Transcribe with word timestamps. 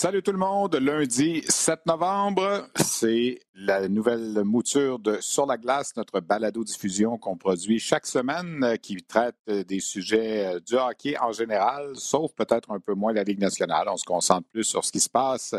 Salut 0.00 0.22
tout 0.22 0.30
le 0.30 0.38
monde, 0.38 0.76
lundi 0.76 1.42
7 1.48 1.86
novembre, 1.86 2.68
c'est 2.76 3.40
la 3.60 3.88
nouvelle 3.88 4.44
mouture 4.44 5.00
de 5.00 5.18
Sur 5.20 5.44
la 5.44 5.56
glace, 5.56 5.96
notre 5.96 6.20
balado-diffusion 6.20 7.18
qu'on 7.18 7.36
produit 7.36 7.80
chaque 7.80 8.06
semaine 8.06 8.62
euh, 8.62 8.76
qui 8.76 9.02
traite 9.02 9.34
euh, 9.48 9.64
des 9.64 9.80
sujets 9.80 10.46
euh, 10.46 10.60
du 10.60 10.76
hockey 10.76 11.18
en 11.18 11.32
général, 11.32 11.90
sauf 11.94 12.32
peut-être 12.34 12.70
un 12.70 12.78
peu 12.78 12.94
moins 12.94 13.12
la 13.12 13.24
Ligue 13.24 13.40
nationale. 13.40 13.88
On 13.88 13.96
se 13.96 14.04
concentre 14.04 14.46
plus 14.48 14.62
sur 14.62 14.84
ce 14.84 14.92
qui 14.92 15.00
se 15.00 15.10
passe 15.10 15.56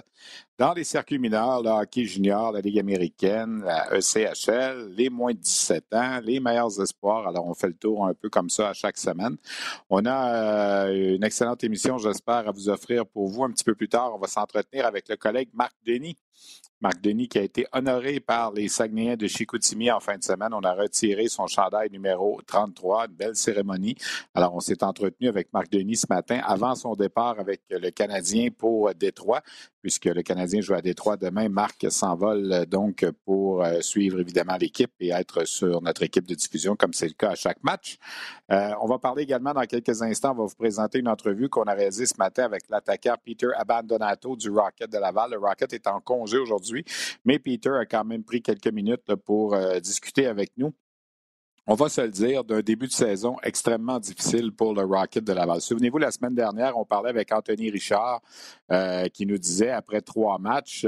dans 0.58 0.73
les 0.73 0.86
circuits 0.86 1.20
mineurs, 1.20 1.61
le 1.61 1.70
hockey 1.70 2.05
junior, 2.05 2.53
la 2.53 2.61
Ligue 2.61 2.80
américaine, 2.80 3.64
la 3.66 3.89
ECHL, 3.94 4.94
les 4.95 5.09
moins 5.09 5.33
de 5.33 5.39
17 5.39 5.94
ans, 5.94 6.22
les 6.23 6.39
meilleurs 6.39 6.81
espoirs. 6.81 7.27
Alors, 7.27 7.47
on 7.47 7.53
fait 7.53 7.67
le 7.67 7.75
tour 7.75 8.05
un 8.05 8.14
peu 8.14 8.30
comme 8.30 8.50
ça 8.50 8.70
à 8.70 8.73
chaque 8.73 8.97
semaine. 8.97 9.36
On 9.89 10.05
a 10.05 10.89
une 10.89 11.23
excellente 11.23 11.64
émission, 11.66 11.97
j'espère, 11.97 12.47
à 12.47 12.52
vous 12.52 12.70
offrir 12.70 13.05
pour 13.05 13.27
vous 13.27 13.44
un 13.44 13.52
petit 13.52 13.66
peu 13.66 13.75
plus 13.75 13.89
tard. 13.89 14.16
On 14.16 14.20
va 14.20 14.27
s'entretenir 14.27 14.86
avec 14.86 15.09
le 15.09 15.17
collègue 15.17 15.50
Marc 15.53 15.73
Denis 15.86 16.16
Marc 16.81 17.02
Denis 17.02 17.27
qui 17.27 17.38
a 17.38 17.41
été 17.41 17.67
honoré 17.73 18.22
par 18.22 18.53
les 18.53 18.69
Saguenayens 18.69 19.17
de 19.17 19.27
Chicoutimi 19.27 19.91
en 19.91 19.99
fin 19.99 20.17
de 20.17 20.23
semaine. 20.23 20.53
On 20.53 20.61
a 20.61 20.73
retiré 20.73 21.27
son 21.27 21.45
chandail 21.45 21.89
numéro 21.91 22.39
33, 22.47 23.08
une 23.08 23.16
belle 23.16 23.36
cérémonie. 23.36 23.95
Alors, 24.33 24.55
on 24.55 24.61
s'est 24.61 24.81
entretenu 24.81 25.27
avec 25.27 25.52
Marc 25.52 25.69
Denis 25.69 25.97
ce 25.97 26.08
matin 26.09 26.39
avant 26.45 26.75
son 26.75 26.95
départ 26.95 27.38
avec 27.38 27.61
le 27.69 27.89
Canadien 27.89 28.49
pour 28.58 28.94
Détroit, 28.95 29.41
puisque 29.81 30.05
le 30.05 30.22
Canadien 30.22 30.61
joue 30.61 30.73
à 30.73 30.81
Détroit 30.81 31.17
demain. 31.17 31.49
Marc 31.49 31.85
s'envole 31.89 32.66
donc 32.66 33.05
pour 33.25 33.63
euh, 33.63 33.81
suivre 33.81 34.19
évidemment 34.19 34.58
l'équipe 34.58 34.91
et 34.99 35.09
être 35.09 35.45
sur 35.45 35.81
notre 35.81 36.03
équipe 36.03 36.27
de 36.27 36.36
diffusion 36.36 36.75
comme 36.75 36.94
c'est 36.94 37.08
le 37.08 37.13
cas 37.13 37.31
à 37.31 37.36
chaque 37.36 37.63
match. 37.63 37.97
Euh, 38.52 38.71
on 38.81 38.88
va 38.88 38.99
parler 38.99 39.23
également 39.23 39.53
dans 39.53 39.66
quelques 39.66 40.02
instants, 40.02 40.31
on 40.31 40.41
va 40.41 40.45
vous 40.45 40.55
présenter 40.55 40.99
une 40.99 41.08
entrevue 41.08 41.49
qu'on 41.49 41.63
a 41.63 41.73
réalisée 41.73 42.05
ce 42.05 42.16
matin 42.17 42.44
avec 42.44 42.63
l'attaquant 42.69 43.16
Peter 43.23 43.49
Abandonato 43.55 44.36
du 44.36 44.49
Rocket 44.49 44.91
de 44.91 44.97
Laval. 44.97 45.31
Le 45.31 45.38
Rocket 45.38 45.73
est 45.73 45.88
en 45.88 45.99
congé 45.99 46.38
aujourd'hui 46.38 46.86
mais 47.25 47.39
Peter 47.39 47.71
a 47.71 47.86
quand 47.86 48.05
même 48.05 48.23
pris 48.23 48.41
quelques 48.41 48.71
minutes 48.71 49.16
pour 49.25 49.53
euh, 49.53 49.80
discuter 49.80 50.25
avec 50.25 50.52
nous. 50.58 50.73
On 51.72 51.75
va 51.75 51.88
se 51.88 52.02
le 52.02 52.09
dire, 52.09 52.44
d'un 52.44 52.62
début 52.62 52.88
de 52.88 52.92
saison 52.92 53.38
extrêmement 53.44 54.00
difficile 54.00 54.52
pour 54.52 54.73
le 54.73 54.81
Rocket 54.81 55.23
de 55.23 55.34
Laval. 55.34 55.62
Souvenez-vous, 55.62 56.00
la 56.00 56.09
semaine 56.09 56.34
dernière, 56.34 56.76
on 56.80 56.84
parlait 56.84 57.11
avec 57.11 57.31
Anthony 57.31 57.70
Richard 57.70 58.23
euh, 58.72 59.08
qui 59.09 59.28
nous 59.28 59.38
disait, 59.38 59.70
après 59.70 60.02
trois 60.02 60.39
matchs, 60.39 60.88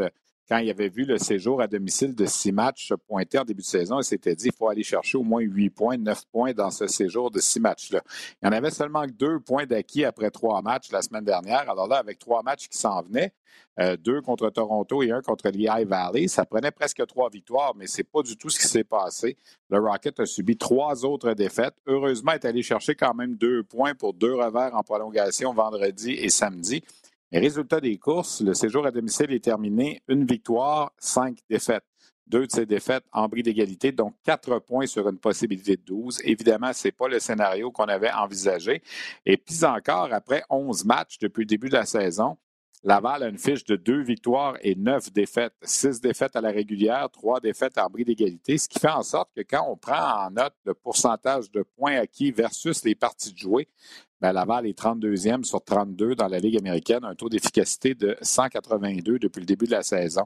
quand 0.52 0.58
il 0.58 0.70
avait 0.70 0.90
vu 0.90 1.06
le 1.06 1.18
séjour 1.18 1.62
à 1.62 1.68
domicile 1.68 2.14
de 2.14 2.26
six 2.26 2.52
matchs 2.52 2.92
pointés 3.08 3.40
en 3.40 3.46
début 3.46 3.62
de 3.62 3.68
saison, 3.68 4.02
il 4.02 4.04
s'était 4.04 4.36
dit 4.36 4.50
qu'il 4.50 4.58
faut 4.58 4.68
aller 4.68 4.84
chercher 4.84 5.18
au 5.18 5.24
moins 5.24 5.40
huit 5.40 5.70
points, 5.70 5.96
neuf 5.96 6.24
points 6.30 6.52
dans 6.52 6.70
ce 6.70 6.88
séjour 6.88 7.32
de 7.32 7.40
six 7.40 7.62
matchs-là. 7.62 8.02
Il 8.42 8.48
y 8.48 8.50
en 8.50 8.52
avait 8.52 8.70
seulement 8.70 9.06
deux 9.08 9.40
points 9.40 9.66
d'acquis 9.66 10.04
après 10.04 10.30
trois 10.30 10.62
matchs 10.62 10.92
la 10.92 11.02
semaine 11.02 11.24
dernière. 11.24 11.70
Alors 11.70 11.88
là, 11.88 11.96
avec 11.96 12.20
trois 12.20 12.44
matchs 12.44 12.68
qui 12.68 12.78
s'en 12.78 13.02
venaient, 13.02 13.32
euh, 13.80 13.96
deux 13.96 14.20
contre 14.22 14.50
Toronto 14.50 15.02
et 15.02 15.12
un 15.12 15.22
contre 15.22 15.48
Lehigh 15.48 15.88
Valley. 15.88 16.28
Ça 16.28 16.44
prenait 16.44 16.72
presque 16.72 17.06
trois 17.08 17.30
victoires, 17.30 17.74
mais 17.78 17.88
ce 17.88 18.00
n'est 18.00 18.04
pas 18.04 18.22
du 18.22 18.36
tout 18.36 18.50
ce 18.50 18.60
qui 18.60 18.68
s'est 18.68 18.84
passé. 18.84 19.38
Le 19.70 19.80
Rocket 19.80 20.20
a 20.20 20.26
subi 20.26 20.58
trois 20.58 21.06
autres 21.06 21.34
défaites. 21.34 21.76
Heureusement, 21.88 22.34
est 22.34 22.44
allé 22.44 22.62
chercher 22.62 22.96
quand 22.96 23.14
même 23.14 23.36
deux 23.36 23.64
points 23.64 23.96
pour 23.96 24.14
deux 24.14 24.36
revers 24.36 24.76
en 24.76 24.84
prolongation 24.84 25.54
vendredi 25.54 26.12
et 26.12 26.30
samedi. 26.30 26.84
Les 27.34 27.40
résultats 27.40 27.80
des 27.80 27.98
courses, 27.98 28.42
le 28.42 28.54
séjour 28.54 28.86
à 28.86 28.92
domicile 28.92 29.32
est 29.32 29.44
terminé. 29.44 30.02
Une 30.10 30.26
victoire, 30.26 30.92
cinq 30.98 31.38
défaites. 31.50 31.86
Deux 32.28 32.46
de 32.46 32.52
ces 32.52 32.66
défaites 32.66 33.06
en 33.14 33.30
bris 33.30 33.42
d'égalité, 33.42 33.94
donc 33.94 34.16
quatre 34.24 34.60
points 34.60 34.86
sur 34.86 35.08
une 35.08 35.18
possibilité 35.18 35.78
de 35.78 35.82
12. 35.84 36.20
Évidemment, 36.26 36.74
ce 36.74 36.90
n'est 36.90 36.92
pas 36.92 37.08
le 37.08 37.20
scénario 37.20 37.72
qu'on 37.72 37.86
avait 37.86 38.12
envisagé. 38.12 38.84
Et 39.26 39.38
puis 39.38 39.64
encore, 39.64 40.10
après 40.12 40.44
11 40.50 40.84
matchs 40.84 41.20
depuis 41.20 41.44
le 41.44 41.46
début 41.46 41.70
de 41.70 41.76
la 41.76 41.86
saison, 41.86 42.38
Laval 42.84 43.24
a 43.24 43.28
une 43.28 43.38
fiche 43.38 43.64
de 43.64 43.78
deux 43.78 44.02
victoires 44.02 44.58
et 44.62 44.76
neuf 44.76 45.14
défaites. 45.14 45.54
Six 45.62 46.02
défaites 46.02 46.36
à 46.36 46.42
la 46.42 46.52
régulière, 46.52 47.10
trois 47.12 47.40
défaites 47.40 47.78
en 47.78 47.90
bris 47.90 48.04
d'égalité, 48.04 48.58
ce 48.58 48.68
qui 48.68 48.80
fait 48.80 48.90
en 48.90 49.04
sorte 49.04 49.30
que 49.34 49.42
quand 49.42 49.66
on 49.70 49.78
prend 49.78 50.26
en 50.26 50.32
note 50.32 50.56
le 50.66 50.74
pourcentage 50.74 51.50
de 51.52 51.64
points 51.64 51.96
acquis 51.96 52.32
versus 52.32 52.84
les 52.84 52.96
parties 52.96 53.32
de 53.32 53.38
jouer, 53.38 53.70
ben, 54.22 54.34
Laval 54.34 54.68
est 54.68 54.78
32e 54.78 55.44
sur 55.44 55.64
32 55.64 56.16
dans 56.16 56.28
la 56.28 56.40
Ligue 56.40 56.58
américaine, 56.58 57.04
un 57.04 57.16
taux 57.16 57.30
d'efficacité 57.30 57.96
de 57.96 58.16
182 58.22 59.20
depuis 59.20 59.40
le 59.40 59.46
début 59.46 59.66
de 59.66 59.72
la 59.72 59.84
saison. 59.84 60.24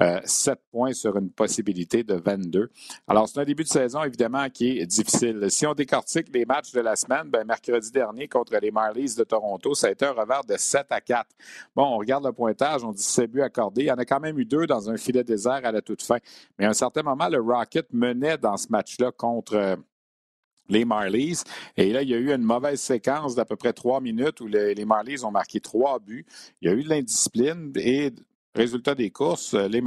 Euh, 0.00 0.20
7 0.24 0.58
points 0.70 0.92
sur 0.92 1.16
une 1.16 1.30
possibilité 1.30 2.02
de 2.02 2.14
22. 2.14 2.70
Alors, 3.06 3.28
c'est 3.28 3.40
un 3.40 3.44
début 3.44 3.64
de 3.64 3.68
saison, 3.68 4.02
évidemment, 4.02 4.48
qui 4.50 4.78
est 4.78 4.86
difficile. 4.86 5.46
Si 5.50 5.66
on 5.66 5.74
décortique 5.74 6.28
les 6.32 6.44
matchs 6.44 6.72
de 6.72 6.80
la 6.80 6.96
semaine, 6.96 7.30
ben, 7.30 7.44
mercredi 7.44 7.90
dernier 7.90 8.28
contre 8.28 8.56
les 8.60 8.70
Marlies 8.70 9.14
de 9.16 9.24
Toronto, 9.24 9.74
ça 9.74 9.88
a 9.88 9.90
été 9.90 10.04
un 10.04 10.12
revers 10.12 10.44
de 10.44 10.56
7 10.56 10.86
à 10.90 11.00
4. 11.00 11.26
Bon, 11.74 11.84
on 11.84 11.98
regarde 11.98 12.24
le 12.24 12.32
pointage, 12.32 12.84
on 12.84 12.92
dit 12.92 13.02
7 13.02 13.30
buts 13.30 13.42
accordés. 13.42 13.82
Il 13.82 13.86
y 13.86 13.92
en 13.92 13.96
a 13.96 14.04
quand 14.04 14.20
même 14.20 14.38
eu 14.38 14.44
deux 14.44 14.66
dans 14.66 14.90
un 14.90 14.96
filet 14.96 15.24
désert 15.24 15.60
à 15.64 15.72
la 15.72 15.80
toute 15.80 16.02
fin. 16.02 16.18
Mais 16.58 16.66
à 16.66 16.70
un 16.70 16.74
certain 16.74 17.02
moment, 17.02 17.28
le 17.28 17.40
Rocket 17.40 17.86
menait 17.92 18.38
dans 18.38 18.56
ce 18.56 18.68
match-là 18.70 19.10
contre 19.12 19.78
les 20.68 20.84
Marlies. 20.84 21.42
Et 21.76 21.92
là, 21.92 22.02
il 22.02 22.08
y 22.08 22.14
a 22.14 22.18
eu 22.18 22.32
une 22.32 22.42
mauvaise 22.42 22.80
séquence 22.80 23.34
d'à 23.34 23.44
peu 23.44 23.56
près 23.56 23.72
trois 23.72 24.00
minutes 24.00 24.40
où 24.40 24.46
les 24.46 24.84
Marlies 24.84 25.24
ont 25.24 25.30
marqué 25.30 25.60
trois 25.60 25.98
buts. 25.98 26.26
Il 26.60 26.68
y 26.68 26.72
a 26.72 26.74
eu 26.74 26.82
de 26.82 26.88
l'indiscipline 26.88 27.72
et 27.76 28.12
Résultat 28.58 28.96
des 28.96 29.10
courses, 29.10 29.54
les, 29.54 29.80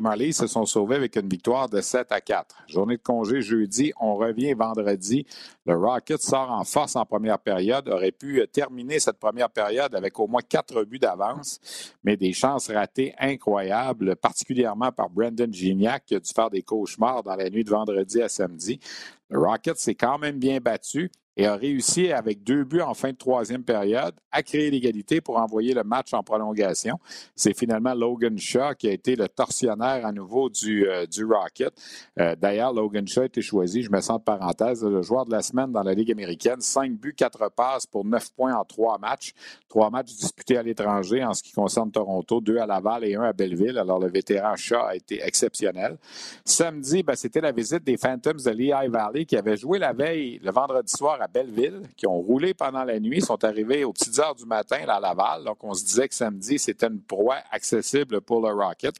Marlies 0.00 0.32
se 0.32 0.46
sont 0.46 0.64
sauvés 0.64 0.96
avec 0.96 1.16
une 1.16 1.28
victoire 1.28 1.68
de 1.68 1.82
7 1.82 2.12
à 2.12 2.22
4. 2.22 2.62
Journée 2.66 2.96
de 2.96 3.02
congé 3.02 3.42
jeudi, 3.42 3.92
on 4.00 4.16
revient 4.16 4.54
vendredi. 4.54 5.26
Le 5.66 5.76
Rocket 5.76 6.22
sort 6.22 6.50
en 6.50 6.64
force 6.64 6.96
en 6.96 7.04
première 7.04 7.38
période, 7.38 7.90
aurait 7.90 8.12
pu 8.12 8.42
terminer 8.50 9.00
cette 9.00 9.18
première 9.18 9.50
période 9.50 9.94
avec 9.94 10.18
au 10.18 10.28
moins 10.28 10.40
quatre 10.40 10.84
buts 10.84 10.98
d'avance, 10.98 11.60
mais 12.04 12.16
des 12.16 12.32
chances 12.32 12.70
ratées 12.70 13.14
incroyables, 13.18 14.16
particulièrement 14.16 14.92
par 14.92 15.10
Brendan 15.10 15.52
Gignac 15.52 16.06
qui 16.06 16.14
a 16.14 16.18
dû 16.18 16.32
faire 16.34 16.48
des 16.48 16.62
cauchemars 16.62 17.22
dans 17.22 17.36
la 17.36 17.50
nuit 17.50 17.64
de 17.64 17.70
vendredi 17.70 18.22
à 18.22 18.30
samedi. 18.30 18.80
Le 19.28 19.40
Rocket 19.40 19.76
s'est 19.76 19.94
quand 19.94 20.16
même 20.16 20.38
bien 20.38 20.58
battu 20.58 21.10
et 21.36 21.46
a 21.46 21.56
réussi 21.56 22.12
avec 22.12 22.42
deux 22.42 22.64
buts 22.64 22.80
en 22.80 22.94
fin 22.94 23.10
de 23.10 23.16
troisième 23.16 23.62
période 23.62 24.14
à 24.32 24.42
créer 24.42 24.70
l'égalité 24.70 25.20
pour 25.20 25.36
envoyer 25.36 25.74
le 25.74 25.84
match 25.84 26.12
en 26.14 26.22
prolongation. 26.22 26.98
C'est 27.34 27.56
finalement 27.56 27.94
Logan 27.94 28.38
Shaw 28.38 28.74
qui 28.78 28.88
a 28.88 28.92
été 28.92 29.16
le 29.16 29.28
torsionnaire 29.28 30.04
à 30.06 30.12
nouveau 30.12 30.48
du, 30.48 30.88
euh, 30.88 31.06
du 31.06 31.24
Rocket. 31.24 31.72
Euh, 32.18 32.34
d'ailleurs, 32.36 32.72
Logan 32.72 33.06
Shaw 33.06 33.22
a 33.22 33.26
été 33.26 33.42
choisi, 33.42 33.82
je 33.82 33.90
me 33.90 34.00
sens 34.00 34.18
de 34.18 34.24
parenthèse, 34.24 34.84
le 34.84 35.02
joueur 35.02 35.26
de 35.26 35.32
la 35.32 35.42
semaine 35.42 35.72
dans 35.72 35.82
la 35.82 35.94
Ligue 35.94 36.10
américaine. 36.10 36.60
Cinq 36.60 36.92
buts, 36.92 37.14
quatre 37.14 37.50
passes 37.50 37.86
pour 37.86 38.04
neuf 38.04 38.32
points 38.34 38.54
en 38.54 38.64
trois 38.64 38.98
matchs. 38.98 39.32
Trois 39.68 39.90
matchs 39.90 40.14
disputés 40.14 40.56
à 40.56 40.62
l'étranger 40.62 41.24
en 41.24 41.34
ce 41.34 41.42
qui 41.42 41.52
concerne 41.52 41.90
Toronto, 41.90 42.40
deux 42.40 42.58
à 42.58 42.66
Laval 42.66 43.04
et 43.04 43.14
un 43.14 43.22
à 43.22 43.32
Belleville. 43.32 43.78
Alors, 43.78 43.98
le 43.98 44.08
vétéran 44.08 44.56
Shaw 44.56 44.86
a 44.86 44.96
été 44.96 45.22
exceptionnel. 45.22 45.98
Samedi, 46.44 47.02
ben, 47.02 47.14
c'était 47.14 47.40
la 47.40 47.52
visite 47.52 47.84
des 47.84 47.96
Phantoms 47.96 48.42
de 48.44 48.50
Lehigh 48.50 48.90
Valley 48.90 49.24
qui 49.24 49.36
avaient 49.36 49.56
joué 49.56 49.78
la 49.78 49.92
veille, 49.92 50.40
le 50.42 50.50
vendredi 50.50 50.92
soir 50.92 51.20
à 51.20 51.25
Belleville, 51.26 51.82
qui 51.96 52.06
ont 52.06 52.20
roulé 52.20 52.54
pendant 52.54 52.84
la 52.84 52.98
nuit, 53.00 53.20
sont 53.20 53.42
arrivés 53.44 53.84
aux 53.84 53.92
petites 53.92 54.18
heures 54.18 54.34
du 54.34 54.44
matin 54.44 54.78
à 54.88 55.00
Laval. 55.00 55.44
Donc, 55.44 55.62
on 55.62 55.74
se 55.74 55.84
disait 55.84 56.08
que 56.08 56.14
samedi, 56.14 56.58
c'était 56.58 56.86
une 56.86 57.00
proie 57.00 57.38
accessible 57.50 58.20
pour 58.20 58.40
le 58.40 58.52
Rocket. 58.52 58.96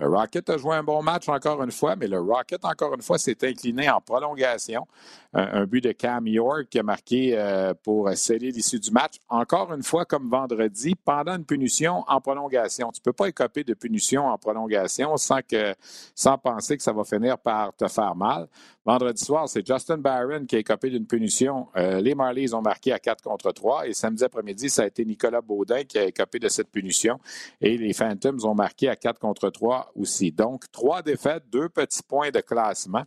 Le 0.00 0.08
Rocket 0.08 0.48
a 0.48 0.56
joué 0.56 0.76
un 0.76 0.82
bon 0.82 1.02
match 1.02 1.28
encore 1.28 1.62
une 1.62 1.70
fois, 1.70 1.94
mais 1.94 2.06
le 2.06 2.18
Rocket, 2.18 2.64
encore 2.64 2.94
une 2.94 3.02
fois, 3.02 3.18
s'est 3.18 3.36
incliné 3.42 3.90
en 3.90 4.00
prolongation. 4.00 4.86
Un, 5.32 5.64
but 5.64 5.84
de 5.84 5.92
Cam 5.92 6.26
York 6.26 6.66
qui 6.70 6.78
a 6.80 6.82
marqué 6.82 7.38
euh, 7.38 7.72
pour 7.84 8.10
sceller 8.16 8.50
l'issue 8.50 8.80
du 8.80 8.90
match. 8.90 9.16
Encore 9.28 9.72
une 9.72 9.82
fois, 9.82 10.04
comme 10.04 10.28
vendredi, 10.28 10.96
pendant 10.96 11.36
une 11.36 11.44
punition 11.44 12.02
en 12.08 12.20
prolongation. 12.20 12.90
Tu 12.92 13.00
ne 13.00 13.04
peux 13.04 13.12
pas 13.12 13.28
écoper 13.28 13.62
de 13.62 13.74
punition 13.74 14.26
en 14.26 14.38
prolongation 14.38 15.16
sans, 15.18 15.40
que, 15.42 15.74
sans 16.14 16.36
penser 16.38 16.76
que 16.76 16.82
ça 16.82 16.92
va 16.92 17.04
finir 17.04 17.38
par 17.38 17.72
te 17.76 17.86
faire 17.86 18.16
mal. 18.16 18.48
Vendredi 18.84 19.22
soir, 19.22 19.48
c'est 19.48 19.64
Justin 19.64 19.98
Barron 19.98 20.46
qui 20.46 20.56
a 20.56 20.58
écopé 20.58 20.88
d'une 20.88 21.06
punition. 21.06 21.68
Euh, 21.76 22.00
les 22.00 22.14
Marlies 22.14 22.54
ont 22.54 22.62
marqué 22.62 22.92
à 22.92 22.98
4 22.98 23.22
contre 23.22 23.52
3 23.52 23.86
et 23.86 23.92
samedi 23.92 24.24
après-midi, 24.24 24.70
ça 24.70 24.82
a 24.82 24.86
été 24.86 25.04
Nicolas 25.04 25.42
Baudin 25.42 25.84
qui 25.84 25.98
a 25.98 26.04
écopé 26.06 26.38
de 26.38 26.48
cette 26.48 26.70
punition 26.70 27.20
et 27.60 27.76
les 27.76 27.92
Phantoms 27.92 28.42
ont 28.44 28.54
marqué 28.54 28.88
à 28.88 28.96
4 28.96 29.20
contre 29.20 29.50
3 29.50 29.89
aussi. 29.94 30.32
Donc, 30.32 30.70
trois 30.70 31.02
défaites, 31.02 31.44
deux 31.50 31.68
petits 31.68 32.02
points 32.02 32.30
de 32.30 32.40
classement. 32.40 33.04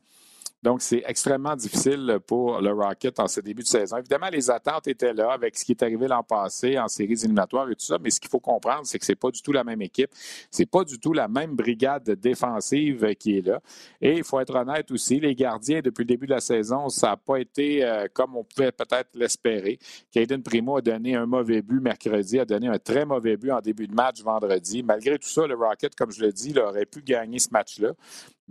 Donc, 0.64 0.82
c'est 0.82 1.04
extrêmement 1.06 1.58
difficile 1.58 2.20
pour 2.26 2.62
le 2.62 2.72
Rocket 2.72 3.20
en 3.20 3.28
ce 3.28 3.42
début 3.42 3.64
de 3.64 3.68
saison. 3.68 3.98
Évidemment, 3.98 4.30
les 4.32 4.50
attentes 4.50 4.88
étaient 4.88 5.14
là 5.14 5.34
avec 5.34 5.58
ce 5.58 5.66
qui 5.66 5.74
est 5.74 5.84
arrivé 5.84 6.08
l'an 6.08 6.24
passé 6.24 6.80
en 6.80 6.88
séries 6.88 7.12
éliminatoires 7.12 7.70
et 7.70 7.76
tout 7.76 7.86
ça, 7.86 7.98
mais 8.02 8.10
ce 8.10 8.22
qu'il 8.22 8.30
faut 8.30 8.40
comprendre, 8.40 8.84
c'est 8.86 8.98
que 8.98 9.06
c'est 9.06 9.16
pas 9.16 9.30
du 9.30 9.42
tout 9.42 9.52
la 9.52 9.66
même 9.66 9.82
équipe. 9.82 10.10
C'est 10.50 10.66
pas 10.66 10.86
du 10.86 11.00
tout 11.00 11.12
la 11.12 11.28
même 11.28 11.54
brigade 11.54 12.10
défensive 12.12 13.14
qui 13.16 13.40
est 13.40 13.46
là. 13.46 13.60
Et 14.00 14.14
il 14.20 14.24
faut 14.24 14.40
être 14.40 14.56
honnête 14.56 14.90
aussi, 14.92 15.20
les 15.20 15.36
gardiens, 15.36 15.82
depuis 15.82 16.04
le 16.04 16.08
début 16.08 16.28
de 16.28 16.32
la 16.32 16.40
saison, 16.40 16.88
ça 16.88 17.08
n'a 17.10 17.18
pas 17.18 17.40
été 17.40 17.84
euh, 17.84 18.08
comme 18.14 18.38
on 18.38 18.46
pouvait 18.46 18.72
peut-être 18.72 19.10
l'espérer. 19.16 19.78
Caden 20.14 20.42
Primo 20.42 20.78
a 20.78 20.82
donné 20.82 21.16
un 21.16 21.26
mauvais 21.26 21.62
but 21.62 21.82
mercredi, 21.82 22.40
a 22.40 22.46
donné 22.46 22.70
un 22.70 22.80
très 22.80 23.06
mauvais 23.06 23.36
but 23.36 23.52
en 23.52 23.60
début 23.60 23.88
de 23.88 23.94
match 23.94 24.22
vendredi. 24.24 24.82
Malgré 24.82 25.20
tout 25.20 25.28
ça, 25.28 25.46
le 25.46 25.56
Rocket, 25.56 25.94
comme 25.94 26.12
je 26.12 26.22
le 26.22 26.32
dis, 26.32 26.52
il 26.52 26.60
aurait 26.60 26.86
pu 26.86 27.02
gagner 27.02 27.40
ce 27.40 27.50
match-là. 27.52 27.92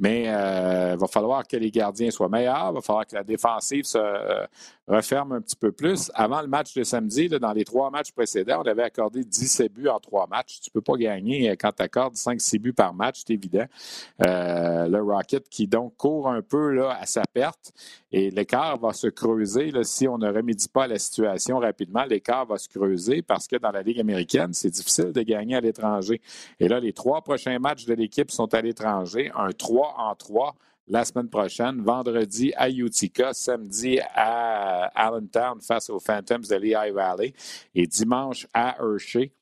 Mais 0.02 0.22
il 0.22 0.28
euh, 0.28 0.96
va 0.98 1.06
falloir 1.06 1.46
que 1.46 1.56
les 1.56 1.70
gardiens 1.70 2.10
soient 2.10 2.28
meilleurs, 2.28 2.70
il 2.72 2.74
va 2.74 2.80
falloir 2.80 3.06
que 3.06 3.14
la 3.14 3.22
défensive 3.22 3.84
se 3.84 3.98
euh, 3.98 4.44
referme 4.94 5.32
un 5.32 5.40
petit 5.40 5.56
peu 5.56 5.72
plus. 5.72 6.10
Avant 6.14 6.42
le 6.42 6.48
match 6.48 6.74
de 6.74 6.84
samedi, 6.84 7.28
dans 7.28 7.52
les 7.52 7.64
trois 7.64 7.90
matchs 7.90 8.12
précédents, 8.12 8.62
on 8.64 8.68
avait 8.68 8.82
accordé 8.82 9.24
17 9.24 9.72
buts 9.72 9.88
en 9.88 9.98
trois 9.98 10.26
matchs. 10.26 10.60
Tu 10.60 10.70
ne 10.70 10.80
peux 10.80 10.80
pas 10.80 10.96
gagner 10.96 11.50
euh, 11.50 11.56
quand 11.58 11.72
tu 11.72 11.82
accordes 11.82 12.14
5-6 12.14 12.58
buts 12.58 12.72
par 12.72 12.94
match, 12.94 13.22
c'est 13.26 13.34
évident. 13.34 13.66
le 14.18 15.00
Rocket 15.00 15.48
qui 15.48 15.66
donc 15.66 15.96
court 15.96 16.28
un 16.28 16.42
peu 16.42 16.72
là, 16.72 16.96
à 17.00 17.06
sa 17.06 17.22
perte 17.32 17.72
et 18.12 18.30
l'écart 18.30 18.78
va 18.78 18.92
se 18.92 19.06
creuser 19.06 19.72
si 19.84 20.06
on 20.06 20.18
ne 20.18 20.30
remédie 20.30 20.68
pas 20.68 20.84
à 20.84 20.86
la 20.86 20.98
situation 20.98 21.58
rapidement. 21.58 22.04
L'écart 22.04 22.46
va 22.46 22.58
se 22.58 22.68
creuser 22.68 23.22
parce 23.22 23.48
que 23.48 23.56
dans 23.56 23.70
la 23.70 23.82
Ligue 23.82 24.00
américaine, 24.00 24.52
c'est 24.52 24.70
difficile 24.70 25.12
de 25.12 25.22
gagner 25.22 25.56
à 25.56 25.60
l'étranger. 25.60 26.20
Et 26.60 26.68
là, 26.68 26.78
les 26.78 26.92
trois 26.92 27.22
prochains 27.22 27.58
matchs 27.58 27.86
de 27.86 27.94
l'équipe 27.94 28.30
sont 28.30 28.52
à 28.54 28.60
l'étranger. 28.60 29.32
Un 29.34 29.50
3 29.50 29.94
en 29.98 30.14
3 30.14 30.54
la 30.88 31.04
semaine 31.04 31.28
prochaine, 31.28 31.82
vendredi 31.82 32.52
à 32.56 32.68
Utica, 32.68 33.32
samedi 33.32 34.00
à 34.14 34.86
Allentown 34.94 35.60
face 35.60 35.90
aux 35.90 36.00
Phantoms 36.00 36.42
de 36.48 36.56
Lehigh 36.56 36.92
Valley 36.92 37.32
et 37.74 37.86
dimanche 37.86 38.46
à 38.52 38.76
Hershey. 38.80 39.32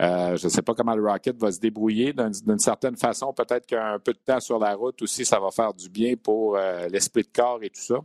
Euh, 0.00 0.36
je 0.36 0.46
ne 0.46 0.50
sais 0.50 0.62
pas 0.62 0.74
comment 0.74 0.94
le 0.94 1.06
Rocket 1.06 1.36
va 1.36 1.52
se 1.52 1.60
débrouiller. 1.60 2.12
D'une 2.12 2.58
certaine 2.58 2.96
façon, 2.96 3.32
peut-être 3.32 3.66
qu'un 3.66 3.98
peu 3.98 4.12
de 4.12 4.18
temps 4.18 4.40
sur 4.40 4.58
la 4.58 4.74
route 4.74 5.00
aussi, 5.02 5.24
ça 5.24 5.38
va 5.38 5.50
faire 5.50 5.74
du 5.74 5.88
bien 5.88 6.14
pour 6.16 6.56
euh, 6.56 6.88
l'esprit 6.88 7.22
de 7.22 7.28
corps 7.32 7.62
et 7.62 7.70
tout 7.70 7.80
ça. 7.80 7.96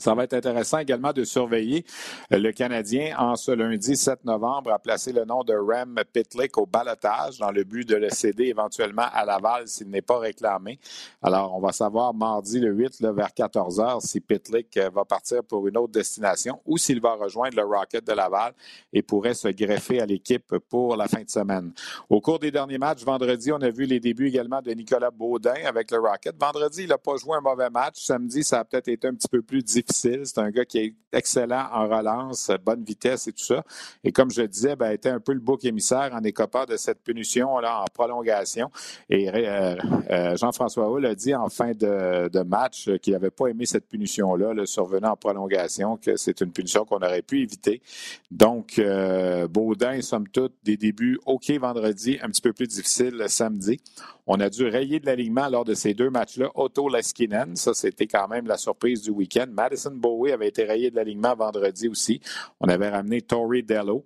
Ça 0.00 0.14
va 0.14 0.22
être 0.22 0.34
intéressant 0.34 0.78
également 0.78 1.12
de 1.12 1.24
surveiller 1.24 1.84
euh, 2.32 2.38
le 2.38 2.52
Canadien 2.52 3.16
en 3.18 3.34
ce 3.34 3.50
lundi 3.50 3.96
7 3.96 4.24
novembre 4.24 4.70
a 4.70 4.78
placé 4.78 5.12
le 5.12 5.24
nom 5.24 5.42
de 5.42 5.52
Rem 5.54 6.00
Pitlick 6.12 6.56
au 6.56 6.66
balotage 6.66 7.38
dans 7.38 7.50
le 7.50 7.64
but 7.64 7.88
de 7.88 7.96
le 7.96 8.08
céder 8.08 8.44
éventuellement 8.44 9.06
à 9.12 9.24
Laval 9.24 9.66
s'il 9.66 9.90
n'est 9.90 10.00
pas 10.00 10.20
réclamé. 10.20 10.78
Alors, 11.20 11.52
on 11.56 11.58
va 11.58 11.72
savoir 11.72 12.14
mardi 12.14 12.60
le 12.60 12.72
8 12.72 13.02
vers 13.12 13.34
14 13.34 13.80
heures 13.80 14.00
si 14.00 14.20
Pitlick 14.20 14.76
euh, 14.76 14.88
va 14.88 15.04
partir 15.04 15.42
pour 15.42 15.66
une 15.66 15.76
autre 15.76 15.92
destination 15.92 16.60
ou 16.64 16.78
s'il 16.78 17.00
va 17.00 17.14
rejoindre 17.14 17.56
le 17.56 17.64
Rocket 17.64 18.06
de 18.06 18.12
Laval 18.12 18.52
et 18.92 19.02
pourrait 19.02 19.34
se 19.34 19.48
greffer 19.48 20.00
à 20.00 20.06
l'équipe 20.06 20.58
pour 20.68 20.94
la 20.94 21.08
fin 21.08 21.24
de 21.24 21.30
semaine. 21.30 21.72
Au 22.08 22.20
cours 22.20 22.38
des 22.38 22.52
derniers 22.52 22.78
matchs, 22.78 23.02
vendredi, 23.02 23.50
on 23.50 23.60
a 23.62 23.70
vu 23.70 23.84
les 23.84 23.98
débuts 23.98 24.28
également 24.28 24.62
de 24.62 24.70
Nicolas 24.70 25.10
Baudin 25.10 25.56
avec 25.66 25.90
le 25.90 25.98
Rocket. 25.98 26.36
Vendredi, 26.40 26.84
il 26.84 26.88
n'a 26.90 26.98
pas 26.98 27.16
joué 27.16 27.36
un 27.36 27.40
mauvais 27.40 27.68
match. 27.68 27.96
Samedi, 27.96 28.44
ça 28.44 28.60
a 28.60 28.64
peut-être 28.64 28.86
été 28.86 29.08
un 29.08 29.14
petit 29.14 29.26
peu 29.26 29.42
plus 29.42 29.64
difficile 29.64 29.87
c'est 29.90 30.38
un 30.38 30.50
gars 30.50 30.64
qui 30.64 30.78
est 30.78 30.94
excellent 31.12 31.66
en 31.72 31.88
relance, 31.88 32.50
bonne 32.64 32.84
vitesse 32.84 33.28
et 33.28 33.32
tout 33.32 33.44
ça. 33.44 33.64
Et 34.04 34.12
comme 34.12 34.30
je 34.30 34.42
le 34.42 34.48
disais, 34.48 34.76
ben, 34.76 34.90
était 34.90 35.08
un 35.08 35.20
peu 35.20 35.32
le 35.32 35.40
bouc 35.40 35.64
émissaire 35.64 36.10
en 36.12 36.22
écopant 36.22 36.64
de 36.64 36.76
cette 36.76 37.02
punition-là 37.02 37.82
en 37.82 37.86
prolongation. 37.92 38.70
Et 39.08 39.28
euh, 39.28 39.76
euh, 40.10 40.36
Jean-François 40.36 40.90
Hull 40.90 41.06
a 41.06 41.14
dit 41.14 41.34
en 41.34 41.48
fin 41.48 41.72
de, 41.72 42.42
match 42.42 42.88
qu'il 43.02 43.12
n'avait 43.12 43.30
pas 43.30 43.48
aimé 43.48 43.66
cette 43.66 43.88
punition-là, 43.88 44.54
le 44.54 44.64
survenant 44.64 45.12
en 45.12 45.16
prolongation, 45.16 45.96
que 45.96 46.16
c'est 46.16 46.40
une 46.40 46.52
punition 46.52 46.84
qu'on 46.84 46.98
aurait 46.98 47.22
pu 47.22 47.42
éviter. 47.42 47.82
Donc, 48.30 48.78
euh, 48.78 49.48
Baudin, 49.48 50.00
somme 50.02 50.28
toute, 50.28 50.54
des 50.62 50.76
débuts 50.76 51.18
OK 51.26 51.50
vendredi, 51.50 52.18
un 52.22 52.28
petit 52.28 52.40
peu 52.40 52.52
plus 52.52 52.68
difficile 52.68 53.10
le 53.10 53.28
samedi. 53.28 53.80
On 54.26 54.40
a 54.40 54.50
dû 54.50 54.66
rayer 54.68 55.00
de 55.00 55.06
l'alignement 55.06 55.48
lors 55.48 55.64
de 55.64 55.74
ces 55.74 55.94
deux 55.94 56.10
matchs-là. 56.10 56.50
Otto 56.54 56.88
Leskinen, 56.88 57.56
ça 57.56 57.72
c'était 57.72 58.06
quand 58.06 58.28
même 58.28 58.46
la 58.46 58.58
surprise 58.58 59.02
du 59.02 59.10
week-end. 59.10 59.46
Bowie 59.86 60.32
avait 60.32 60.48
été 60.48 60.64
rayé 60.64 60.90
de 60.90 60.96
l'alignement 60.96 61.34
vendredi 61.34 61.88
aussi. 61.88 62.20
On 62.60 62.68
avait 62.68 62.88
ramené 62.88 63.22
Tori 63.22 63.62
Dello. 63.62 64.04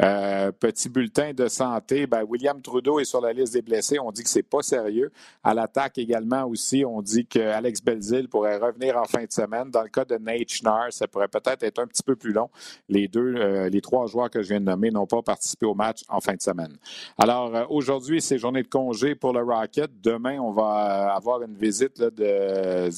Euh, 0.00 0.52
petit 0.52 0.88
bulletin 0.88 1.32
de 1.32 1.48
santé, 1.48 2.06
ben, 2.06 2.22
William 2.22 2.62
Trudeau 2.62 3.00
est 3.00 3.04
sur 3.04 3.20
la 3.20 3.32
liste 3.32 3.54
des 3.54 3.62
blessés. 3.62 3.98
On 3.98 4.12
dit 4.12 4.22
que 4.22 4.28
c'est 4.28 4.44
pas 4.44 4.62
sérieux. 4.62 5.10
À 5.42 5.54
l'attaque 5.54 5.98
également 5.98 6.44
aussi, 6.44 6.84
on 6.84 7.02
dit 7.02 7.26
que 7.26 7.40
Alex 7.40 7.82
Belzil 7.82 8.28
pourrait 8.28 8.58
revenir 8.58 8.96
en 8.96 9.04
fin 9.04 9.24
de 9.24 9.32
semaine. 9.32 9.70
Dans 9.70 9.82
le 9.82 9.88
cas 9.88 10.04
de 10.04 10.16
Nate 10.16 10.50
Schnarr, 10.50 10.92
ça 10.92 11.08
pourrait 11.08 11.28
peut-être 11.28 11.64
être 11.64 11.80
un 11.80 11.86
petit 11.86 12.04
peu 12.04 12.14
plus 12.14 12.32
long. 12.32 12.48
Les 12.88 13.08
deux, 13.08 13.34
euh, 13.36 13.68
les 13.68 13.80
trois 13.80 14.06
joueurs 14.06 14.30
que 14.30 14.40
je 14.40 14.50
viens 14.50 14.60
de 14.60 14.66
nommer 14.66 14.90
n'ont 14.92 15.06
pas 15.06 15.22
participé 15.22 15.66
au 15.66 15.74
match 15.74 16.02
en 16.08 16.20
fin 16.20 16.34
de 16.34 16.42
semaine. 16.42 16.76
Alors 17.18 17.54
euh, 17.56 17.64
aujourd'hui, 17.68 18.22
c'est 18.22 18.38
journée 18.38 18.62
de 18.62 18.68
congé 18.68 19.16
pour 19.16 19.32
le 19.32 19.42
Rocket. 19.42 19.90
Demain, 20.00 20.38
on 20.38 20.52
va 20.52 21.12
avoir 21.12 21.42
une 21.42 21.56
visite 21.56 22.00
de 22.00 22.88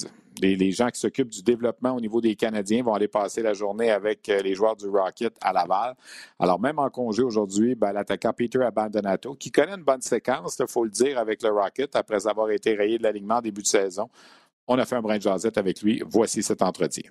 les, 0.40 0.72
gens 0.72 0.88
qui 0.88 1.00
s'occupent 1.00 1.30
du 1.30 1.42
développement 1.42 1.94
au 1.94 2.00
niveau 2.00 2.20
des 2.20 2.34
Canadiens 2.34 2.82
vont 2.82 2.94
aller 2.94 3.08
passer 3.08 3.42
la 3.42 3.52
journée 3.52 3.90
avec 3.90 4.28
euh, 4.28 4.40
les 4.42 4.54
joueurs 4.54 4.76
du 4.76 4.88
Rocket 4.88 5.36
à 5.40 5.52
Laval. 5.52 5.94
Alors, 6.38 6.60
même 6.60 6.78
en 6.78 6.90
congé 6.90 7.22
aujourd'hui, 7.22 7.74
ben, 7.74 7.92
l'attaquant 7.92 8.32
Peter 8.32 8.62
Abandonato, 8.62 9.34
qui 9.34 9.50
connaît 9.50 9.74
une 9.74 9.84
bonne 9.84 10.02
séquence, 10.02 10.56
il 10.58 10.66
faut 10.68 10.84
le 10.84 10.90
dire, 10.90 11.18
avec 11.18 11.42
le 11.42 11.50
Rocket, 11.50 11.94
après 11.96 12.26
avoir 12.26 12.50
été 12.50 12.74
rayé 12.74 12.98
de 12.98 13.02
l'alignement 13.02 13.36
en 13.36 13.42
début 13.42 13.62
de 13.62 13.66
saison, 13.66 14.08
on 14.66 14.78
a 14.78 14.84
fait 14.84 14.96
un 14.96 15.02
brin 15.02 15.16
de 15.16 15.22
jasette 15.22 15.58
avec 15.58 15.82
lui. 15.82 16.02
Voici 16.06 16.42
cet 16.42 16.62
entretien. 16.62 17.10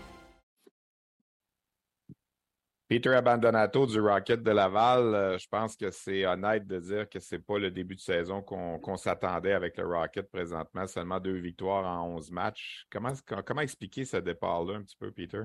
Peter 2.91 3.13
Abandonato 3.15 3.85
du 3.85 4.01
Rocket 4.01 4.43
de 4.43 4.51
Laval, 4.51 5.15
euh, 5.15 5.37
je 5.37 5.47
pense 5.47 5.77
que 5.77 5.89
c'est 5.91 6.25
honnête 6.25 6.67
de 6.67 6.77
dire 6.77 7.07
que 7.07 7.21
ce 7.21 7.35
n'est 7.35 7.41
pas 7.41 7.57
le 7.57 7.71
début 7.71 7.95
de 7.95 8.01
saison 8.01 8.41
qu'on 8.41 8.97
s'attendait 8.97 9.53
avec 9.53 9.77
le 9.77 9.87
Rocket 9.87 10.29
présentement, 10.29 10.85
seulement 10.87 11.17
deux 11.21 11.37
victoires 11.37 11.85
en 11.85 12.17
11 12.17 12.31
matchs. 12.31 12.85
Comment, 12.89 13.61
expliquer 13.61 14.03
ce 14.03 14.17
départ-là 14.17 14.75
un 14.75 14.81
petit 14.81 14.97
peu, 14.97 15.09
Peter? 15.09 15.43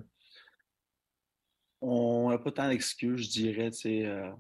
On 1.81 2.31
n'a 2.31 2.39
pas 2.39 2.51
tant 2.51 2.69
d'excuses, 2.69 3.27
je 3.27 3.31
dirais. 3.31 3.71
Euh, 3.87 4.33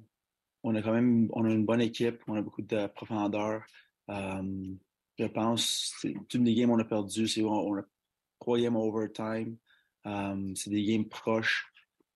on 0.64 0.74
a 0.74 0.82
quand 0.82 0.92
même 0.92 1.30
on 1.32 1.44
a 1.44 1.50
une 1.50 1.64
bonne 1.64 1.82
équipe, 1.82 2.24
on 2.26 2.34
a 2.34 2.42
beaucoup 2.42 2.62
de 2.62 2.88
profondeur. 2.88 3.62
Euh, 4.10 4.74
je 5.16 5.26
pense, 5.26 5.94
toutes 6.28 6.42
les 6.42 6.56
games 6.56 6.70
qu'on 6.70 6.80
a 6.80 6.84
perdues, 6.84 7.28
c'est 7.28 7.42
on, 7.44 7.76
a 7.76 7.82
trois 8.40 8.58
games 8.58 8.74
overtime. 8.74 9.58
c'est 10.56 10.70
des 10.70 10.82
games 10.82 11.08
proches. 11.08 11.70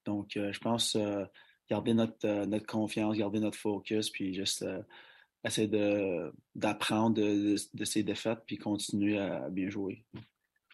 Donc, 0.04 0.36
euh, 0.36 0.52
je 0.52 0.60
pense 0.60 0.96
euh, 0.96 1.24
garder 1.68 1.94
notre, 1.94 2.26
euh, 2.26 2.46
notre 2.46 2.66
confiance, 2.66 3.16
garder 3.16 3.40
notre 3.40 3.58
focus, 3.58 4.10
puis 4.10 4.34
juste 4.34 4.64
essayer 5.44 5.68
d'apprendre 6.54 7.16
de, 7.16 7.56
de, 7.74 7.84
ces 7.84 8.02
défaites, 8.02 8.40
puis 8.46 8.58
continuer 8.58 9.18
à 9.18 9.48
bien 9.48 9.70
jouer. 9.70 10.04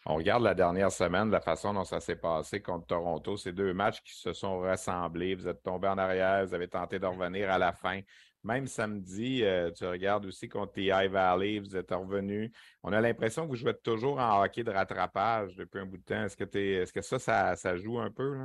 On 0.05 0.15
regarde 0.15 0.43
la 0.43 0.53
dernière 0.53 0.91
semaine, 0.91 1.29
la 1.29 1.41
façon 1.41 1.73
dont 1.73 1.83
ça 1.83 1.99
s'est 1.99 2.15
passé 2.15 2.61
contre 2.61 2.87
Toronto. 2.87 3.35
Ces 3.35 3.51
deux 3.51 3.73
matchs 3.73 4.01
qui 4.03 4.13
se 4.13 4.31
sont 4.31 4.59
ressemblés. 4.59 5.35
Vous 5.35 5.47
êtes 5.47 5.63
tombé 5.63 5.87
en 5.87 5.97
arrière, 5.97 6.45
vous 6.45 6.53
avez 6.53 6.67
tenté 6.67 6.97
de 6.97 7.05
revenir 7.05 7.49
à 7.49 7.57
la 7.57 7.73
fin. 7.73 8.01
Même 8.43 8.67
samedi, 8.67 9.43
tu 9.75 9.85
regardes 9.85 10.25
aussi 10.25 10.47
contre 10.47 10.73
les 10.77 10.85
High 10.85 11.11
Valley, 11.11 11.59
vous 11.59 11.75
êtes 11.75 11.91
revenu. 11.91 12.51
On 12.83 12.93
a 12.93 13.01
l'impression 13.01 13.43
que 13.43 13.49
vous 13.49 13.55
jouez 13.55 13.73
toujours 13.73 14.19
en 14.19 14.41
hockey 14.41 14.63
de 14.63 14.71
rattrapage 14.71 15.57
depuis 15.57 15.79
un 15.79 15.85
bout 15.85 15.97
de 15.97 16.03
temps. 16.03 16.23
Est-ce 16.23 16.37
que, 16.37 16.45
est, 16.57 16.89
que 16.89 17.01
ça, 17.01 17.55
ça, 17.55 17.75
joue 17.75 17.99
un 17.99 18.11
peu? 18.11 18.37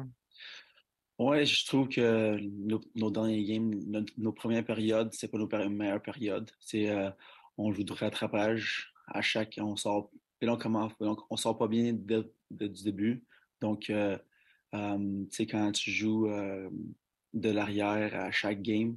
Oui, 1.19 1.47
je 1.47 1.66
trouve 1.66 1.88
que 1.88 2.38
nos, 2.95 3.11
derniers 3.11 3.45
games, 3.45 4.04
nos, 4.16 4.33
premières 4.33 4.64
périodes, 4.64 5.12
c'est 5.12 5.28
pas 5.28 5.38
nos 5.38 5.49
meilleures 5.69 6.02
périodes. 6.02 6.50
C'est 6.61 6.88
euh, 6.90 7.11
on 7.59 7.73
joue 7.73 7.85
de 7.85 7.92
rattrapage 7.92 8.92
à 9.07 9.23
chaque, 9.23 9.59
on 9.61 9.76
sort, 9.76 10.11
et 10.40 10.49
on, 10.49 10.59
on 11.31 11.37
sort 11.37 11.59
pas 11.59 11.69
bien 11.69 11.92
du 11.92 12.83
début. 12.83 13.25
Donc, 13.61 13.90
euh, 13.90 14.16
tu 14.73 15.26
sais, 15.31 15.47
quand 15.47 15.71
tu 15.73 15.90
joues 15.90 16.28
de 17.35 17.50
l'arrière 17.50 18.14
à 18.14 18.31
chaque 18.31 18.62
game, 18.62 18.97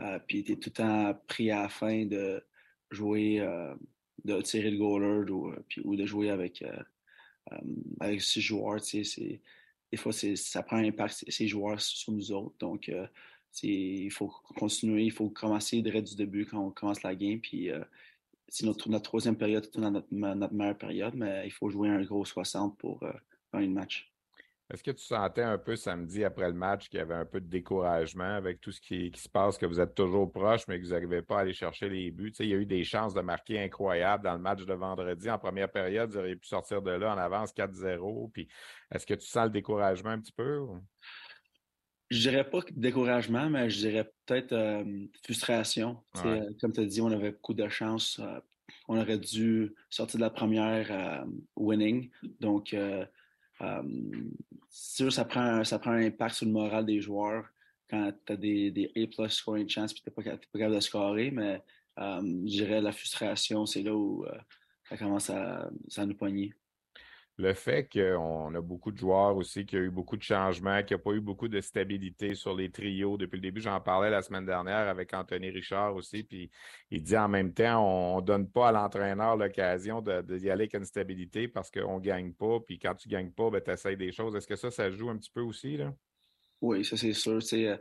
euh, 0.00 0.18
puis 0.26 0.42
tu 0.42 0.52
es 0.52 0.56
tout 0.56 0.70
le 0.70 0.74
temps 0.74 1.14
pris 1.28 1.50
à 1.50 1.62
la 1.62 1.68
fin 1.68 2.04
de 2.04 2.44
jouer, 2.90 3.40
euh, 3.40 3.74
de 4.24 4.40
tirer 4.42 4.70
le 4.70 4.78
goaler 4.78 5.30
ou, 5.30 5.48
euh, 5.48 5.62
ou 5.84 5.96
de 5.96 6.04
jouer 6.04 6.30
avec, 6.30 6.64
avec 8.00 8.20
six 8.22 8.40
joueurs. 8.40 8.80
Des 9.94 10.00
fois, 10.00 10.10
ça 10.12 10.64
prend 10.64 10.78
un 10.78 10.84
impact, 10.84 11.24
ces 11.28 11.46
joueurs, 11.46 11.80
sur 11.80 12.10
nous 12.10 12.32
autres. 12.32 12.56
Donc, 12.58 12.90
il 13.62 14.10
faut 14.10 14.26
continuer, 14.56 15.04
il 15.04 15.12
faut 15.12 15.30
commencer 15.30 15.80
direct 15.82 16.08
du 16.08 16.16
début 16.16 16.46
quand 16.46 16.58
on 16.58 16.72
commence 16.72 17.04
la 17.04 17.14
game. 17.14 17.38
Puis, 17.38 17.70
c'est 18.48 18.66
notre, 18.66 18.98
troisième 18.98 19.36
période, 19.36 19.70
notre, 19.76 20.04
notre, 20.10 20.52
meilleure 20.52 20.78
période, 20.78 21.14
mais 21.14 21.42
il 21.44 21.52
faut 21.52 21.70
jouer 21.70 21.90
un 21.90 22.02
gros 22.02 22.24
60 22.24 22.76
pour 22.76 23.04
gagner 23.52 23.68
le 23.68 23.72
match. 23.72 24.12
Est-ce 24.74 24.82
que 24.82 24.90
tu 24.90 25.04
sentais 25.04 25.42
un 25.42 25.56
peu 25.56 25.76
samedi 25.76 26.24
après 26.24 26.48
le 26.48 26.54
match 26.54 26.88
qu'il 26.88 26.98
y 26.98 27.00
avait 27.00 27.14
un 27.14 27.24
peu 27.24 27.40
de 27.40 27.46
découragement 27.46 28.34
avec 28.34 28.60
tout 28.60 28.72
ce 28.72 28.80
qui, 28.80 29.12
se 29.14 29.28
passe, 29.28 29.56
que 29.56 29.66
vous 29.66 29.78
êtes 29.78 29.94
toujours 29.94 30.32
proche, 30.32 30.62
mais 30.66 30.80
que 30.80 30.84
vous 30.84 30.90
n'arrivez 30.90 31.22
pas 31.22 31.38
à 31.38 31.40
aller 31.42 31.52
chercher 31.52 31.88
les 31.88 32.10
buts? 32.10 32.32
il 32.40 32.48
y 32.48 32.54
a 32.54 32.56
eu 32.56 32.66
des 32.66 32.82
chances 32.82 33.14
de 33.14 33.20
marquer 33.20 33.60
incroyables 33.60 34.24
dans 34.24 34.32
le 34.32 34.40
match 34.40 34.64
de 34.64 34.74
vendredi. 34.74 35.30
En 35.30 35.38
première 35.38 35.70
période, 35.70 36.10
vous 36.10 36.16
auriez 36.16 36.34
pu 36.34 36.48
sortir 36.48 36.82
de 36.82 36.90
là 36.90 37.14
en 37.14 37.18
avance 37.18 37.52
4-0. 37.52 38.32
Puis 38.32 38.48
est-ce 38.90 39.06
que 39.06 39.14
tu 39.14 39.28
sens 39.28 39.44
le 39.44 39.50
découragement 39.50 40.10
un 40.10 40.18
petit 40.18 40.32
peu? 40.32 40.66
Je 42.10 42.28
dirais 42.28 42.50
pas 42.50 42.58
découragement, 42.72 43.48
mais 43.48 43.70
je 43.70 43.78
dirais 43.78 44.10
peut-être 44.26 44.54
euh, 44.54 45.06
frustration. 45.22 46.02
Euh, 46.24 46.50
comme 46.60 46.72
tu 46.72 46.80
as 46.80 46.84
dit, 46.84 47.00
on 47.00 47.12
avait 47.12 47.30
beaucoup 47.30 47.54
de 47.54 47.68
chance. 47.68 48.18
Euh, 48.20 48.40
on 48.88 49.00
aurait 49.00 49.18
dû 49.18 49.72
sortir 49.88 50.18
de 50.18 50.24
la 50.24 50.30
première 50.30 51.24
winning. 51.56 52.10
Donc, 52.40 52.74
sûr, 54.68 55.12
ça 55.12 55.24
prend, 55.24 55.64
ça 55.64 55.78
prend 55.78 55.92
un 55.92 56.06
impact 56.06 56.36
sur 56.36 56.46
le 56.46 56.52
moral 56.52 56.84
des 56.86 57.00
joueurs 57.00 57.46
quand 57.88 58.12
tu 58.26 58.32
as 58.32 58.36
des, 58.36 58.70
des 58.70 58.90
A 58.96 59.28
scoring 59.28 59.68
chance 59.68 59.92
et 59.92 59.94
tu 59.94 60.02
n'es 60.06 60.12
pas, 60.12 60.22
capable 60.22 60.74
de 60.74 60.80
scorer, 60.80 61.30
mais 61.30 61.62
je 61.96 62.46
dirais 62.46 62.80
la 62.80 62.92
frustration, 62.92 63.66
c'est 63.66 63.82
là 63.82 63.94
où 63.94 64.24
ça 64.88 64.96
commence 64.96 65.30
à 65.30 65.70
nous 65.98 66.14
poigner 66.14 66.52
le 67.36 67.52
fait 67.52 67.88
qu'on 67.92 68.54
a 68.54 68.60
beaucoup 68.60 68.92
de 68.92 68.98
joueurs 68.98 69.36
aussi, 69.36 69.66
qu'il 69.66 69.78
y 69.78 69.82
a 69.82 69.84
eu 69.84 69.90
beaucoup 69.90 70.16
de 70.16 70.22
changements, 70.22 70.82
qu'il 70.84 70.96
n'y 70.96 71.00
a 71.00 71.04
pas 71.04 71.12
eu 71.12 71.20
beaucoup 71.20 71.48
de 71.48 71.60
stabilité 71.60 72.34
sur 72.36 72.54
les 72.54 72.70
trios 72.70 73.16
depuis 73.16 73.36
le 73.36 73.42
début. 73.42 73.60
J'en 73.60 73.80
parlais 73.80 74.10
la 74.10 74.22
semaine 74.22 74.46
dernière 74.46 74.88
avec 74.88 75.12
Anthony 75.12 75.50
Richard 75.50 75.96
aussi, 75.96 76.22
puis 76.22 76.50
il 76.90 77.02
dit 77.02 77.16
en 77.16 77.28
même 77.28 77.52
temps, 77.52 77.84
on 77.84 78.20
ne 78.20 78.24
donne 78.24 78.48
pas 78.48 78.68
à 78.68 78.72
l'entraîneur 78.72 79.36
l'occasion 79.36 80.00
d'y 80.00 80.48
aller 80.48 80.64
avec 80.64 80.74
une 80.74 80.84
stabilité 80.84 81.48
parce 81.48 81.72
qu'on 81.72 81.98
ne 81.98 82.04
gagne 82.04 82.32
pas, 82.32 82.60
puis 82.60 82.78
quand 82.78 82.94
tu 82.94 83.08
ne 83.08 83.12
gagnes 83.12 83.32
pas, 83.32 83.50
ben, 83.50 83.60
tu 83.60 83.70
essaies 83.72 83.96
des 83.96 84.12
choses. 84.12 84.36
Est-ce 84.36 84.46
que 84.46 84.56
ça, 84.56 84.70
ça 84.70 84.90
joue 84.90 85.10
un 85.10 85.16
petit 85.16 85.30
peu 85.30 85.40
aussi? 85.40 85.76
Là? 85.76 85.92
Oui, 86.60 86.84
ça 86.84 86.96
c'est 86.96 87.12
sûr. 87.12 87.40
Euh, 87.52 87.76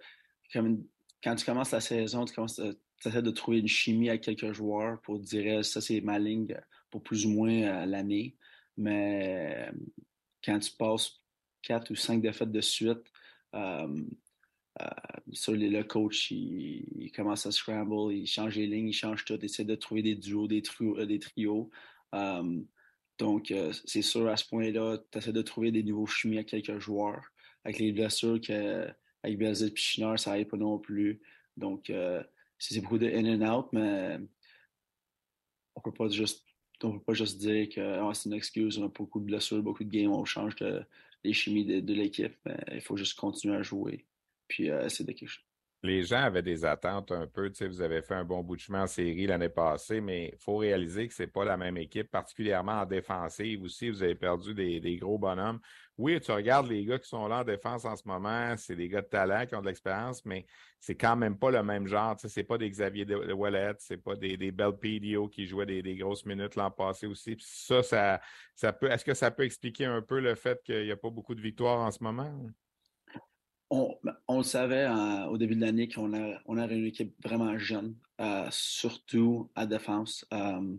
quand 1.24 1.36
tu 1.36 1.46
commences 1.46 1.72
la 1.72 1.80
saison, 1.80 2.26
tu 2.26 2.34
commences 2.34 2.60
essaies 3.06 3.22
de 3.22 3.32
trouver 3.32 3.60
une 3.60 3.68
chimie 3.68 4.10
avec 4.10 4.22
quelques 4.22 4.54
joueurs 4.54 5.00
pour 5.02 5.20
dire 5.20 5.64
ça 5.64 5.82
c'est 5.82 6.02
ma 6.02 6.20
ligne 6.20 6.56
pour 6.90 7.04
plus 7.04 7.26
ou 7.26 7.30
moins 7.30 7.52
euh, 7.52 7.86
l'année. 7.86 8.36
Mais 8.78 9.70
quand 10.44 10.60
tu 10.60 10.72
passes 10.72 11.22
quatre 11.62 11.92
ou 11.92 11.96
cinq 11.96 12.22
défaites 12.22 12.52
de 12.52 12.62
suite, 12.62 13.04
euh, 13.56 14.04
euh, 14.82 15.56
le 15.56 15.82
coach, 15.84 16.32
il, 16.32 17.12
commence 17.16 17.46
à 17.46 17.52
scramble, 17.52 18.14
il 18.14 18.28
change 18.28 18.56
les 18.56 18.68
lignes, 18.68 18.90
il 18.90 18.94
change 18.94 19.26
tout, 19.26 19.36
il 19.36 19.46
essaie 19.46 19.66
de 19.66 19.76
trouver 19.76 20.02
des 20.02 20.16
duos, 20.16 20.48
des, 20.48 20.64
euh, 20.82 21.20
trios. 21.20 21.70
donc, 23.20 23.54
c'est 23.86 24.02
sûr, 24.02 24.28
à 24.28 24.38
ce 24.38 24.48
point-là, 24.48 24.98
tu 25.12 25.18
essaies 25.18 25.34
de 25.34 25.42
trouver 25.42 25.72
des 25.72 25.84
nouveaux 25.84 26.08
chimies 26.08 26.40
à 26.40 26.44
quelques 26.44 26.80
joueurs. 26.80 27.24
Avec 27.64 27.80
les 27.80 27.94
blessures 27.94 28.42
que, 28.42 28.88
avec 29.24 29.38
Belzit 29.38 29.68
et 29.68 29.76
Chinard, 29.76 30.20
ça 30.20 30.32
n'arrive 30.32 30.48
pas 30.48 30.58
non 30.58 30.80
plus. 30.80 31.22
Donc, 31.56 31.92
c'est 32.58 32.82
beaucoup 32.82 32.98
de 32.98 33.08
in 33.08 33.42
and 33.42 33.48
out, 33.48 33.68
mais 33.72 34.18
on 35.76 35.80
ne 35.80 35.84
peut 35.84 35.94
pas 35.94 36.10
juste 36.10 36.44
on 36.84 36.94
ne 36.94 36.98
peut 37.00 37.06
pas 37.06 37.14
juste 37.14 37.40
dire 37.40 37.70
que 37.70 37.82
ah, 37.82 38.12
c'est 38.14 38.30
une 38.30 38.36
excuse, 38.36 38.78
on 38.78 38.86
a 38.86 38.90
beaucoup 38.90 39.20
de 39.20 39.26
blessures, 39.26 39.62
beaucoup 39.62 39.84
de 39.84 39.90
games, 39.90 40.12
on 40.12 40.26
change 40.26 40.56
les 41.24 41.34
chimies 41.34 41.66
de, 41.66 41.94
l'équipe. 41.94 42.36
il 42.72 42.82
faut 42.82 42.98
juste 42.98 43.18
continuer 43.18 43.56
à 43.56 43.64
jouer. 43.64 44.06
Puis 44.48 44.70
euh, 44.70 44.90
c'est 44.90 45.04
de 45.04 45.14
les 45.84 46.04
gens 46.04 46.24
avaient 46.24 46.42
des 46.42 46.64
attentes 46.64 47.12
un 47.12 47.28
peu. 47.28 47.50
Tu 47.50 47.58
sais, 47.58 47.68
vous 47.68 47.82
avez 47.82 48.02
fait 48.02 48.16
un 48.16 48.24
bon 48.24 48.42
bout 48.42 48.56
de 48.56 48.62
chemin 48.62 48.84
en 48.84 48.88
série 48.88 49.28
l'année 49.28 49.50
passée, 49.50 50.00
mais 50.00 50.30
il 50.34 50.38
faut 50.38 50.56
réaliser 50.56 51.10
que 51.10 51.14
ce 51.14 51.24
n'est 51.24 51.28
pas 51.28 51.44
la 51.44 51.58
même 51.58 51.76
équipe, 51.76 52.10
particulièrement 52.10 52.82
en 52.82 52.86
défensive 52.86 53.62
aussi. 53.64 53.90
Vous 53.90 54.02
avez 54.02 54.16
perdu 54.16 54.54
des, 54.54 54.98
gros 54.98 55.18
bonhommes. 55.18 55.60
Oui, 55.98 56.20
tu 56.22 56.32
regardes 56.32 56.68
les 56.68 56.86
gars 56.86 56.98
qui 57.00 57.10
sont 57.10 57.28
là 57.28 57.42
en 57.42 57.44
défense 57.44 57.84
en 57.84 57.96
ce 57.98 58.08
moment, 58.08 58.56
c'est 58.58 58.76
des 58.76 58.88
gars 58.88 59.02
de 59.02 59.08
talent 59.08 59.46
qui 59.46 59.56
ont 59.56 59.62
de 59.62 59.68
l'expérience, 59.68 60.26
mais 60.26 60.46
c'est 60.80 60.96
quand 60.96 61.18
même 61.18 61.38
pas 61.38 61.52
le 61.52 61.62
même 61.62 61.86
genre. 61.86 62.16
Tu 62.16 62.24
sais, 62.24 62.30
c'est 62.30 62.44
pas 62.44 62.58
des 62.58 62.70
Xavier 62.70 63.06
de, 63.06 63.34
Wallet, 63.34 63.76
c'est 63.80 63.98
pas 63.98 64.16
des, 64.16 64.38
des 64.38 64.52
Belpedio 64.52 65.28
qui 65.28 65.46
jouaient 65.46 65.66
des, 65.66 65.96
grosses 65.98 66.26
minutes 66.26 66.56
l'an 66.56 66.72
passé 66.72 67.08
aussi. 67.08 67.36
ça, 67.40 68.22
ça, 68.56 68.74
peut. 68.74 68.90
Est-ce 68.90 69.04
que 69.04 69.14
ça 69.14 69.32
peut 69.32 69.44
expliquer 69.44 69.86
un 69.86 70.02
peu 70.02 70.20
le 70.20 70.34
fait 70.36 70.64
qu'il 70.64 70.86
n'y 70.86 70.92
a 70.92 70.98
pas 70.98 71.10
beaucoup 71.10 71.36
de 71.36 71.42
victoires 71.42 71.82
en 71.82 71.92
ce 71.92 72.02
moment? 72.02 72.34
Ben, 73.72 74.16
on, 74.28 74.38
le 74.38 74.44
savait 74.44 74.88
au 75.30 75.38
début 75.38 75.56
de 75.56 75.62
l'année 75.62 75.88
qu'on 75.88 76.14
a, 76.14 76.40
on 76.46 76.58
a 76.58 76.68
une 76.68 76.86
équipe 76.86 77.16
vraiment 77.24 77.58
jeune, 77.58 77.96
euh, 78.22 78.48
surtout 78.52 79.50
à 79.56 79.66
défense. 79.66 80.26
Euh, 80.34 80.76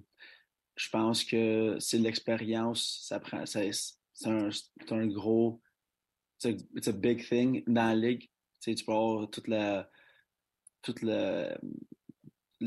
je 0.76 0.88
pense 0.90 1.24
que 1.24 1.76
c'est 1.80 1.98
l'expérience, 1.98 3.00
ça 3.02 3.20
prend, 3.20 3.44
c'est, 3.46 3.70
un, 4.26 5.06
gros, 5.08 5.60
c'est 6.38 6.56
a 6.86 6.92
big 6.92 7.28
thing 7.28 7.64
dans 7.66 7.88
la 7.88 7.94
ligue. 7.94 8.30
Tu, 8.60 8.74
peux 8.84 8.92
avoir 8.92 9.28
toute 9.28 9.48
la, 9.48 9.90
toute 10.82 11.02
le, 11.02 11.54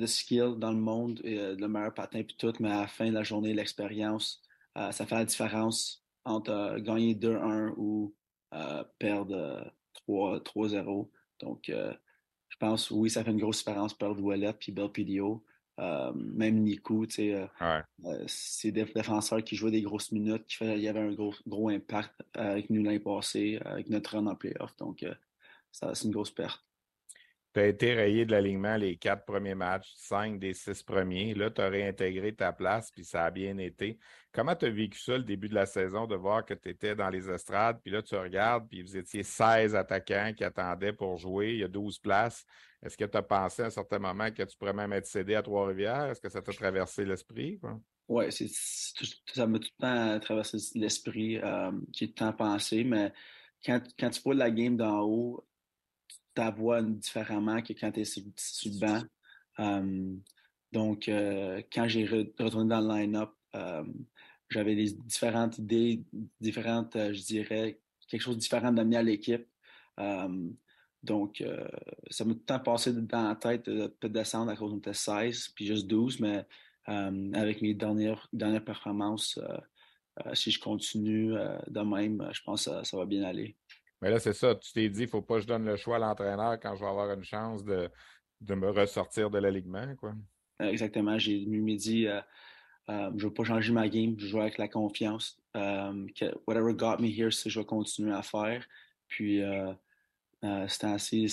skill 0.05 0.55
dans 0.57 0.71
le 0.71 0.79
monde, 0.79 1.21
et, 1.23 1.39
euh, 1.39 1.55
le 1.55 1.67
meilleur 1.67 1.93
patin 1.93 2.23
puis 2.23 2.35
tout, 2.37 2.53
mais 2.59 2.69
à 2.69 2.81
la 2.81 2.87
fin 2.87 3.07
de 3.07 3.13
la 3.13 3.23
journée, 3.23 3.53
l'expérience, 3.53 4.41
ça 4.75 5.07
fait 5.07 5.15
la 5.15 5.25
différence 5.25 6.05
entre 6.23 6.77
gagner 6.77 7.15
2-1 7.15 7.73
ou 7.77 8.13
perdre 8.99 9.73
3-0. 10.07 11.09
Donc, 11.39 11.69
euh, 11.69 11.93
je 12.49 12.57
pense, 12.57 12.91
oui, 12.91 13.09
ça 13.09 13.23
fait 13.23 13.31
une 13.31 13.39
grosse 13.39 13.59
différence 13.59 13.93
perdre 13.93 14.21
Ouellet 14.23 14.53
puis 14.53 14.71
Belpidio. 14.71 15.43
Euh, 15.79 16.11
même 16.15 16.63
Nico, 16.63 17.05
tu 17.05 17.15
sais, 17.15 17.49
euh, 17.61 18.23
c'est 18.25 18.71
des 18.71 18.85
défenseurs 18.85 19.43
qui 19.43 19.55
jouaient 19.55 19.71
des 19.71 19.83
grosses 19.83 20.11
minutes, 20.11 20.47
qui 20.47 20.55
fait, 20.55 20.75
il 20.75 20.81
y 20.81 20.87
avait 20.87 21.01
un 21.01 21.13
gros, 21.13 21.35
gros 21.45 21.69
impact 21.69 22.11
avec 22.33 22.71
nous 22.71 22.81
l'année 22.83 22.99
passée, 22.99 23.59
avec 23.63 23.89
notre 23.89 24.15
run 24.17 24.25
en 24.25 24.35
playoff. 24.35 24.75
Donc, 24.77 25.05
c'est 25.71 26.03
une 26.03 26.11
grosse 26.11 26.31
perte. 26.31 26.66
Tu 27.53 27.59
as 27.59 27.67
été 27.67 27.93
rayé 27.93 28.25
de 28.25 28.31
l'alignement 28.31 28.75
les 28.77 28.97
quatre 28.97 29.25
premiers 29.25 29.55
matchs, 29.55 29.91
cinq 29.95 30.39
des 30.39 30.53
six 30.53 30.83
premiers. 30.83 31.33
Là, 31.33 31.49
tu 31.49 31.61
as 31.61 31.69
réintégré 31.69 32.35
ta 32.35 32.53
place, 32.53 32.91
puis 32.91 33.03
ça 33.03 33.25
a 33.25 33.31
bien 33.31 33.57
été. 33.57 33.97
Comment 34.31 34.55
tu 34.55 34.65
as 34.65 34.69
vécu 34.69 34.99
ça 34.99 35.17
le 35.17 35.23
début 35.23 35.49
de 35.49 35.55
la 35.55 35.65
saison, 35.65 36.05
de 36.05 36.15
voir 36.15 36.45
que 36.45 36.53
tu 36.53 36.69
étais 36.69 36.95
dans 36.95 37.09
les 37.09 37.29
estrades, 37.29 37.79
puis 37.81 37.91
là, 37.91 38.01
tu 38.03 38.15
regardes, 38.15 38.67
puis 38.69 38.83
vous 38.83 38.95
étiez 38.95 39.23
16 39.23 39.75
attaquants 39.75 40.33
qui 40.35 40.43
attendaient 40.43 40.93
pour 40.93 41.17
jouer, 41.17 41.53
il 41.53 41.59
y 41.59 41.63
a 41.63 41.67
12 41.67 41.97
places. 41.99 42.45
Est-ce 42.83 42.97
que 42.97 43.05
tu 43.05 43.17
as 43.17 43.23
pensé 43.23 43.63
à 43.63 43.65
un 43.65 43.71
certain 43.71 43.99
moment 43.99 44.29
que 44.31 44.43
tu 44.43 44.55
pourrais 44.57 44.73
même 44.73 44.93
être 44.93 45.07
cédé 45.07 45.33
à 45.33 45.41
Trois-Rivières? 45.41 46.05
Est-ce 46.11 46.21
que 46.21 46.29
ça 46.29 46.41
t'a 46.41 46.53
traversé 46.53 47.05
l'esprit? 47.05 47.59
Oui, 48.07 48.25
ça 48.31 49.47
m'a 49.47 49.59
tout 49.59 49.69
le 49.79 49.81
temps 49.81 50.19
traversé 50.19 50.57
l'esprit. 50.75 51.37
Euh, 51.37 51.71
j'ai 51.93 52.07
tout 52.07 52.23
le 52.23 52.31
temps 52.31 52.33
pensé, 52.33 52.83
mais 52.83 53.11
quand, 53.65 53.81
quand 53.99 54.09
tu 54.09 54.21
vois 54.21 54.35
la 54.35 54.51
game 54.51 54.77
d'en 54.77 55.01
haut, 55.01 55.46
ta 56.37 56.51
voix 56.51 56.83
différemment 56.83 57.63
que 57.63 57.73
quand 57.73 57.91
tu 57.91 58.01
es 58.01 58.05
sur, 58.05 58.21
le 58.23 58.79
banc. 58.79 59.01
donc, 60.71 61.09
euh, 61.09 61.63
quand 61.73 61.87
j'ai 61.87 62.05
retourné 62.05 62.69
dans 62.69 62.79
le 62.79 62.99
line-up, 62.99 63.31
j'avais 64.49 64.75
des 64.75 64.91
différentes 64.91 65.57
idées, 65.57 66.03
différentes, 66.39 66.95
euh, 66.95 67.11
je 67.11 67.21
dirais, 67.23 67.81
quelque 68.07 68.21
chose 68.21 68.35
de 68.35 68.39
différent 68.39 68.71
d'amener 68.71 68.97
à 68.97 69.03
l'équipe. 69.03 69.47
donc, 71.03 71.41
euh, 71.41 71.67
ça 72.11 72.23
m'a 72.23 72.33
tout 72.33 72.39
le 72.39 72.45
temps 72.45 72.59
passé 72.59 72.93
dans 72.93 73.27
la 73.29 73.35
tête 73.35 73.65
de, 73.65 73.91
de 73.99 74.07
descendre 74.07 74.51
à 74.51 74.55
cause 74.55 74.79
de 74.79 74.93
16, 74.93 75.49
puis 75.55 75.65
juste 75.65 75.87
12, 75.87 76.19
mais 76.19 76.45
avec 77.33 77.63
mes 77.63 77.73
dernières, 77.73 78.29
dernières 78.31 78.63
performances, 78.63 79.39
si 80.33 80.51
je 80.51 80.59
continue 80.59 81.33
de 81.67 81.81
même, 81.81 82.29
je 82.31 82.41
pense 82.43 82.65
que 82.65 82.83
ça, 82.83 82.97
va 82.97 83.05
bien 83.05 83.23
aller. 83.23 83.57
Mais 84.01 84.09
là, 84.09 84.19
c'est 84.19 84.33
ça. 84.33 84.55
Tu 84.55 84.73
t'es 84.73 84.89
dit, 84.89 85.01
il 85.01 85.05
ne 85.05 85.09
faut 85.09 85.21
pas 85.21 85.35
que 85.35 85.41
je 85.41 85.47
donne 85.47 85.65
le 85.65 85.75
choix 85.75 85.95
à 85.95 85.99
l'entraîneur 85.99 86.59
quand 86.59 86.75
je 86.75 86.81
vais 86.81 86.89
avoir 86.89 87.11
une 87.11 87.23
chance 87.23 87.63
de, 87.63 87.89
de 88.41 88.55
me 88.55 88.69
ressortir 88.69 89.29
de 89.29 89.39
l'alignement. 89.39 89.95
Quoi. 89.95 90.13
Exactement. 90.59 91.17
J'ai 91.17 91.45
dit, 91.45 92.03
je 92.05 92.93
ne 92.93 93.21
veux 93.21 93.33
pas 93.33 93.43
changer 93.43 93.73
ma 93.73 93.89
game, 93.89 94.15
je 94.17 94.27
joue 94.27 94.41
avec 94.41 94.57
la 94.57 94.67
confiance. 94.67 95.39
whatever 95.55 96.73
got 96.73 96.97
me 96.99 97.07
here, 97.07 97.31
c'est 97.31 97.49
je 97.49 97.59
vais 97.59 97.65
continuer 97.65 98.13
à 98.13 98.21
faire. 98.21 98.65
Puis, 99.07 99.41
c'est 100.41 100.83
assez. 100.83 101.25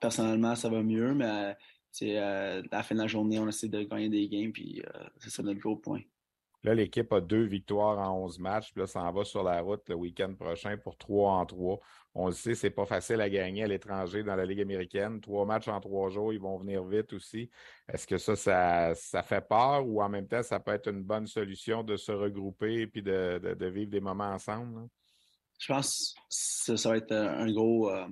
Personnellement, 0.00 0.54
ça 0.54 0.68
va 0.68 0.82
mieux, 0.82 1.14
mais 1.14 1.24
à 1.24 2.60
la 2.70 2.82
fin 2.82 2.94
de 2.94 3.00
la 3.00 3.06
journée, 3.06 3.38
on 3.38 3.48
essaie 3.48 3.68
de 3.68 3.82
gagner 3.82 4.08
des 4.08 4.28
games, 4.28 4.52
puis 4.52 4.82
c'est 5.18 5.30
ça 5.30 5.42
notre 5.42 5.60
gros 5.60 5.76
point. 5.76 6.02
Là, 6.64 6.74
l'équipe 6.74 7.12
a 7.12 7.20
deux 7.20 7.44
victoires 7.44 7.98
en 7.98 8.24
11 8.24 8.38
matchs. 8.38 8.72
Puis 8.72 8.80
là, 8.80 8.86
ça 8.86 9.02
en 9.02 9.12
va 9.12 9.24
sur 9.24 9.42
la 9.42 9.60
route 9.60 9.88
le 9.88 9.94
week-end 9.94 10.34
prochain 10.34 10.76
pour 10.76 10.96
trois 10.96 11.32
en 11.32 11.46
trois. 11.46 11.78
On 12.14 12.26
le 12.26 12.32
sait, 12.32 12.54
c'est 12.54 12.70
pas 12.70 12.86
facile 12.86 13.20
à 13.20 13.28
gagner 13.28 13.64
à 13.64 13.66
l'étranger 13.66 14.22
dans 14.22 14.34
la 14.36 14.46
Ligue 14.46 14.62
américaine. 14.62 15.20
Trois 15.20 15.44
matchs 15.44 15.68
en 15.68 15.80
trois 15.80 16.08
jours, 16.08 16.32
ils 16.32 16.40
vont 16.40 16.56
venir 16.56 16.82
vite 16.82 17.12
aussi. 17.12 17.50
Est-ce 17.92 18.06
que 18.06 18.16
ça, 18.16 18.94
ça, 18.94 19.22
fait 19.22 19.46
peur 19.46 19.86
ou 19.86 20.02
en 20.02 20.08
même 20.08 20.26
temps, 20.26 20.42
ça 20.42 20.58
peut 20.58 20.72
être 20.72 20.88
une 20.88 21.02
bonne 21.02 21.26
solution 21.26 21.84
de 21.84 21.96
se 21.96 22.10
regrouper 22.10 22.90
et 22.94 23.02
de, 23.02 23.66
vivre 23.68 23.90
des 23.90 24.00
moments 24.00 24.32
ensemble? 24.32 24.88
Je 25.58 25.72
pense 25.72 26.14
que 26.66 26.76
ça, 26.76 26.88
va 26.88 26.96
être 26.96 27.12
un 27.12 27.52
gros, 27.52 27.90
euh, 27.90 28.06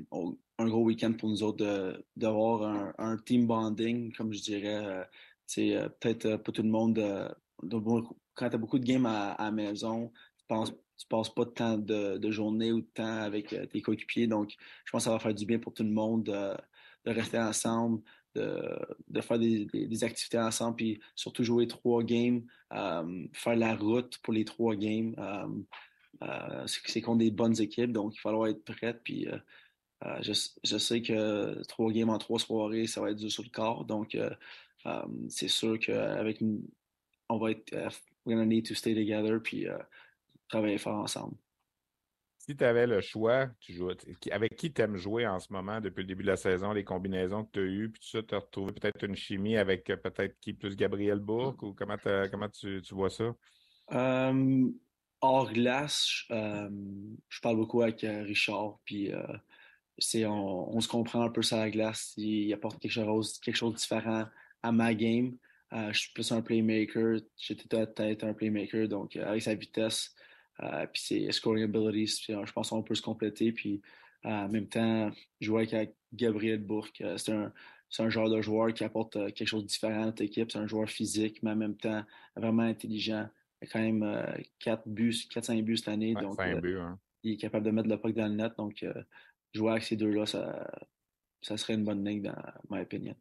un 0.59 0.69
gros 0.69 0.83
week-end 0.83 1.15
pour 1.15 1.31
nous 1.31 1.43
autres 1.43 2.05
d'avoir 2.15 2.95
un, 2.99 3.17
team 3.25 3.47
bonding, 3.47 4.13
comme 4.13 4.33
je 4.33 4.43
dirais. 4.43 4.85
euh, 4.85 5.05
euh, 5.59 5.89
peut-être 6.01 6.37
pas 6.37 6.53
tout 6.53 6.63
le 6.63 6.69
monde 6.69 6.99
quand 8.35 8.49
tu 8.49 8.55
as 8.55 8.59
beaucoup 8.59 8.79
de 8.79 8.85
games 8.85 9.07
à, 9.07 9.37
la 9.39 9.51
maison, 9.51 10.13
tu 10.37 10.55
ne 10.55 10.65
passes 11.09 11.31
pas 11.31 11.45
de 11.45 11.51
temps 11.51 11.79
de, 11.79 12.31
journée 12.31 12.73
ou 12.73 12.81
de 12.81 12.87
temps 12.87 13.21
avec 13.23 13.53
euh, 13.53 13.67
tes 13.67 13.81
coéquipiers. 13.81 14.27
Donc, 14.27 14.55
je 14.85 14.91
pense 14.91 15.03
que 15.03 15.05
ça 15.05 15.11
va 15.11 15.19
faire 15.19 15.35
du 15.35 15.47
bien 15.47 15.59
pour 15.59 15.73
tout 15.73 15.85
le 15.85 15.91
monde 15.91 16.25
de, 16.25 17.11
rester 17.11 17.39
ensemble, 17.39 18.03
de, 18.35 19.21
faire 19.21 19.39
des, 19.39 20.05
activités 20.05 20.39
ensemble, 20.39 20.77
puis 20.77 21.01
surtout 21.15 21.45
jouer 21.45 21.67
trois 21.67 22.03
games, 22.03 22.45
euh, 22.73 23.27
faire 23.33 23.57
la 23.57 23.75
route 23.77 24.19
pour 24.19 24.33
les 24.33 24.45
trois 24.45 24.75
games. 24.75 25.15
Euh, 26.23 26.67
c'est 26.67 27.01
contre 27.01 27.19
des 27.19 27.31
bonnes 27.31 27.61
équipes, 27.61 27.93
donc 27.93 28.15
il 28.15 28.19
va 28.19 28.23
falloir 28.23 28.49
être 28.49 28.65
prêt. 28.65 28.99
Puis, 29.03 29.27
je, 30.21 30.33
je, 30.63 30.79
sais 30.79 31.03
que 31.03 31.63
trois 31.67 31.91
games 31.91 32.11
en 32.11 32.19
trois 32.19 32.39
soirées, 32.39 32.87
ça 32.87 33.01
va 33.01 33.11
être 33.11 33.17
dur 33.17 33.31
sur 33.31 33.43
le 33.43 33.51
corps. 33.51 33.85
Donc, 33.85 34.17
c'est 35.29 35.49
sûr 35.49 35.79
qu'avec 35.79 36.41
on 37.29 37.39
va 37.39 37.51
être 37.51 37.75
we're 38.25 38.35
going 38.35 38.45
to 38.45 38.49
need 38.49 38.67
to 38.67 38.75
stay 38.75 38.95
together 38.95 39.41
puis 39.41 39.69
euh, 39.69 39.79
travailler 40.49 40.79
fort 40.79 40.97
ensemble. 40.97 41.37
Si 42.39 42.55
tu 42.55 42.65
avais 42.65 42.87
le 42.87 43.01
choix, 43.01 43.49
tu 43.59 43.73
joues, 43.73 43.91
avec 44.31 44.57
qui 44.57 44.71
tu 44.71 44.83
aimes 44.83 44.97
jouer 44.97 45.27
en 45.27 45.41
ce 45.41 45.51
moment 45.51 45.81
depuis 45.81 46.03
le 46.03 46.09
début 46.09 46.25
de 46.25 46.29
la 46.29 46.37
saison, 46.37 46.73
les 46.73 46.85
combinaisons 46.85 47.45
que 47.45 47.53
tu 47.53 47.61
as 47.61 47.63
eues, 47.63 47.91
puis 47.91 48.03
tout 48.03 48.09
ça, 48.09 48.23
tu 48.23 48.35
as 48.35 48.39
retrouvé 48.39 48.73
peut-être 48.73 49.03
une 49.03 49.17
chimie 49.17 49.57
avec 49.57 49.89
euh, 49.89 49.97
peut-être 49.97 50.39
qui 50.41 50.53
plus 50.53 50.77
Gabriel 50.77 51.21
Bourque 51.21 51.63
ou 51.63 51.73
comment, 51.73 51.97
comment 52.31 52.49
tu, 52.51 52.83
tu, 52.83 52.95
vois 52.95 53.11
ça? 53.11 53.35
hors 55.21 55.51
glace, 55.53 56.25
je 56.29 57.41
parle 57.41 57.57
beaucoup 57.57 57.81
avec 57.81 58.05
euh, 58.05 58.25
Richard, 58.25 58.79
puis 58.85 59.11
on, 60.17 60.69
on, 60.71 60.81
se 60.81 60.89
comprend 60.89 61.23
un 61.23 61.31
peu 61.31 61.41
sur 61.41 61.57
la 61.57 61.71
glace. 61.71 62.13
Il 62.19 62.53
apporte 62.53 62.79
quelque 62.79 62.93
chose, 62.93 63.39
quelque 63.39 63.57
chose 63.57 63.73
de 63.73 63.79
différent 63.79 64.27
à 64.63 64.73
ma 64.73 64.95
game. 64.95 65.39
Euh, 65.73 65.93
je 65.93 65.99
suis 65.99 66.13
plus 66.13 66.31
un 66.33 66.43
playmaker. 66.43 67.21
J'étais 67.37 67.67
peut-être 67.69 68.25
un 68.25 68.35
playmaker, 68.35 68.89
donc 68.89 69.17
euh, 69.17 69.27
avec 69.27 69.43
sa 69.43 69.55
vitesse, 69.55 70.15
euh, 70.63 70.87
puis 70.93 71.03
ses 71.03 71.33
scoring 71.33 71.65
abilities, 71.65 72.25
je 72.29 72.53
pense 72.53 72.71
qu'on 72.71 72.83
peut 72.83 72.95
se 72.95 73.03
compléter. 73.03 73.53
Puis 73.53 73.81
en 74.23 74.49
même 74.49 74.69
temps, 74.69 75.11
jouer 75.41 75.67
avec 75.73 75.95
Gabriel 76.13 76.59
Bourque, 76.59 77.03
c'est 77.17 77.33
un, 77.33 77.53
un, 77.99 78.11
genre 78.11 78.31
de 78.31 78.41
joueur 78.41 78.73
qui 78.73 78.85
apporte 78.85 79.13
quelque 79.35 79.47
chose 79.47 79.65
de 79.65 79.69
différent 79.69 80.03
à 80.03 80.07
notre 80.07 80.23
équipe. 80.23 80.51
C'est 80.51 80.59
un 80.59 80.67
joueur 80.67 80.89
physique, 80.89 81.43
mais 81.43 81.51
en 81.51 81.57
même 81.57 81.77
temps 81.77 82.05
vraiment 82.37 82.63
intelligent. 82.63 83.29
Il 83.61 83.69
a 83.69 83.71
quand 83.71 83.81
même 83.81 84.27
4 84.61 84.83
buts, 84.87 85.11
4-5 85.13 85.63
buts 85.63 85.77
cette 85.77 85.89
année. 85.89 86.15
donc, 86.15 86.41
hein. 86.41 86.99
il 87.23 87.33
est 87.33 87.37
capable 87.37 87.67
de 87.67 87.71
mettre 87.71 87.89
le 87.89 87.99
puck 87.99 88.15
dans 88.15 88.29
le 88.29 88.35
net. 88.35 88.53
Donc, 88.57 88.85
jouer 89.53 89.71
avec 89.73 89.83
ces 89.83 89.97
deux-là, 89.97 90.25
ça, 90.27 90.71
ça 91.43 91.57
serait 91.57 91.75
une 91.75 91.85
bonne 91.85 92.05
ligne, 92.05 92.23
dans 92.23 92.35
ma 92.71 92.81
opinion 92.81 93.15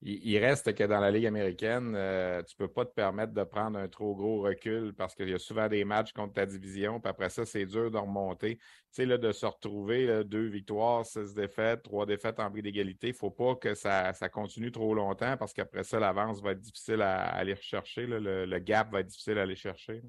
il, 0.00 0.38
reste 0.38 0.74
que 0.74 0.84
dans 0.84 1.00
la 1.00 1.10
Ligue 1.10 1.26
américaine, 1.26 1.94
euh, 1.96 2.42
tu 2.42 2.54
ne 2.54 2.66
peux 2.66 2.72
pas 2.72 2.84
te 2.84 2.94
permettre 2.94 3.32
de 3.32 3.42
prendre 3.42 3.78
un 3.78 3.88
trop 3.88 4.14
gros 4.14 4.42
recul 4.42 4.94
parce 4.94 5.14
qu'il 5.14 5.28
y 5.28 5.34
a 5.34 5.38
souvent 5.38 5.68
des 5.68 5.84
matchs 5.84 6.12
contre 6.12 6.34
ta 6.34 6.46
division. 6.46 7.00
Puis 7.00 7.10
après 7.10 7.30
ça, 7.30 7.44
c'est 7.44 7.66
dur 7.66 7.90
de 7.90 7.98
remonter. 7.98 8.56
Tu 8.56 8.62
sais, 8.92 9.06
là, 9.06 9.18
de 9.18 9.32
se 9.32 9.44
retrouver, 9.44 10.22
deux 10.24 10.46
victoires, 10.46 11.04
six 11.04 11.34
défaites, 11.34 11.82
trois 11.82 12.06
défaites 12.06 12.38
en 12.38 12.50
prix 12.50 12.62
d'égalité, 12.62 13.08
il 13.08 13.12
ne 13.12 13.16
faut 13.16 13.30
pas 13.30 13.56
que 13.56 13.74
ça, 13.74 14.12
continue 14.32 14.70
trop 14.70 14.94
longtemps 14.94 15.36
parce 15.36 15.52
qu'après 15.52 15.82
ça, 15.82 15.98
l'avance 15.98 16.40
va 16.40 16.52
être 16.52 16.60
difficile 16.60 17.02
à, 17.02 17.24
aller 17.34 17.54
rechercher. 17.54 18.06
le, 18.06 18.58
gap 18.58 18.92
va 18.92 19.00
être 19.00 19.08
difficile 19.08 19.38
à 19.38 19.42
aller 19.42 19.56
chercher. 19.56 20.02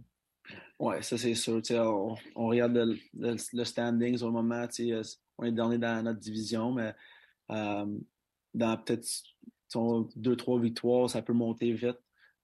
Oui, 0.80 0.96
ça 1.02 1.18
c'est 1.18 1.36
sûr. 1.36 1.62
On, 1.72 2.16
on, 2.36 2.48
regarde 2.48 2.98
le, 3.14 3.64
standings 3.66 4.22
au 4.24 4.32
moment. 4.32 4.68
On 5.38 5.46
est 5.46 5.52
dernier 5.52 5.78
dans 5.78 6.04
notre 6.04 6.20
division, 6.20 6.72
mais 6.72 6.94
euh, 7.52 7.86
dans 8.54 8.78
peut-être 8.78 9.08
deux, 10.16 10.36
trois 10.36 10.60
victoires, 10.60 11.10
ça 11.10 11.22
peut 11.22 11.34
monter 11.34 11.72
vite. 11.72 12.00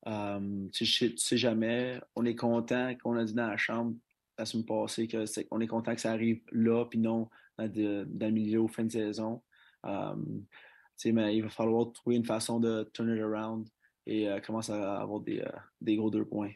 Euh, 0.08 0.68
tu, 0.72 0.86
sais, 0.86 1.38
jamais. 1.38 2.00
On 2.16 2.26
est 2.26 2.36
content 2.36 2.94
qu'on 3.02 3.18
a 3.18 3.24
dit 3.24 3.34
dans 3.34 3.48
la 3.48 3.58
chambre 3.58 3.96
la 4.38 4.46
semaine 4.46 4.66
passée 4.66 5.08
qu'on 5.08 5.60
est, 5.62 5.68
content 5.68 5.96
que 5.96 6.02
ça 6.02 6.12
arrive 6.12 6.42
là, 6.52 6.86
puis 6.86 7.00
non 7.00 7.30
dans, 7.58 7.72
le 7.74 8.30
milieu 8.32 8.60
ou 8.60 8.68
fin 8.68 8.84
de 8.84 8.92
saison. 8.92 9.42
Euh, 9.86 10.16
mais 11.06 11.38
il 11.38 11.42
va 11.42 11.50
falloir 11.50 11.92
trouver 11.92 12.18
une 12.18 12.26
façon 12.26 12.60
de 12.60 12.90
turn 12.94 13.16
it 13.16 13.22
around 13.22 13.68
et 14.06 14.30
euh, 14.30 14.40
commencer 14.40 14.72
à 14.72 14.98
avoir 14.98 15.22
des, 15.22 15.96
gros 15.96 16.10
deux 16.10 16.26
points. 16.26 16.52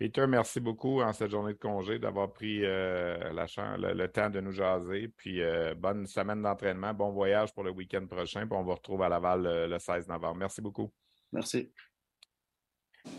Peter, 0.00 0.26
merci 0.26 0.60
beaucoup 0.60 1.02
en 1.02 1.12
cette 1.12 1.30
journée 1.30 1.52
de 1.52 1.58
congé 1.58 1.98
d'avoir 1.98 2.32
pris 2.32 2.62
la 2.62 3.46
le, 3.76 4.06
temps 4.06 4.30
de 4.30 4.40
nous 4.40 4.50
jaser. 4.50 5.08
Puis 5.14 5.42
bonne 5.76 6.06
semaine 6.06 6.40
d'entraînement, 6.40 6.94
bon 6.94 7.10
voyage 7.10 7.52
pour 7.52 7.64
le 7.64 7.70
week-end 7.70 8.06
prochain. 8.06 8.46
Puis 8.46 8.56
on 8.58 8.62
vous 8.62 8.74
retrouve 8.74 9.02
à 9.02 9.10
Laval 9.10 9.68
le 9.68 9.78
16 9.78 10.08
novembre. 10.08 10.36
Merci 10.36 10.62
beaucoup. 10.62 10.90
Merci. 11.30 11.70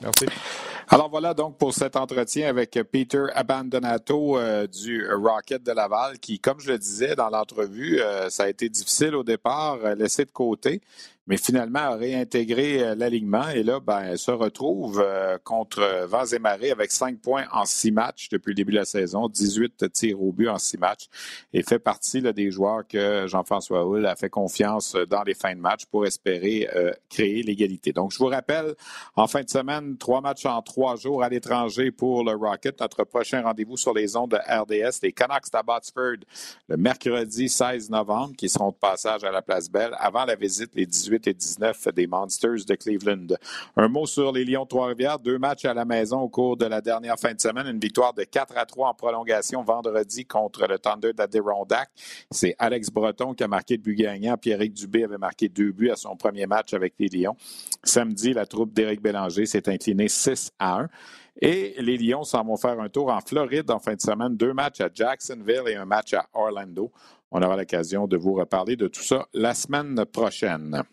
Merci. 0.01 0.25
Alors 0.93 1.09
voilà 1.09 1.33
donc 1.33 1.57
pour 1.57 1.73
cet 1.73 1.95
entretien 1.95 2.49
avec 2.49 2.77
Peter 2.91 3.25
Abandonato 3.33 4.37
euh, 4.37 4.67
du 4.67 5.07
Rocket 5.09 5.63
de 5.63 5.71
Laval 5.71 6.19
qui, 6.19 6.37
comme 6.39 6.59
je 6.59 6.71
le 6.71 6.77
disais 6.77 7.15
dans 7.15 7.29
l'entrevue, 7.29 8.01
euh, 8.01 8.29
ça 8.29 8.43
a 8.43 8.49
été 8.49 8.67
difficile 8.67 9.15
au 9.15 9.23
départ, 9.23 9.77
euh, 9.85 9.95
laissé 9.95 10.25
de 10.25 10.31
côté 10.31 10.81
mais 11.31 11.37
finalement 11.37 11.79
a 11.79 11.95
réintégré 11.95 12.83
euh, 12.83 12.93
l'alignement 12.93 13.47
et 13.47 13.63
là, 13.63 13.79
ben, 13.79 14.17
se 14.17 14.31
retrouve 14.31 15.01
euh, 15.01 15.37
contre 15.41 16.05
Vents 16.05 16.25
et 16.25 16.39
Marées 16.39 16.71
avec 16.71 16.91
cinq 16.91 17.21
points 17.21 17.45
en 17.53 17.63
six 17.63 17.93
matchs 17.93 18.27
depuis 18.27 18.49
le 18.49 18.55
début 18.55 18.73
de 18.73 18.79
la 18.79 18.83
saison, 18.83 19.29
18 19.29 19.93
tirs 19.93 20.21
au 20.21 20.33
but 20.33 20.49
en 20.49 20.57
six 20.57 20.77
matchs 20.77 21.07
et 21.53 21.63
fait 21.63 21.79
partie 21.79 22.19
là, 22.19 22.33
des 22.33 22.51
joueurs 22.51 22.85
que 22.85 23.27
Jean-François 23.27 23.85
Hull 23.85 24.07
a 24.07 24.17
fait 24.17 24.29
confiance 24.29 24.97
dans 25.09 25.23
les 25.23 25.33
fins 25.33 25.55
de 25.55 25.61
match 25.61 25.85
pour 25.85 26.05
espérer 26.05 26.67
euh, 26.75 26.91
créer 27.09 27.43
l'égalité. 27.43 27.93
Donc, 27.93 28.11
je 28.11 28.17
vous 28.17 28.25
rappelle, 28.25 28.75
en 29.15 29.27
fin 29.27 29.41
de 29.41 29.49
semaine, 29.49 29.95
trois 29.97 30.19
matchs 30.19 30.45
en 30.45 30.61
trois 30.61 30.97
jours 30.97 31.23
à 31.23 31.29
l'étranger 31.29 31.91
pour 31.91 32.25
le 32.25 32.35
Rocket. 32.35 32.77
Notre 32.81 33.05
prochain 33.05 33.41
rendez-vous 33.41 33.77
sur 33.77 33.93
les 33.93 34.17
ondes 34.17 34.31
de 34.31 34.37
RDS, 34.37 34.99
les 35.01 35.13
Canucks 35.13 35.49
d'Abbotsford, 35.49 36.25
le 36.67 36.75
mercredi 36.75 37.47
16 37.47 37.89
novembre, 37.89 38.35
qui 38.35 38.49
seront 38.49 38.71
de 38.71 38.75
passage 38.75 39.23
à 39.23 39.31
la 39.31 39.41
Place 39.41 39.71
Belle 39.71 39.95
avant 39.97 40.25
la 40.25 40.35
visite 40.35 40.71
les 40.75 40.85
18 40.85 41.20
et 41.27 41.33
19 41.33 41.87
des 41.95 42.07
Monsters 42.07 42.65
de 42.67 42.75
Cleveland. 42.75 43.27
Un 43.75 43.87
mot 43.87 44.05
sur 44.05 44.31
les 44.31 44.45
Lions 44.45 44.65
Trois-Rivières. 44.65 45.19
Deux 45.19 45.37
matchs 45.37 45.65
à 45.65 45.73
la 45.73 45.85
maison 45.85 46.21
au 46.21 46.29
cours 46.29 46.57
de 46.57 46.65
la 46.65 46.81
dernière 46.81 47.19
fin 47.19 47.33
de 47.33 47.39
semaine. 47.39 47.67
Une 47.67 47.79
victoire 47.79 48.13
de 48.13 48.23
4 48.23 48.57
à 48.57 48.65
3 48.65 48.89
en 48.89 48.93
prolongation 48.93 49.63
vendredi 49.63 50.25
contre 50.25 50.67
le 50.67 50.79
Thunder 50.79 51.13
d'Adirondack. 51.13 51.89
C'est 52.29 52.55
Alex 52.59 52.89
Breton 52.89 53.33
qui 53.33 53.43
a 53.43 53.47
marqué 53.47 53.75
le 53.75 53.81
but 53.81 53.95
gagnant. 53.95 54.37
Pierrick 54.37 54.73
Dubé 54.73 55.03
avait 55.03 55.17
marqué 55.17 55.49
deux 55.49 55.71
buts 55.71 55.89
à 55.89 55.95
son 55.95 56.15
premier 56.15 56.45
match 56.45 56.73
avec 56.73 56.93
les 56.99 57.07
Lions. 57.07 57.35
Samedi, 57.83 58.33
la 58.33 58.45
troupe 58.45 58.73
d'Éric 58.73 59.01
Bélanger 59.01 59.45
s'est 59.45 59.69
inclinée 59.69 60.07
6 60.07 60.51
à 60.59 60.81
1. 60.81 60.87
Et 61.41 61.75
les 61.79 61.97
Lions 61.97 62.23
s'en 62.23 62.43
vont 62.43 62.57
faire 62.57 62.79
un 62.79 62.89
tour 62.89 63.09
en 63.11 63.19
Floride 63.21 63.71
en 63.71 63.79
fin 63.79 63.95
de 63.95 64.01
semaine. 64.01 64.35
Deux 64.35 64.53
matchs 64.53 64.81
à 64.81 64.89
Jacksonville 64.93 65.63
et 65.67 65.75
un 65.75 65.85
match 65.85 66.13
à 66.13 66.27
Orlando. 66.33 66.91
On 67.31 67.41
aura 67.41 67.55
l'occasion 67.55 68.07
de 68.07 68.17
vous 68.17 68.33
reparler 68.33 68.75
de 68.75 68.87
tout 68.87 69.03
ça 69.03 69.27
la 69.33 69.53
semaine 69.53 70.05
prochaine. 70.05 70.83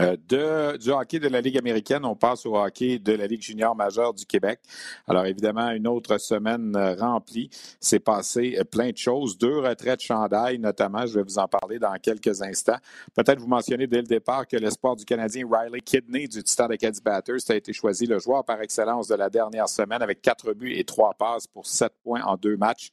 Euh, 0.00 0.16
de, 0.26 0.78
du 0.78 0.90
hockey 0.90 1.18
de 1.18 1.28
la 1.28 1.42
Ligue 1.42 1.58
américaine, 1.58 2.06
on 2.06 2.16
passe 2.16 2.46
au 2.46 2.56
hockey 2.56 2.98
de 2.98 3.12
la 3.12 3.26
Ligue 3.26 3.42
junior 3.42 3.76
majeure 3.76 4.14
du 4.14 4.24
Québec. 4.24 4.58
Alors 5.06 5.26
évidemment, 5.26 5.68
une 5.70 5.86
autre 5.86 6.16
semaine 6.16 6.74
euh, 6.76 6.94
remplie. 6.94 7.50
C'est 7.78 8.00
passé 8.00 8.56
euh, 8.58 8.64
plein 8.64 8.90
de 8.90 8.96
choses. 8.96 9.36
Deux 9.36 9.58
retraites 9.58 10.00
chandail, 10.00 10.58
notamment. 10.58 11.04
Je 11.04 11.16
vais 11.16 11.22
vous 11.22 11.38
en 11.38 11.46
parler 11.46 11.78
dans 11.78 11.92
quelques 11.96 12.40
instants. 12.40 12.78
Peut-être 13.14 13.38
vous 13.38 13.48
mentionner 13.48 13.86
dès 13.86 13.98
le 13.98 14.06
départ 14.06 14.46
que 14.46 14.56
l'espoir 14.56 14.96
du 14.96 15.04
Canadien 15.04 15.46
Riley 15.46 15.80
Kidney 15.80 16.26
du 16.26 16.42
Titan 16.42 16.68
Caddy 16.68 17.00
Batters 17.02 17.50
a 17.50 17.54
été 17.54 17.74
choisi 17.74 18.06
le 18.06 18.18
joueur 18.18 18.46
par 18.46 18.62
excellence 18.62 19.08
de 19.08 19.14
la 19.14 19.28
dernière 19.28 19.68
semaine 19.68 20.00
avec 20.00 20.22
quatre 20.22 20.54
buts 20.54 20.72
et 20.74 20.84
trois 20.84 21.12
passes 21.12 21.46
pour 21.46 21.66
sept 21.66 21.92
points 22.02 22.22
en 22.22 22.36
deux 22.38 22.56
matchs 22.56 22.90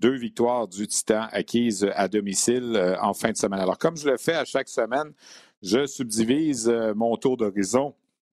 deux 0.00 0.16
victoires 0.16 0.66
du 0.66 0.88
Titan 0.88 1.26
acquises 1.30 1.86
à 1.94 2.08
domicile 2.08 2.96
en 3.02 3.12
fin 3.12 3.32
de 3.32 3.36
semaine. 3.36 3.60
Alors, 3.60 3.76
comme 3.76 3.98
je 3.98 4.08
le 4.08 4.16
fais 4.16 4.32
à 4.32 4.46
chaque 4.46 4.70
semaine, 4.70 5.12
je 5.62 5.86
subdivise 5.86 6.68
euh, 6.68 6.94
mon 6.94 7.16
tour 7.16 7.36
d'horizon 7.36 7.94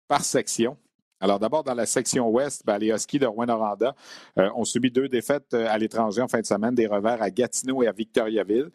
par 0.07 0.23
section. 0.23 0.77
Alors 1.19 1.39
d'abord, 1.39 1.63
dans 1.63 1.73
la 1.73 1.86
section 1.86 2.29
ouest, 2.29 2.63
ben, 2.65 2.77
les 2.77 2.89
Huskies 2.91 3.19
de 3.19 3.25
Rouen-Noranda 3.25 3.95
euh, 4.38 4.49
ont 4.55 4.65
subi 4.65 4.91
deux 4.91 5.07
défaites 5.07 5.53
euh, 5.53 5.67
à 5.69 5.77
l'étranger 5.77 6.21
en 6.21 6.27
fin 6.27 6.41
de 6.41 6.45
semaine, 6.45 6.75
des 6.75 6.86
revers 6.86 7.21
à 7.21 7.29
Gatineau 7.29 7.81
et 7.81 7.88
à 7.88 7.93
Victoriaville. 7.93 8.69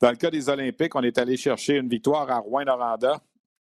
Dans 0.00 0.10
le 0.10 0.16
cas 0.16 0.30
des 0.30 0.48
Olympiques, 0.48 0.96
on 0.96 1.02
est 1.02 1.16
allé 1.16 1.36
chercher 1.36 1.76
une 1.76 1.88
victoire 1.88 2.28
à 2.28 2.38
Rouen-Noranda 2.38 3.20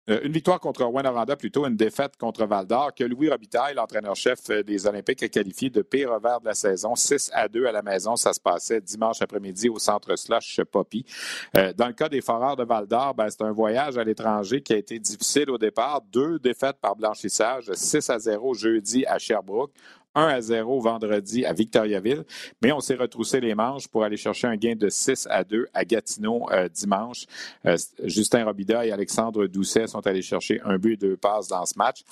une 0.10 0.32
victoire 0.32 0.60
contre 0.60 0.84
Rouen-Noranda, 0.84 1.36
plutôt 1.36 1.68
une 1.68 1.76
défaite 1.76 2.18
contre 2.18 2.46
Val-d'Or, 2.46 2.94
que 2.96 3.04
Louis 3.04 3.30
Robitaille, 3.30 3.76
l'entraîneur-chef 3.76 4.40
euh, 4.50 4.64
des 4.64 4.88
Olympiques, 4.88 5.22
a 5.22 5.30
qualifié 5.30 5.70
de 5.70 5.82
pire 5.82 6.12
revers 6.12 6.40
de 6.42 6.46
la 6.46 6.56
saison. 6.56 6.96
6 6.96 7.30
à 7.34 7.48
2 7.48 7.66
à 7.68 7.72
la 7.72 7.82
maison, 7.82 8.16
ça 8.16 8.34
se 8.34 8.40
passait 8.40 8.82
dimanche 8.82 9.22
après-midi 9.22 9.70
au 9.70 9.78
centre 9.78 10.16
Slush 10.16 10.62
Poppy. 10.72 11.06
Euh, 11.56 11.74
dans 11.74 11.88
le 11.88 11.94
cas 11.94 12.10
des 12.10 12.22
Foreurs 12.22 12.56
de 12.56 12.64
Val-d'Or, 12.64 13.14
ben, 13.14 13.30
c'est 13.30 13.44
un 13.44 13.52
voyage 13.52 13.98
à 13.98 14.04
l'étranger 14.04 14.62
qui 14.62 14.74
a 14.74 14.78
été 14.78 14.98
difficile 14.98 15.50
au 15.52 15.58
départ. 15.58 16.02
Deux 16.12 16.40
défaites 16.40 16.78
par 16.82 16.96
blanchissage, 16.96 17.72
6 17.72 18.10
à 18.10 18.20
0 18.20 18.54
jeudi 18.56 19.06
à 19.06 19.20
Sherbrooke. 19.20 19.72
1 20.16 20.28
à 20.28 20.42
0 20.42 20.80
vendredi 20.82 21.46
à 21.46 21.54
Victoriaville. 21.54 22.24
Mais 22.62 22.72
on 22.72 22.80
s'est 22.80 22.96
retroussé 22.96 23.40
les 23.40 23.56
manches 23.56 23.88
pour 23.88 24.04
aller 24.04 24.18
chercher 24.18 24.48
un 24.48 24.56
gain 24.56 24.76
de 24.76 24.90
6 24.90 25.28
à 25.30 25.44
2 25.44 25.68
à 25.74 25.86
Gatineau 25.86 26.48
euh, 26.52 26.68
dimanche. 26.70 27.26
Euh, 27.66 27.78
Justin 28.04 28.46
Robida 28.46 28.86
et 28.86 28.92
Alexandre 28.92 29.48
Doucet 29.48 29.88
sont 29.88 30.06
allés 30.06 30.22
chercher 30.22 30.62
un 30.64 30.78
but 30.78 30.94
et 30.94 30.98
deux 30.98 31.18
passes 31.18 31.48
dans 31.48 31.66
ce 31.66 31.78
match. 31.78 32.04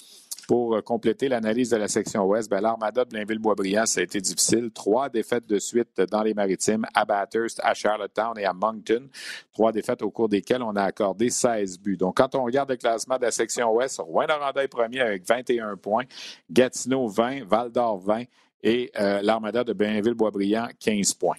Pour 0.48 0.76
euh, 0.76 0.82
compléter 0.82 1.28
l'analyse 1.28 1.72
de 1.72 1.76
la 1.76 1.90
section 1.90 2.26
ouest, 2.26 2.50
ben, 2.50 2.62
l'armada 2.62 3.04
de 3.04 3.10
Blainville-Boisbriand, 3.10 3.86
ça 3.86 4.00
a 4.00 4.04
été 4.04 4.22
difficile. 4.22 4.72
Trois 4.74 5.10
défaites 5.10 5.46
de 5.46 5.60
suite 5.60 6.00
dans 6.10 6.24
les 6.24 6.34
maritimes, 6.34 6.86
à 6.94 7.04
Bathurst, 7.04 7.60
à 7.64 7.74
Charlottetown 7.74 8.40
et 8.40 8.46
à 8.46 8.54
Moncton. 8.54 9.10
Trois 9.52 9.74
défaites 9.74 10.02
au 10.02 10.10
cours 10.10 10.30
desquelles 10.30 10.64
on 10.64 10.76
a 10.78 10.84
accordé 10.84 11.30
16 11.30 11.80
buts. 11.80 11.98
Donc, 11.98 12.16
quand 12.16 12.34
on 12.34 12.46
regarde 12.46 12.70
le 12.70 12.78
classement 12.78 13.18
de 13.18 13.24
la 13.24 13.32
section 13.32 13.74
ouest, 13.74 14.00
Rouen-Noranda 14.00 14.64
est 14.64 14.70
premier 14.70 15.02
avec 15.02 15.28
21 15.28 15.76
points, 15.76 16.06
Gatineau 16.50 17.08
20, 17.08 17.44
Val-d'Or 17.46 18.00
20 18.00 18.24
et 18.64 18.90
euh, 18.98 19.22
l'armada 19.22 19.66
de 19.66 19.74
Blainville-Boisbriand 19.74 20.70
15 20.80 21.14
points. 21.16 21.36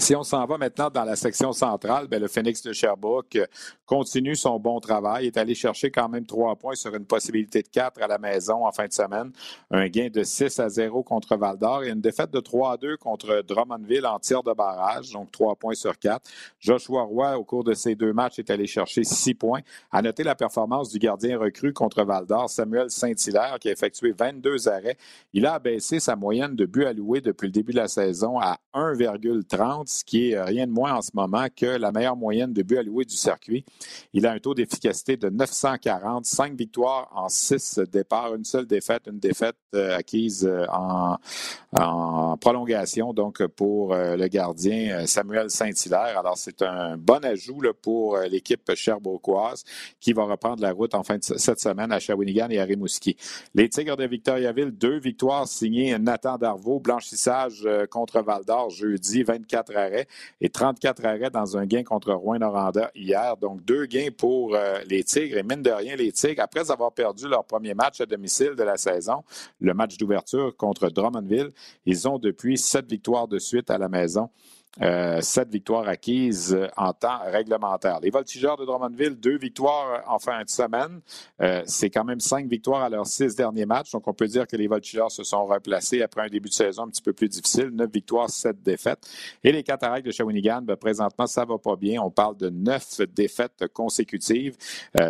Si 0.00 0.16
on 0.16 0.22
s'en 0.22 0.46
va 0.46 0.56
maintenant 0.56 0.88
dans 0.88 1.04
la 1.04 1.14
section 1.14 1.52
centrale, 1.52 2.08
bien, 2.08 2.18
le 2.18 2.26
Phoenix 2.26 2.62
de 2.62 2.72
Sherbrooke 2.72 3.36
euh, 3.36 3.46
continue 3.84 4.34
son 4.34 4.58
bon 4.58 4.80
travail, 4.80 5.26
est 5.26 5.36
allé 5.36 5.54
chercher 5.54 5.90
quand 5.90 6.08
même 6.08 6.24
trois 6.24 6.56
points 6.56 6.74
sur 6.74 6.94
une 6.94 7.04
possibilité 7.04 7.60
de 7.60 7.68
quatre 7.68 8.02
à 8.02 8.06
la 8.06 8.16
maison 8.16 8.66
en 8.66 8.72
fin 8.72 8.86
de 8.86 8.94
semaine, 8.94 9.30
un 9.70 9.86
gain 9.88 10.08
de 10.10 10.22
6 10.22 10.58
à 10.58 10.70
0 10.70 11.02
contre 11.02 11.36
Val 11.36 11.58
d'Or 11.58 11.84
et 11.84 11.90
une 11.90 12.00
défaite 12.00 12.30
de 12.30 12.40
3 12.40 12.72
à 12.72 12.76
2 12.78 12.96
contre 12.96 13.42
Drummondville 13.46 14.06
en 14.06 14.18
tir 14.18 14.42
de 14.42 14.54
barrage, 14.54 15.10
donc 15.12 15.30
trois 15.32 15.54
points 15.54 15.74
sur 15.74 15.98
quatre. 15.98 16.30
Joshua 16.60 17.02
Roy, 17.02 17.36
au 17.36 17.44
cours 17.44 17.62
de 17.62 17.74
ces 17.74 17.94
deux 17.94 18.14
matchs, 18.14 18.38
est 18.38 18.48
allé 18.48 18.66
chercher 18.66 19.04
six 19.04 19.34
points. 19.34 19.60
À 19.92 20.00
noter 20.00 20.24
la 20.24 20.34
performance 20.34 20.88
du 20.88 20.98
gardien 20.98 21.38
recru 21.38 21.74
contre 21.74 22.04
Val 22.04 22.24
d'Or, 22.24 22.48
Samuel 22.48 22.90
Saint-Hilaire, 22.90 23.58
qui 23.60 23.68
a 23.68 23.72
effectué 23.72 24.12
22 24.18 24.66
arrêts. 24.66 24.96
Il 25.34 25.44
a 25.44 25.54
abaissé 25.54 26.00
sa 26.00 26.16
moyenne 26.16 26.56
de 26.56 26.64
buts 26.64 26.86
alloués 26.86 27.20
depuis 27.20 27.48
le 27.48 27.52
début 27.52 27.72
de 27.72 27.78
la 27.78 27.88
saison 27.88 28.40
à 28.40 28.56
1,30 28.72 29.89
ce 29.90 30.04
qui 30.04 30.30
est 30.30 30.36
euh, 30.36 30.44
rien 30.44 30.66
de 30.66 30.72
moins 30.72 30.94
en 30.94 31.02
ce 31.02 31.10
moment 31.14 31.46
que 31.54 31.66
la 31.66 31.90
meilleure 31.90 32.16
moyenne 32.16 32.52
de 32.52 32.62
buts 32.62 32.78
alloués 32.78 33.04
du 33.04 33.16
circuit. 33.16 33.64
Il 34.12 34.26
a 34.26 34.32
un 34.32 34.38
taux 34.38 34.54
d'efficacité 34.54 35.16
de 35.16 35.28
940, 35.28 36.24
cinq 36.24 36.54
victoires 36.56 37.08
en 37.14 37.28
six 37.28 37.78
départs, 37.92 38.34
une 38.34 38.44
seule 38.44 38.66
défaite, 38.66 39.02
une 39.10 39.18
défaite 39.18 39.56
euh, 39.74 39.96
acquise 39.96 40.46
euh, 40.46 40.66
en, 40.72 41.16
prolongation, 42.40 43.12
donc 43.12 43.44
pour 43.46 43.94
le 43.94 44.26
gardien 44.26 45.06
Samuel 45.06 45.50
Saint-Hilaire. 45.50 46.18
Alors, 46.18 46.36
c'est 46.36 46.62
un 46.62 46.96
bon 46.96 47.24
ajout 47.24 47.62
pour 47.80 48.18
l'équipe 48.18 48.74
cherbourgoise 48.74 49.64
qui 50.00 50.12
va 50.12 50.24
reprendre 50.24 50.62
la 50.62 50.72
route 50.72 50.94
en 50.94 51.02
fin 51.02 51.18
de 51.18 51.22
cette 51.22 51.60
semaine 51.60 51.92
à 51.92 52.00
Shawinigan 52.00 52.48
et 52.50 52.58
à 52.58 52.64
Rimouski. 52.64 53.16
Les 53.54 53.68
Tigres 53.68 53.96
de 53.96 54.06
Victoriaville, 54.06 54.70
deux 54.70 54.98
victoires 54.98 55.46
signées 55.46 55.96
Nathan 55.98 56.38
Darvaux, 56.38 56.80
blanchissage 56.80 57.66
contre 57.90 58.20
Val 58.20 58.44
d'Or 58.44 58.70
jeudi, 58.70 59.22
24 59.22 59.69
arrêts 59.76 60.06
et 60.40 60.48
34 60.48 61.04
arrêts 61.04 61.30
dans 61.30 61.56
un 61.56 61.66
gain 61.66 61.82
contre 61.82 62.12
Rouen-Noranda 62.12 62.90
hier. 62.94 63.36
Donc, 63.36 63.64
deux 63.64 63.86
gains 63.86 64.08
pour 64.16 64.54
euh, 64.54 64.78
les 64.88 65.04
Tigres. 65.04 65.38
Et 65.38 65.42
mine 65.42 65.62
de 65.62 65.70
rien, 65.70 65.96
les 65.96 66.12
Tigres, 66.12 66.42
après 66.42 66.70
avoir 66.70 66.92
perdu 66.92 67.28
leur 67.28 67.44
premier 67.44 67.74
match 67.74 68.00
à 68.00 68.06
domicile 68.06 68.54
de 68.56 68.62
la 68.62 68.76
saison, 68.76 69.22
le 69.60 69.74
match 69.74 69.96
d'ouverture 69.96 70.56
contre 70.56 70.88
Drummondville, 70.90 71.52
ils 71.86 72.08
ont 72.08 72.18
depuis 72.18 72.58
sept 72.58 72.88
victoires 72.88 73.28
de 73.28 73.38
suite 73.38 73.70
à 73.70 73.78
la 73.78 73.88
maison. 73.88 74.30
Euh, 74.80 75.20
sept 75.20 75.50
victoires 75.50 75.88
acquises 75.88 76.54
euh, 76.54 76.68
en 76.76 76.92
temps 76.92 77.18
réglementaire. 77.26 77.98
Les 78.00 78.10
Voltigeurs 78.10 78.56
de 78.56 78.64
Drummondville, 78.64 79.16
deux 79.16 79.36
victoires 79.36 80.04
en 80.06 80.20
fin 80.20 80.44
de 80.44 80.48
semaine. 80.48 81.00
Euh, 81.42 81.62
c'est 81.66 81.90
quand 81.90 82.04
même 82.04 82.20
cinq 82.20 82.46
victoires 82.46 82.82
à 82.82 82.88
leurs 82.88 83.08
six 83.08 83.34
derniers 83.34 83.66
matchs. 83.66 83.90
Donc, 83.90 84.06
on 84.06 84.14
peut 84.14 84.28
dire 84.28 84.46
que 84.46 84.54
les 84.54 84.68
Voltigeurs 84.68 85.10
se 85.10 85.24
sont 85.24 85.44
replacés 85.44 86.02
après 86.02 86.22
un 86.22 86.28
début 86.28 86.48
de 86.48 86.54
saison 86.54 86.84
un 86.84 86.88
petit 86.88 87.02
peu 87.02 87.12
plus 87.12 87.28
difficile. 87.28 87.70
Neuf 87.70 87.90
victoires, 87.90 88.30
sept 88.30 88.62
défaites. 88.62 89.10
Et 89.42 89.50
les 89.50 89.64
Cataractes 89.64 90.06
de 90.06 90.12
Shawinigan, 90.12 90.62
ben, 90.62 90.76
présentement, 90.76 91.26
ça 91.26 91.44
va 91.44 91.58
pas 91.58 91.74
bien. 91.74 92.00
On 92.00 92.12
parle 92.12 92.36
de 92.36 92.48
neuf 92.48 93.00
défaites 93.12 93.66
consécutives. 93.72 94.56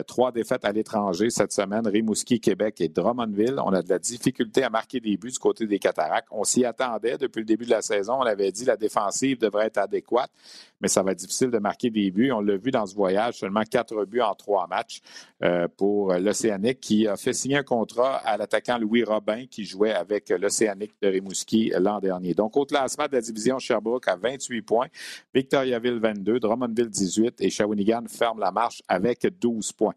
trois 0.06 0.32
défaites 0.32 0.64
à 0.64 0.72
l'étranger 0.72 1.28
cette 1.28 1.52
semaine. 1.52 1.86
Rimouski, 1.86 2.40
Québec 2.40 2.80
et 2.80 2.88
Drummondville. 2.88 3.60
On 3.62 3.74
a 3.74 3.82
de 3.82 3.90
la 3.90 3.98
difficulté 3.98 4.62
à 4.62 4.70
marquer 4.70 5.00
des 5.00 5.18
buts 5.18 5.30
du 5.30 5.38
côté 5.38 5.66
des 5.66 5.78
Cataractes. 5.78 6.28
On 6.30 6.44
s'y 6.44 6.64
attendait 6.64 7.18
depuis 7.18 7.40
le 7.40 7.46
début 7.46 7.66
de 7.66 7.70
la 7.70 7.82
saison. 7.82 8.14
On 8.20 8.22
avait 8.22 8.52
dit 8.52 8.64
la 8.64 8.78
défensive 8.78 9.38
de 9.38 9.49
devrait 9.50 9.66
être 9.66 9.78
adéquate, 9.78 10.30
mais 10.80 10.88
ça 10.88 11.02
va 11.02 11.12
être 11.12 11.18
difficile 11.18 11.50
de 11.50 11.58
marquer 11.58 11.90
des 11.90 12.10
buts. 12.10 12.32
On 12.32 12.40
l'a 12.40 12.56
vu 12.56 12.70
dans 12.70 12.86
ce 12.86 12.94
voyage, 12.94 13.34
seulement 13.34 13.62
quatre 13.62 14.04
buts 14.04 14.20
en 14.20 14.34
trois 14.34 14.66
matchs 14.66 15.00
euh, 15.42 15.68
pour 15.76 16.14
l'Océanique, 16.14 16.80
qui 16.80 17.06
a 17.06 17.16
fait 17.16 17.32
signer 17.32 17.58
un 17.58 17.62
contrat 17.62 18.16
à 18.16 18.36
l'attaquant 18.36 18.78
Louis 18.78 19.04
Robin, 19.04 19.46
qui 19.50 19.64
jouait 19.64 19.92
avec 19.92 20.30
l'Océanique 20.30 20.94
de 21.02 21.08
Rimouski 21.08 21.72
l'an 21.78 22.00
dernier. 22.00 22.34
Donc, 22.34 22.56
au 22.56 22.64
classement 22.64 23.06
de 23.06 23.12
la 23.12 23.20
division 23.20 23.58
Sherbrooke 23.58 24.08
à 24.08 24.16
28 24.16 24.62
points, 24.62 24.88
Victoriaville 25.34 25.98
22, 25.98 26.40
Drummondville 26.40 26.88
18 26.88 27.40
et 27.40 27.50
Shawinigan 27.50 28.04
ferme 28.08 28.40
la 28.40 28.50
marche 28.50 28.82
avec 28.88 29.26
12 29.40 29.72
points. 29.72 29.94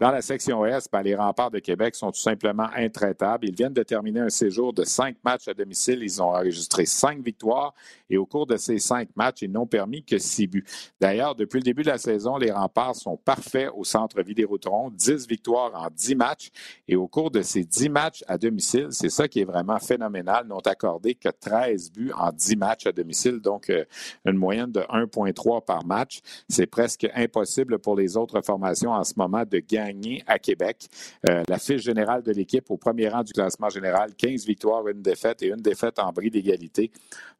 Dans 0.00 0.10
la 0.10 0.22
section 0.22 0.64
Est, 0.64 0.88
ben, 0.90 1.02
les 1.02 1.14
remparts 1.14 1.50
de 1.50 1.58
Québec 1.58 1.94
sont 1.94 2.10
tout 2.10 2.20
simplement 2.20 2.68
intraitables. 2.74 3.46
Ils 3.46 3.54
viennent 3.54 3.74
de 3.74 3.82
terminer 3.82 4.20
un 4.20 4.30
séjour 4.30 4.72
de 4.72 4.82
cinq 4.82 5.16
matchs 5.22 5.46
à 5.46 5.52
domicile. 5.52 5.98
Ils 6.02 6.22
ont 6.22 6.30
enregistré 6.30 6.86
cinq 6.86 7.22
victoires 7.22 7.74
et 8.08 8.16
au 8.16 8.24
cours 8.24 8.46
de 8.46 8.56
ces 8.56 8.78
cinq 8.78 9.10
matchs, 9.14 9.42
ils 9.42 9.52
n'ont 9.52 9.66
permis 9.66 10.02
que 10.02 10.16
six 10.16 10.46
buts. 10.46 10.64
D'ailleurs, 11.02 11.34
depuis 11.34 11.58
le 11.58 11.64
début 11.64 11.82
de 11.82 11.88
la 11.88 11.98
saison, 11.98 12.38
les 12.38 12.50
remparts 12.50 12.96
sont 12.96 13.18
parfaits 13.18 13.68
au 13.76 13.84
centre 13.84 14.22
Vidéotron. 14.22 14.88
Dix 14.90 15.28
victoires 15.28 15.72
en 15.74 15.88
dix 15.94 16.14
matchs 16.14 16.48
et 16.88 16.96
au 16.96 17.06
cours 17.06 17.30
de 17.30 17.42
ces 17.42 17.62
dix 17.62 17.90
matchs 17.90 18.24
à 18.26 18.38
domicile, 18.38 18.88
c'est 18.92 19.10
ça 19.10 19.28
qui 19.28 19.40
est 19.40 19.44
vraiment 19.44 19.78
phénoménal, 19.78 20.46
n'ont 20.46 20.60
accordé 20.60 21.14
que 21.14 21.28
13 21.28 21.92
buts 21.92 22.12
en 22.16 22.32
dix 22.32 22.56
matchs 22.56 22.86
à 22.86 22.92
domicile, 22.92 23.38
donc 23.38 23.68
euh, 23.68 23.84
une 24.24 24.38
moyenne 24.38 24.72
de 24.72 24.80
1,3 24.80 25.62
par 25.62 25.84
match. 25.84 26.20
C'est 26.48 26.66
presque 26.66 27.06
impossible 27.14 27.78
pour 27.78 27.96
les 27.96 28.16
autres 28.16 28.40
formations 28.40 28.92
en 28.92 29.04
ce 29.04 29.12
moment 29.18 29.44
de 29.44 29.58
gagner 29.58 29.89
à 30.26 30.38
Québec. 30.38 30.88
Euh, 31.28 31.42
la 31.48 31.58
fiche 31.58 31.82
générale 31.82 32.22
de 32.22 32.32
l'équipe 32.32 32.70
au 32.70 32.76
premier 32.76 33.08
rang 33.08 33.22
du 33.22 33.32
classement 33.32 33.68
général, 33.68 34.14
15 34.14 34.46
victoires, 34.46 34.86
une 34.88 35.02
défaite 35.02 35.42
et 35.42 35.48
une 35.48 35.62
défaite 35.62 35.98
en 35.98 36.12
bris 36.12 36.30
d'égalité. 36.30 36.90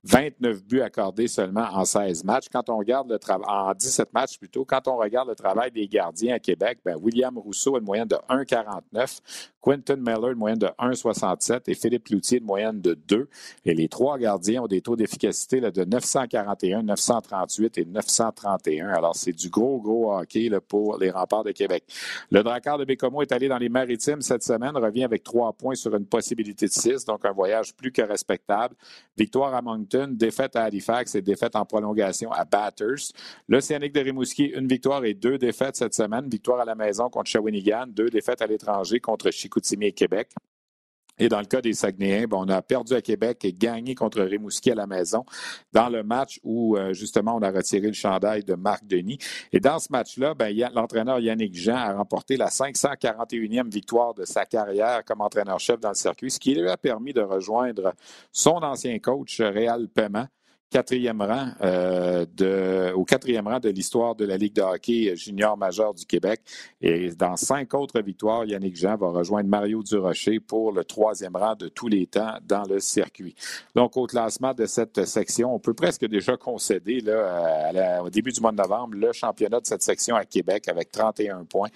29 0.04 0.64
buts 0.64 0.80
accordés 0.80 1.28
seulement 1.28 1.68
en 1.72 1.84
16 1.84 2.24
matchs. 2.24 2.46
Quand 2.50 2.70
on 2.70 2.78
regarde 2.78 3.10
le 3.10 3.18
travail, 3.18 3.46
en 3.48 3.74
17 3.74 4.14
matchs 4.14 4.38
plutôt, 4.38 4.64
quand 4.64 4.88
on 4.88 4.96
regarde 4.96 5.28
le 5.28 5.34
travail 5.34 5.70
des 5.70 5.86
gardiens 5.86 6.36
à 6.36 6.38
Québec, 6.38 6.78
ben 6.84 6.96
William 6.96 7.36
Rousseau 7.36 7.76
a 7.76 7.80
une 7.80 7.84
moyenne 7.84 8.08
de 8.08 8.16
1,49, 8.28 9.20
Quentin 9.60 9.96
Miller 9.96 10.30
une 10.30 10.38
moyenne 10.38 10.58
de 10.58 10.68
1,67 10.78 11.62
et 11.66 11.74
Philippe 11.74 12.08
Loutier 12.08 12.38
une 12.38 12.44
moyenne 12.44 12.80
de 12.80 12.94
2. 12.94 13.28
Et 13.66 13.74
les 13.74 13.88
trois 13.88 14.16
gardiens 14.16 14.62
ont 14.62 14.66
des 14.66 14.80
taux 14.80 14.96
d'efficacité 14.96 15.60
de 15.60 15.84
941, 15.84 16.82
938 16.82 17.78
et 17.78 17.84
931. 17.84 18.88
Alors, 18.88 19.14
c'est 19.14 19.32
du 19.32 19.50
gros, 19.50 19.80
gros 19.80 20.14
hockey 20.14 20.48
là, 20.48 20.60
pour 20.60 20.96
les 20.98 21.10
remparts 21.10 21.44
de 21.44 21.52
Québec. 21.52 21.84
Le 22.40 22.44
Drakkar 22.44 22.79
de 22.79 22.87
Bécomo 22.87 23.20
est 23.20 23.33
allé 23.33 23.48
dans 23.48 23.59
les 23.59 23.68
maritimes 23.68 24.22
cette 24.22 24.42
semaine, 24.42 24.74
revient 24.74 25.05
avec 25.05 25.22
trois 25.22 25.53
points 25.53 25.74
sur 25.74 25.94
une 25.94 26.07
possibilité 26.07 26.64
de 26.64 26.70
six, 26.70 27.05
donc 27.05 27.26
un 27.26 27.33
voyage 27.33 27.76
plus 27.76 27.92
que 27.92 28.00
respectable. 28.00 28.74
Victoire 29.14 29.53
à 29.55 29.61
Moncton, 29.61 30.09
défaite 30.11 30.57
à 30.57 30.62
Halifax 30.62 31.14
et 31.16 31.20
défaite 31.20 31.55
en 31.55 31.66
prolongation 31.66 32.33
à 32.33 32.46
Batters. 32.46 33.12
L'Océanique 33.46 33.92
de 33.92 34.00
Rimouski, 34.00 34.44
une 34.44 34.66
victoire 34.66 35.05
et 35.05 35.12
deux 35.12 35.37
défaites 35.37 35.76
cette 35.76 35.92
semaine. 35.92 36.31
Victoire 36.31 36.61
à 36.61 36.64
la 36.64 36.74
maison 36.74 37.11
contre 37.11 37.29
Shawinigan, 37.29 37.85
deux 37.88 38.09
défaites 38.09 38.40
à 38.40 38.46
l'étranger 38.46 39.00
contre 39.00 39.31
Chicoutimi 39.31 39.88
et 39.88 39.92
Québec. 39.92 40.31
Et 41.20 41.28
dans 41.28 41.38
le 41.38 41.44
cas 41.44 41.61
des 41.61 41.74
Saguenayens, 41.74 42.26
on 42.33 42.48
a 42.48 42.62
perdu 42.62 42.94
à 42.94 43.02
Québec 43.02 43.44
et 43.44 43.52
gagné 43.52 43.94
contre 43.94 44.22
Rimouski 44.22 44.70
à 44.70 44.74
la 44.74 44.87
maison 44.87 45.24
dans 45.70 45.90
le 45.90 46.02
match 46.02 46.40
où, 46.42 46.78
euh, 46.78 46.94
justement, 46.94 47.37
on 47.37 47.42
a 47.42 47.50
retiré 47.50 47.88
le 47.88 47.92
chandail 47.92 48.42
de 48.42 48.54
Marc 48.54 48.87
Denis. 48.87 49.18
Et 49.52 49.61
dans 49.61 49.78
ce 49.78 49.88
match-là, 49.90 50.33
ben, 50.33 50.56
l'entraîneur 50.74 51.20
Yannick 51.20 51.54
Jean 51.54 51.76
a 51.76 51.92
remporté 51.92 52.38
la 52.38 52.48
541e 52.48 53.70
victoire 53.70 54.14
de 54.14 54.24
sa 54.24 54.46
carrière 54.46 55.04
comme 55.04 55.20
entraîneur-chef 55.20 55.78
dans 55.78 55.90
le 55.90 55.94
circuit, 55.94 56.30
ce 56.30 56.40
qui 56.40 56.54
lui 56.54 56.70
a 56.70 56.78
permis 56.78 57.12
de 57.12 57.20
rejoindre 57.20 57.92
son 58.33 58.62
ancien 58.62 58.98
coach, 58.98 59.42
Réal 59.42 59.88
Paiement, 59.88 60.26
quatrième 60.70 61.20
rang 61.20 61.48
euh, 61.62 62.24
de, 62.37 62.92
au 62.94 63.04
quatrième 63.04 63.48
rang 63.48 63.59
de 63.59 63.68
l'histoire 63.68 64.14
de 64.14 64.24
la 64.24 64.37
Ligue 64.37 64.54
de 64.54 64.62
hockey 64.62 65.16
junior 65.16 65.56
majeur 65.56 65.92
du 65.92 66.06
Québec. 66.06 66.40
Et 66.80 67.11
dans 67.11 67.37
cinq 67.37 67.74
autres 67.74 68.00
victoires, 68.00 68.44
Yannick 68.44 68.76
Jean 68.76 68.96
va 68.96 69.09
rejoindre 69.09 69.48
Mario 69.48 69.83
Durocher 69.83 70.38
pour 70.38 70.72
le 70.72 70.85
troisième 70.85 71.35
rang 71.35 71.56
de 71.56 71.68
tous 71.68 71.88
les 71.88 72.06
temps 72.06 72.38
dans 72.46 72.62
le 72.62 72.78
circuit. 72.78 73.35
Donc, 73.74 73.96
au 73.96 74.06
classement 74.06 74.54
de 74.54 74.64
cette 74.66 75.04
section, 75.06 75.52
on 75.54 75.59
peut 75.59 75.74
presque 75.74 76.06
déjà 76.06 76.37
concéder 76.37 77.00
là, 77.00 78.02
au 78.02 78.11
début 78.11 78.30
du 78.30 78.40
mois 78.40 78.52
de 78.52 78.56
novembre 78.56 78.94
le 78.96 79.12
championnat 79.12 79.61
de 79.61 79.66
cette 79.66 79.83
section 79.83 80.14
à 80.14 80.24
Québec 80.24 80.68
avec 80.68 80.92
31 80.92 81.44
points. 81.44 81.68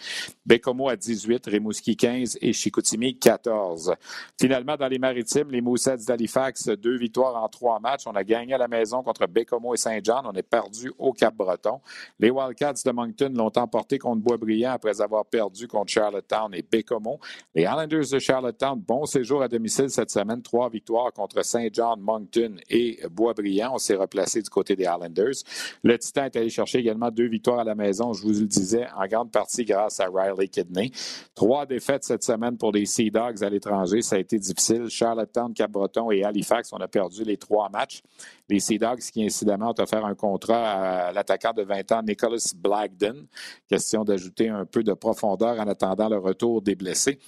Bécomo 0.47 0.89
à 0.89 0.97
18, 0.97 1.47
Rimouski 1.47 1.97
15 1.97 2.39
et 2.41 2.53
Chicoutimi 2.53 3.19
14. 3.19 3.95
Finalement, 4.41 4.77
dans 4.77 4.89
les 4.89 4.99
maritimes, 4.99 5.51
les 5.51 5.61
Moussets 5.61 5.97
d'Halifax, 6.07 6.69
deux 6.69 6.97
victoires 6.97 7.43
en 7.43 7.49
trois 7.49 7.81
matchs. 7.81 8.07
On 8.07 8.13
a 8.13 8.23
gagné 8.23 8.55
à 8.55 8.59
la 8.59 8.69
contre 8.91 9.23
et 9.23 9.77
Saint-Jean. 9.77 10.23
On 10.25 10.33
est 10.33 10.43
perdu 10.43 10.93
au 10.99 11.13
Cap-Breton. 11.13 11.81
Les 12.19 12.31
Wildcats 12.31 12.75
de 12.85 12.91
Moncton 12.91 13.33
l'ont 13.35 13.53
emporté 13.57 13.99
contre 13.99 14.23
Boisbriand 14.23 14.73
après 14.73 15.01
avoir 15.01 15.25
perdu 15.25 15.67
contre 15.67 15.91
Charlottetown 15.91 16.55
et 16.55 16.63
Bécomo. 16.63 17.19
Les 17.55 17.63
Islanders 17.63 18.09
de 18.11 18.19
Charlottetown, 18.19 18.81
bon 18.81 19.05
séjour 19.07 19.43
à 19.43 19.49
domicile 19.49 19.91
cette 19.91 20.11
semaine. 20.11 20.43
Trois 20.43 20.69
victoires 20.69 21.13
contre 21.13 21.45
Saint-Jean, 21.45 21.97
Moncton 21.97 22.57
et 22.69 23.01
Boisbriand. 23.11 23.75
On 23.75 23.79
s'est 23.79 23.95
replacé 23.95 24.43
du 24.43 24.51
côté 24.51 24.77
des 24.77 24.85
Islanders. 24.85 25.43
Le 25.83 25.99
Titan 25.99 26.25
est 26.25 26.37
allé 26.37 26.51
chercher 26.51 26.79
également 26.79 27.11
deux 27.11 27.29
victoires 27.29 27.61
à 27.61 27.65
la 27.65 27.75
maison, 27.75 28.13
je 28.13 28.23
vous 28.23 28.31
le 28.31 28.47
disais, 28.47 28.87
en 28.97 29.07
grande 29.07 29.31
partie 29.31 29.65
grâce 29.65 30.01
à 30.01 30.09
Riley 30.13 30.49
Kidney. 30.49 30.91
Trois 31.35 31.67
défaites 31.67 32.05
cette 32.05 32.23
semaine 32.23 32.57
pour 32.57 32.73
les 32.73 32.87
Sea 32.87 33.11
Dogs 33.11 33.43
à 33.43 33.49
l'étranger. 33.49 34.03
Ça 34.03 34.17
a 34.17 34.19
été 34.19 34.39
difficile. 34.39 34.89
Charlottetown, 34.89 35.53
Cap-Breton 35.55 36.11
et 36.11 36.25
Halifax, 36.25 36.73
on 36.73 36.79
a 36.79 36.89
perdu 36.89 37.25
les 37.25 37.37
trois 37.37 37.69
matchs. 37.69 38.03
Les 38.49 38.61
Sea 38.61 38.74
Qui, 39.13 39.25
incidemment, 39.25 39.71
ont 39.71 39.83
offert 39.83 40.05
un 40.05 40.15
contrat 40.15 41.09
à 41.09 41.13
l'attaquant 41.13 41.53
de 41.53 41.63
20 41.63 41.93
ans, 41.93 42.03
Nicholas 42.03 42.53
Blackden. 42.57 43.27
Question 43.69 44.05
d'ajouter 44.05 44.49
un 44.49 44.65
peu 44.65 44.83
de 44.83 44.93
profondeur 44.93 45.59
en 45.61 45.67
attendant 45.69 46.09
le 46.09 46.19
retour 46.19 46.63
des 46.63 46.75
blessés. 46.75 47.19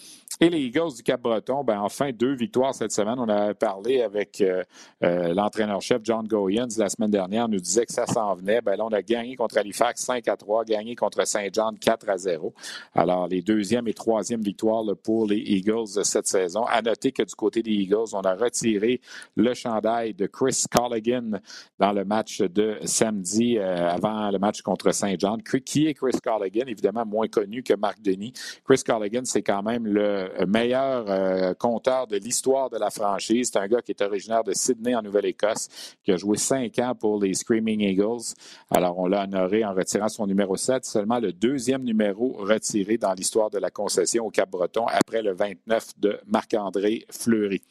Et 0.40 0.50
les 0.50 0.60
Eagles 0.60 0.94
du 0.96 1.02
Cap-Breton, 1.02 1.64
ben, 1.64 1.80
enfin, 1.80 2.10
deux 2.12 2.34
victoires 2.34 2.74
cette 2.74 2.92
semaine. 2.92 3.18
On 3.18 3.28
a 3.28 3.54
parlé 3.54 4.02
avec 4.02 4.40
euh, 4.40 4.62
euh, 5.02 5.32
l'entraîneur-chef 5.32 6.00
John 6.04 6.26
Goyens 6.26 6.68
la 6.76 6.90
semaine 6.90 7.10
dernière. 7.10 7.46
On 7.46 7.48
nous 7.48 7.60
disait 7.60 7.86
que 7.86 7.92
ça 7.92 8.06
s'en 8.06 8.34
venait. 8.34 8.60
Ben, 8.60 8.76
là, 8.76 8.84
on 8.84 8.92
a 8.92 9.02
gagné 9.02 9.36
contre 9.36 9.56
Halifax 9.56 10.02
5 10.02 10.28
à 10.28 10.36
3, 10.36 10.64
gagné 10.64 10.94
contre 10.94 11.26
Saint-Jean 11.26 11.72
4 11.80 12.10
à 12.10 12.18
0. 12.18 12.52
Alors, 12.94 13.28
les 13.28 13.40
deuxième 13.40 13.88
et 13.88 13.94
troisième 13.94 14.42
victoires 14.42 14.84
pour 15.02 15.26
les 15.26 15.38
Eagles 15.38 16.04
cette 16.04 16.26
saison. 16.26 16.64
À 16.64 16.82
noter 16.82 17.12
que 17.12 17.22
du 17.22 17.34
côté 17.34 17.62
des 17.62 17.72
Eagles, 17.72 18.14
on 18.14 18.20
a 18.20 18.34
retiré 18.34 19.00
le 19.36 19.54
chandail 19.54 20.14
de 20.14 20.26
Chris 20.26 20.64
Colligan 20.70 21.35
dans 21.78 21.92
le 21.92 22.04
match 22.04 22.40
de 22.40 22.78
samedi 22.84 23.58
euh, 23.58 23.90
avant 23.90 24.30
le 24.30 24.38
match 24.38 24.62
contre 24.62 24.92
Saint-Jean. 24.92 25.38
Qui 25.64 25.86
est 25.86 25.94
Chris 25.94 26.18
Colligan? 26.22 26.66
Évidemment, 26.66 27.04
moins 27.06 27.28
connu 27.28 27.62
que 27.62 27.74
Marc 27.74 28.00
Denis. 28.00 28.32
Chris 28.64 28.82
Colligan, 28.86 29.22
c'est 29.24 29.42
quand 29.42 29.62
même 29.62 29.86
le 29.86 30.30
meilleur 30.46 31.04
euh, 31.08 31.54
compteur 31.54 32.06
de 32.06 32.16
l'histoire 32.16 32.70
de 32.70 32.78
la 32.78 32.90
franchise. 32.90 33.50
C'est 33.52 33.58
un 33.58 33.66
gars 33.66 33.82
qui 33.82 33.92
est 33.92 34.02
originaire 34.02 34.44
de 34.44 34.52
Sydney, 34.52 34.94
en 34.94 35.02
Nouvelle-Écosse, 35.02 35.96
qui 36.04 36.12
a 36.12 36.16
joué 36.16 36.36
cinq 36.36 36.78
ans 36.78 36.94
pour 36.94 37.20
les 37.20 37.34
Screaming 37.34 37.80
Eagles. 37.80 38.34
Alors, 38.70 38.98
on 38.98 39.06
l'a 39.06 39.24
honoré 39.24 39.64
en 39.64 39.74
retirant 39.74 40.08
son 40.08 40.26
numéro 40.26 40.56
7, 40.56 40.84
seulement 40.84 41.18
le 41.18 41.32
deuxième 41.32 41.82
numéro 41.82 42.32
retiré 42.38 42.98
dans 42.98 43.12
l'histoire 43.12 43.50
de 43.50 43.58
la 43.58 43.70
concession 43.70 44.26
au 44.26 44.30
Cap-Breton 44.30 44.86
après 44.86 45.22
le 45.22 45.34
29 45.34 45.98
de 45.98 46.18
Marc-André 46.26 47.06
Fleury. 47.10 47.62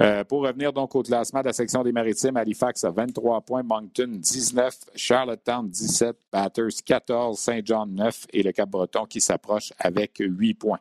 Euh, 0.00 0.24
pour 0.24 0.42
revenir 0.42 0.72
donc 0.72 0.94
au 0.94 1.02
classement 1.02 1.40
de 1.40 1.46
la 1.46 1.52
section 1.52 1.82
des 1.82 1.92
Maritimes, 1.92 2.36
Halifax 2.36 2.84
a 2.84 2.90
23 3.06 3.40
points, 3.40 3.62
Moncton 3.64 4.18
19, 4.20 4.74
Charlottetown 4.94 5.68
17, 5.68 6.16
Batters 6.30 6.82
14, 6.84 7.36
Saint-Jean 7.38 7.86
9 7.86 8.26
et 8.32 8.42
le 8.44 8.52
Cap-Breton 8.52 9.06
qui 9.06 9.20
s'approche 9.20 9.72
avec 9.78 10.18
8 10.20 10.54
points. 10.54 10.78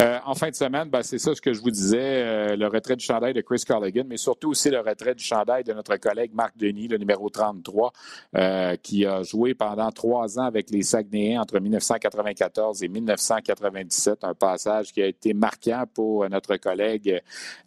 Euh, 0.00 0.18
en 0.24 0.34
fin 0.34 0.48
de 0.48 0.54
semaine, 0.54 0.88
ben, 0.88 1.02
c'est 1.02 1.18
ça 1.18 1.34
ce 1.34 1.40
que 1.40 1.52
je 1.52 1.60
vous 1.60 1.70
disais, 1.70 1.98
euh, 2.00 2.56
le 2.56 2.66
retrait 2.66 2.96
du 2.96 3.04
chandail 3.04 3.34
de 3.34 3.40
Chris 3.42 3.62
Colligan, 3.66 4.04
mais 4.06 4.16
surtout 4.16 4.50
aussi 4.50 4.70
le 4.70 4.80
retrait 4.80 5.14
du 5.14 5.22
chandail 5.22 5.64
de 5.64 5.72
notre 5.72 5.96
collègue 5.96 6.32
Marc 6.34 6.56
Denis, 6.56 6.88
le 6.88 6.96
numéro 6.96 7.28
33, 7.28 7.92
euh, 8.36 8.76
qui 8.82 9.04
a 9.04 9.22
joué 9.22 9.54
pendant 9.54 9.90
trois 9.90 10.38
ans 10.38 10.44
avec 10.44 10.70
les 10.70 10.82
Saguenayens 10.82 11.42
entre 11.42 11.58
1994 11.60 12.82
et 12.82 12.88
1997, 12.88 14.24
un 14.24 14.34
passage 14.34 14.92
qui 14.92 15.02
a 15.02 15.06
été 15.06 15.34
marquant 15.34 15.84
pour 15.92 16.28
notre 16.28 16.56
collègue 16.56 17.20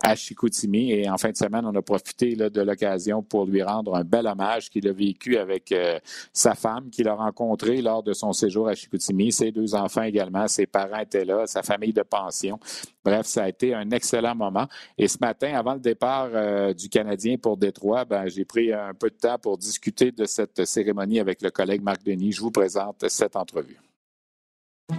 à 0.04 0.16
Chicoutimi. 0.16 0.92
Et 0.92 1.10
en 1.10 1.18
fin 1.18 1.30
de 1.30 1.38
semaine, 1.38 1.66
on 1.66 1.76
a 1.76 1.82
profité 1.82 2.36
de 2.36 2.62
l'occasion 2.62 3.22
pour 3.22 3.46
lui 3.46 3.62
rendre 3.62 3.96
un 3.96 4.04
bel 4.04 4.26
hommage 4.26 4.70
qu'il 4.70 4.88
a 4.88 4.94
vécu 4.94 5.38
avec 5.38 5.74
sa 6.34 6.56
femme, 6.56 6.90
qu'il 6.90 7.08
a 7.08 7.14
rencontrée 7.14 7.82
lors 7.82 8.04
de 8.04 8.14
son 8.14 8.34
séjour 8.34 8.68
à 8.68 8.76
Chicoutimi, 8.76 9.32
ses 9.32 9.52
deux 9.52 9.76
enfants 9.76 10.04
également, 10.04 10.48
ses 10.48 10.66
parents 10.66 11.00
étaient 11.00 11.26
là, 11.26 11.46
sa 11.46 11.62
famille 11.62 11.75
de 11.78 12.02
pension. 12.02 12.60
Bref, 13.04 13.26
ça 13.26 13.44
a 13.44 13.50
été 13.50 13.74
un 13.74 13.90
excellent 13.92 14.36
moment. 14.36 14.68
Et 14.98 15.08
ce 15.08 15.18
matin, 15.20 15.54
avant 15.56 15.74
le 15.74 15.80
départ 15.80 16.30
euh, 16.34 16.74
du 16.74 16.90
Canadien 16.90 17.38
pour 17.38 17.58
Détroit, 17.58 18.06
ben, 18.06 18.28
j'ai 18.28 18.46
pris 18.46 18.74
un 18.74 18.94
peu 18.94 19.10
de 19.10 19.16
temps 19.16 19.38
pour 19.38 19.58
discuter 19.58 20.12
de 20.12 20.26
cette 20.26 20.66
cérémonie 20.66 21.20
avec 21.20 21.42
le 21.42 21.52
collègue 21.52 21.82
Marc 21.82 22.04
Denis. 22.04 22.32
Je 22.32 22.42
vous 22.42 22.52
présente 22.52 23.08
cette 23.10 23.36
entrevue. 23.36 23.80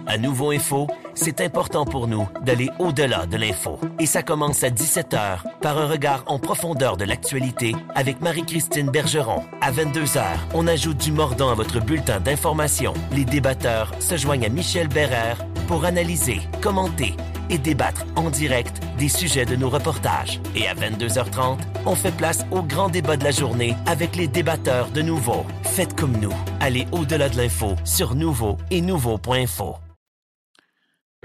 À 0.05 0.17
Nouveau 0.17 0.51
Info, 0.51 0.87
c'est 1.13 1.39
important 1.39 1.85
pour 1.85 2.07
nous 2.07 2.27
d'aller 2.41 2.69
au-delà 2.79 3.25
de 3.25 3.37
l'info. 3.37 3.79
Et 3.99 4.05
ça 4.05 4.21
commence 4.21 4.63
à 4.63 4.69
17h 4.69 5.59
par 5.61 5.77
un 5.77 5.87
regard 5.87 6.23
en 6.27 6.39
profondeur 6.39 6.97
de 6.97 7.05
l'actualité 7.05 7.73
avec 7.95 8.21
Marie-Christine 8.21 8.89
Bergeron. 8.89 9.43
À 9.61 9.71
22h, 9.71 10.23
on 10.53 10.67
ajoute 10.67 10.97
du 10.97 11.11
mordant 11.11 11.49
à 11.49 11.55
votre 11.55 11.79
bulletin 11.79 12.19
d'information. 12.19 12.93
Les 13.13 13.23
débatteurs 13.23 13.91
se 14.01 14.17
joignent 14.17 14.45
à 14.45 14.49
Michel 14.49 14.89
Bérère 14.89 15.37
pour 15.67 15.85
analyser, 15.85 16.39
commenter 16.61 17.13
et 17.49 17.57
débattre 17.57 18.05
en 18.15 18.29
direct 18.29 18.81
des 18.97 19.09
sujets 19.09 19.45
de 19.45 19.55
nos 19.55 19.69
reportages. 19.69 20.39
Et 20.55 20.67
à 20.67 20.73
22h30, 20.73 21.59
on 21.85 21.95
fait 21.95 22.15
place 22.15 22.45
au 22.51 22.63
grand 22.63 22.89
débat 22.89 23.17
de 23.17 23.23
la 23.23 23.31
journée 23.31 23.75
avec 23.85 24.15
les 24.15 24.27
débatteurs 24.27 24.89
de 24.89 25.01
Nouveau. 25.01 25.45
Faites 25.63 25.95
comme 25.95 26.17
nous. 26.17 26.33
Allez 26.59 26.87
au-delà 26.91 27.29
de 27.29 27.37
l'info 27.37 27.75
sur 27.85 28.15
Nouveau 28.15 28.57
et 28.71 28.81
Nouveau.info. 28.81 29.75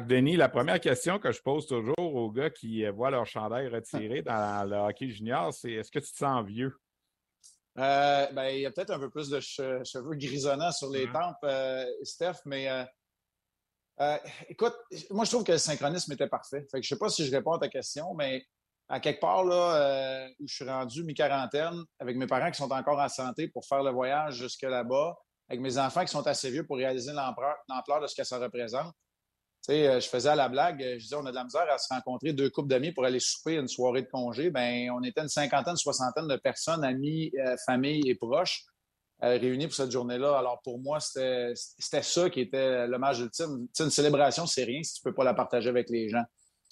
Denis, 0.01 0.37
la 0.37 0.49
première 0.49 0.81
question 0.81 1.19
que 1.19 1.33
je 1.33 1.41
pose 1.41 1.67
toujours 1.67 1.95
aux 1.99 2.31
gars 2.31 2.51
qui 2.51 2.85
voient 2.89 3.11
leur 3.11 3.27
chandail 3.27 3.69
retiré 3.69 4.23
dans 4.23 4.69
le 4.69 4.77
hockey 4.77 5.11
junior, 5.11 5.53
c'est 5.53 5.73
est-ce 5.73 5.91
que 5.91 5.99
tu 5.99 6.11
te 6.11 6.17
sens 6.17 6.45
vieux? 6.45 6.75
Euh, 7.79 8.27
ben, 8.33 8.49
il 8.49 8.61
y 8.61 8.67
a 8.67 8.71
peut-être 8.71 8.91
un 8.91 8.99
peu 8.99 9.09
plus 9.09 9.31
de 9.31 9.41
cheveux 9.41 10.15
grisonnants 10.15 10.73
sur 10.73 10.91
les 10.91 11.11
tempes, 11.11 11.37
euh, 11.45 11.87
Steph, 12.03 12.41
mais 12.45 12.69
euh, 12.69 12.85
écoute, 14.49 14.75
moi 15.11 15.25
je 15.25 15.31
trouve 15.31 15.45
que 15.45 15.53
le 15.53 15.59
synchronisme 15.59 16.13
était 16.13 16.29
parfait. 16.29 16.67
je 16.73 16.79
ne 16.79 16.83
sais 16.83 16.99
pas 16.99 17.09
si 17.09 17.27
je 17.27 17.31
réponds 17.31 17.53
à 17.53 17.59
ta 17.59 17.69
question, 17.69 18.15
mais 18.15 18.45
à 18.89 19.01
quelque 19.01 19.21
part 19.21 19.45
là, 19.45 20.29
où 20.41 20.47
je 20.47 20.55
suis 20.55 20.65
rendu 20.65 21.05
mi-quarantaine, 21.05 21.83
avec 21.99 22.17
mes 22.17 22.27
parents 22.27 22.51
qui 22.51 22.59
sont 22.59 22.71
encore 22.71 22.99
en 22.99 23.09
santé 23.09 23.49
pour 23.49 23.67
faire 23.67 23.83
le 23.83 23.91
voyage 23.91 24.35
jusque 24.37 24.63
là-bas, 24.63 25.17
avec 25.49 25.61
mes 25.61 25.79
enfants 25.79 26.05
qui 26.05 26.11
sont 26.11 26.27
assez 26.27 26.51
vieux 26.51 26.67
pour 26.67 26.77
réaliser 26.77 27.13
l'ampleur 27.13 28.01
de 28.01 28.07
ce 28.07 28.15
que 28.15 28.25
ça 28.25 28.39
représente. 28.39 28.95
Euh, 29.71 30.01
je 30.01 30.09
faisais 30.09 30.29
à 30.29 30.35
la 30.35 30.49
blague, 30.49 30.81
je 30.81 30.99
disais, 30.99 31.15
on 31.15 31.25
a 31.25 31.31
de 31.31 31.37
la 31.37 31.45
misère 31.45 31.67
à 31.71 31.79
se 31.79 31.93
rencontrer 31.93 32.33
deux 32.33 32.51
couples 32.51 32.69
d'amis 32.69 32.91
pour 32.93 33.05
aller 33.05 33.21
souper 33.21 33.57
une 33.57 33.69
soirée 33.69 34.03
de 34.03 34.09
congé. 34.09 34.51
Ben, 34.51 34.91
on 34.91 35.03
était 35.05 35.21
une 35.21 35.29
cinquantaine, 35.29 35.77
soixantaine 35.77 36.27
de 36.27 36.37
personnes, 36.37 36.83
amis, 36.83 37.31
euh, 37.39 37.57
familles 37.65 38.09
et 38.09 38.17
proches, 38.17 38.65
euh, 38.65 38.72
réunis 39.29 39.67
pour 39.67 39.75
cette 39.75 39.91
journée-là. 39.91 40.39
Alors, 40.39 40.61
pour 40.63 40.79
moi, 40.79 40.99
c'était 41.01 41.55
ça 42.03 42.31
qui 42.31 42.41
était 42.41 42.87
l'hommage 42.87 43.21
ultime. 43.21 43.67
une 43.79 43.91
célébration, 43.91 44.47
c'est 44.47 44.65
rien 44.65 44.83
si 44.83 44.95
tu 44.95 45.01
ne 45.05 45.11
peux 45.11 45.15
pas 45.15 45.25
la 45.25 45.35
partager 45.35 45.69
avec 45.69 45.89
les 45.91 46.09
gens. 46.09 46.25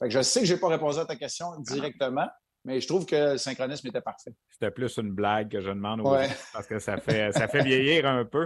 je 0.04 0.22
sais 0.22 0.40
que 0.40 0.46
je 0.46 0.54
n'ai 0.54 0.60
pas 0.60 0.68
répondu 0.68 0.98
à 0.98 1.04
ta 1.04 1.16
question 1.16 1.46
directement, 1.60 2.28
mais 2.64 2.80
je 2.80 2.88
trouve 2.88 3.06
que 3.06 3.32
le 3.32 3.38
synchronisme 3.38 3.88
était 3.88 4.00
parfait. 4.00 4.32
C'était 4.50 4.70
plus 4.70 4.96
une 4.98 5.12
blague 5.12 5.50
que 5.50 5.60
je 5.60 5.68
demande 5.68 6.00
aux 6.00 6.16
parce 6.52 6.66
que 6.66 6.78
ça 6.78 6.96
fait, 6.98 7.32
ça 7.32 7.48
fait 7.48 7.62
vieillir 7.62 8.06
un 8.06 8.24
peu. 8.24 8.44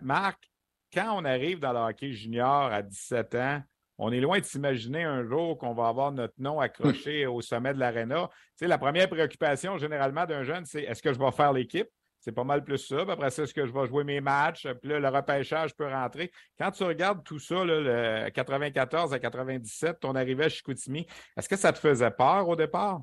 Marc, 0.00 0.50
quand 0.92 1.16
on 1.16 1.24
arrive 1.24 1.58
dans 1.58 1.72
le 1.72 1.80
hockey 1.80 2.12
junior 2.12 2.72
à 2.72 2.82
17 2.82 3.34
ans, 3.34 3.62
on 3.98 4.12
est 4.12 4.20
loin 4.20 4.38
de 4.38 4.44
s'imaginer 4.44 5.04
un 5.04 5.24
jour 5.24 5.56
qu'on 5.58 5.72
va 5.72 5.88
avoir 5.88 6.12
notre 6.12 6.34
nom 6.38 6.60
accroché 6.60 7.26
au 7.26 7.40
sommet 7.40 7.74
de 7.74 7.78
l'aréna. 7.78 8.28
Tu 8.28 8.52
sais, 8.56 8.66
la 8.66 8.78
première 8.78 9.08
préoccupation 9.08 9.78
généralement 9.78 10.26
d'un 10.26 10.42
jeune, 10.42 10.64
c'est 10.64 10.82
est-ce 10.82 11.02
que 11.02 11.12
je 11.12 11.18
vais 11.18 11.30
faire 11.30 11.52
l'équipe? 11.52 11.88
C'est 12.24 12.32
pas 12.32 12.42
mal 12.42 12.64
plus 12.64 12.78
ça. 12.78 13.02
après 13.02 13.28
ça, 13.28 13.42
est-ce 13.42 13.52
que 13.52 13.66
je 13.66 13.72
vais 13.72 13.86
jouer 13.86 14.02
mes 14.02 14.22
matchs? 14.22 14.66
Puis 14.80 14.88
là, 14.88 14.98
le 14.98 15.08
repêchage 15.08 15.74
peut 15.74 15.86
rentrer. 15.86 16.32
Quand 16.58 16.70
tu 16.70 16.82
regardes 16.82 17.22
tout 17.22 17.38
ça, 17.38 17.62
le 17.62 18.30
94 18.30 19.12
à 19.12 19.18
97, 19.18 20.00
ton 20.00 20.14
arrivée 20.14 20.44
à 20.44 20.48
Chicoutimi, 20.48 21.06
est-ce 21.36 21.50
que 21.50 21.56
ça 21.56 21.70
te 21.70 21.78
faisait 21.78 22.10
peur 22.10 22.48
au 22.48 22.56
départ? 22.56 23.02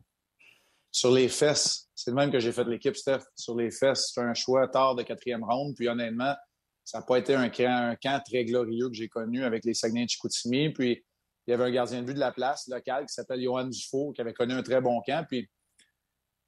Sur 0.89 1.11
les 1.11 1.29
fesses. 1.29 1.87
C'est 1.93 2.09
le 2.09 2.15
même 2.15 2.31
que 2.31 2.39
j'ai 2.39 2.51
fait 2.51 2.63
l'équipe, 2.63 2.95
Steph. 2.95 3.19
Sur 3.35 3.55
les 3.55 3.69
fesses, 3.69 4.11
c'est 4.11 4.21
un 4.21 4.33
choix 4.33 4.67
tard 4.67 4.95
de 4.95 5.03
quatrième 5.03 5.43
ronde. 5.43 5.75
Puis 5.75 5.87
honnêtement, 5.87 6.33
ça 6.83 6.97
n'a 6.97 7.05
pas 7.05 7.19
été 7.19 7.35
un 7.35 7.49
camp, 7.49 8.23
très 8.25 8.43
glorieux 8.43 8.89
que 8.89 8.95
j'ai 8.95 9.07
connu 9.07 9.43
avec 9.43 9.65
les 9.65 9.75
Saguenay 9.75 10.05
de 10.05 10.09
Chicoutimi. 10.09 10.73
Puis 10.73 11.05
il 11.45 11.51
y 11.51 11.53
avait 11.53 11.65
un 11.65 11.71
gardien 11.71 12.01
de 12.01 12.07
but 12.07 12.15
de 12.15 12.19
la 12.19 12.31
place 12.31 12.67
local 12.67 13.05
qui 13.05 13.13
s'appelle 13.13 13.43
Johan 13.43 13.65
Dufault, 13.65 14.13
qui 14.13 14.21
avait 14.21 14.33
connu 14.33 14.53
un 14.53 14.63
très 14.63 14.81
bon 14.81 14.99
camp. 15.05 15.23
Puis 15.27 15.47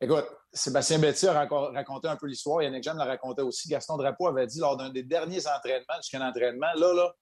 Écoute, 0.04 0.26
Sébastien 0.52 1.00
Betty 1.00 1.28
a 1.28 1.46
raconté 1.46 2.10
un 2.10 2.18
peu 2.18 2.28
l'histoire. 2.28 2.62
Yannick 2.62 2.84
Jeanne 2.84 2.98
l'a 2.98 3.06
raconté 3.06 3.42
aussi. 3.42 3.70
Gaston 3.70 3.96
Drapeau 3.96 4.28
avait 4.28 4.46
dit 4.46 4.60
lors 4.60 4.76
d'un 4.76 4.89
des 4.89 5.04
derniers 5.04 5.48
entraînements, 5.48 5.96
jusqu'à 6.02 6.20
entraînement, 6.20 6.74
là, 6.76 6.94
là, 6.94 7.16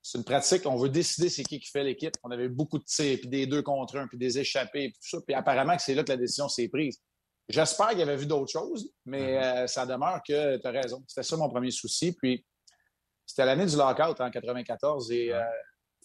c'est 0.00 0.16
une 0.16 0.24
pratique, 0.24 0.64
on 0.64 0.76
veut 0.76 0.88
décider 0.88 1.28
c'est 1.28 1.42
qui 1.42 1.58
qui 1.58 1.68
fait 1.68 1.82
l'équipe. 1.82 2.14
On 2.22 2.30
avait 2.30 2.48
beaucoup 2.48 2.78
de 2.78 2.84
tirs, 2.84 3.18
puis 3.18 3.28
des 3.28 3.48
deux 3.48 3.62
contre 3.62 3.96
un, 3.96 4.06
puis 4.06 4.16
des 4.16 4.38
échappés, 4.38 4.90
puis 4.90 4.92
tout 4.92 5.16
ça. 5.16 5.18
Puis 5.26 5.34
apparemment 5.34 5.74
que 5.74 5.82
c'est 5.82 5.94
là 5.94 6.04
que 6.04 6.10
la 6.10 6.16
décision 6.16 6.48
s'est 6.48 6.68
prise. 6.68 7.02
J'espère 7.48 7.88
qu'il 7.90 8.02
avait 8.02 8.16
vu 8.16 8.26
d'autres 8.26 8.52
choses, 8.52 8.92
mais 9.04 9.34
mm-hmm. 9.34 9.64
euh, 9.64 9.66
ça 9.66 9.84
demeure 9.84 10.20
que 10.26 10.56
tu 10.56 10.66
as 10.68 10.70
raison. 10.70 11.02
C'était 11.08 11.24
ça 11.24 11.36
mon 11.36 11.50
premier 11.50 11.72
souci. 11.72 12.12
Puis 12.12 12.46
c'était 13.26 13.44
l'année 13.44 13.66
du 13.66 13.76
lockout 13.76 14.20
en 14.20 14.30
94 14.30 15.10
et 15.10 15.32
euh, 15.32 15.42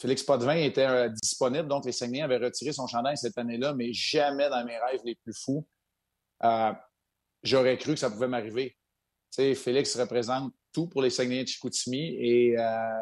Félix 0.02 0.24
Potvin 0.24 0.56
était 0.56 0.88
euh, 0.88 1.08
disponible, 1.10 1.68
donc 1.68 1.86
les 1.86 1.92
Saguenay 1.92 2.24
avaient 2.24 2.38
retiré 2.38 2.74
son 2.74 2.88
chandail 2.88 3.16
cette 3.16 3.38
année-là, 3.38 3.76
mais 3.76 3.94
jamais 3.94 4.50
dans 4.50 4.66
mes 4.66 4.78
rêves 4.80 5.02
les 5.06 5.16
plus 5.16 5.34
fous 5.40 5.68
euh, 6.44 6.74
j'aurais 7.44 7.78
cru 7.78 7.94
que 7.94 8.00
ça 8.00 8.10
pouvait 8.10 8.28
m'arriver. 8.28 8.76
Félix 9.56 9.98
représente 10.00 10.54
tout 10.72 10.88
pour 10.88 11.02
les 11.02 11.10
Saguenay 11.10 11.44
de 11.44 11.48
Chicoutimi 11.48 12.16
et 12.20 12.58
euh, 12.58 13.02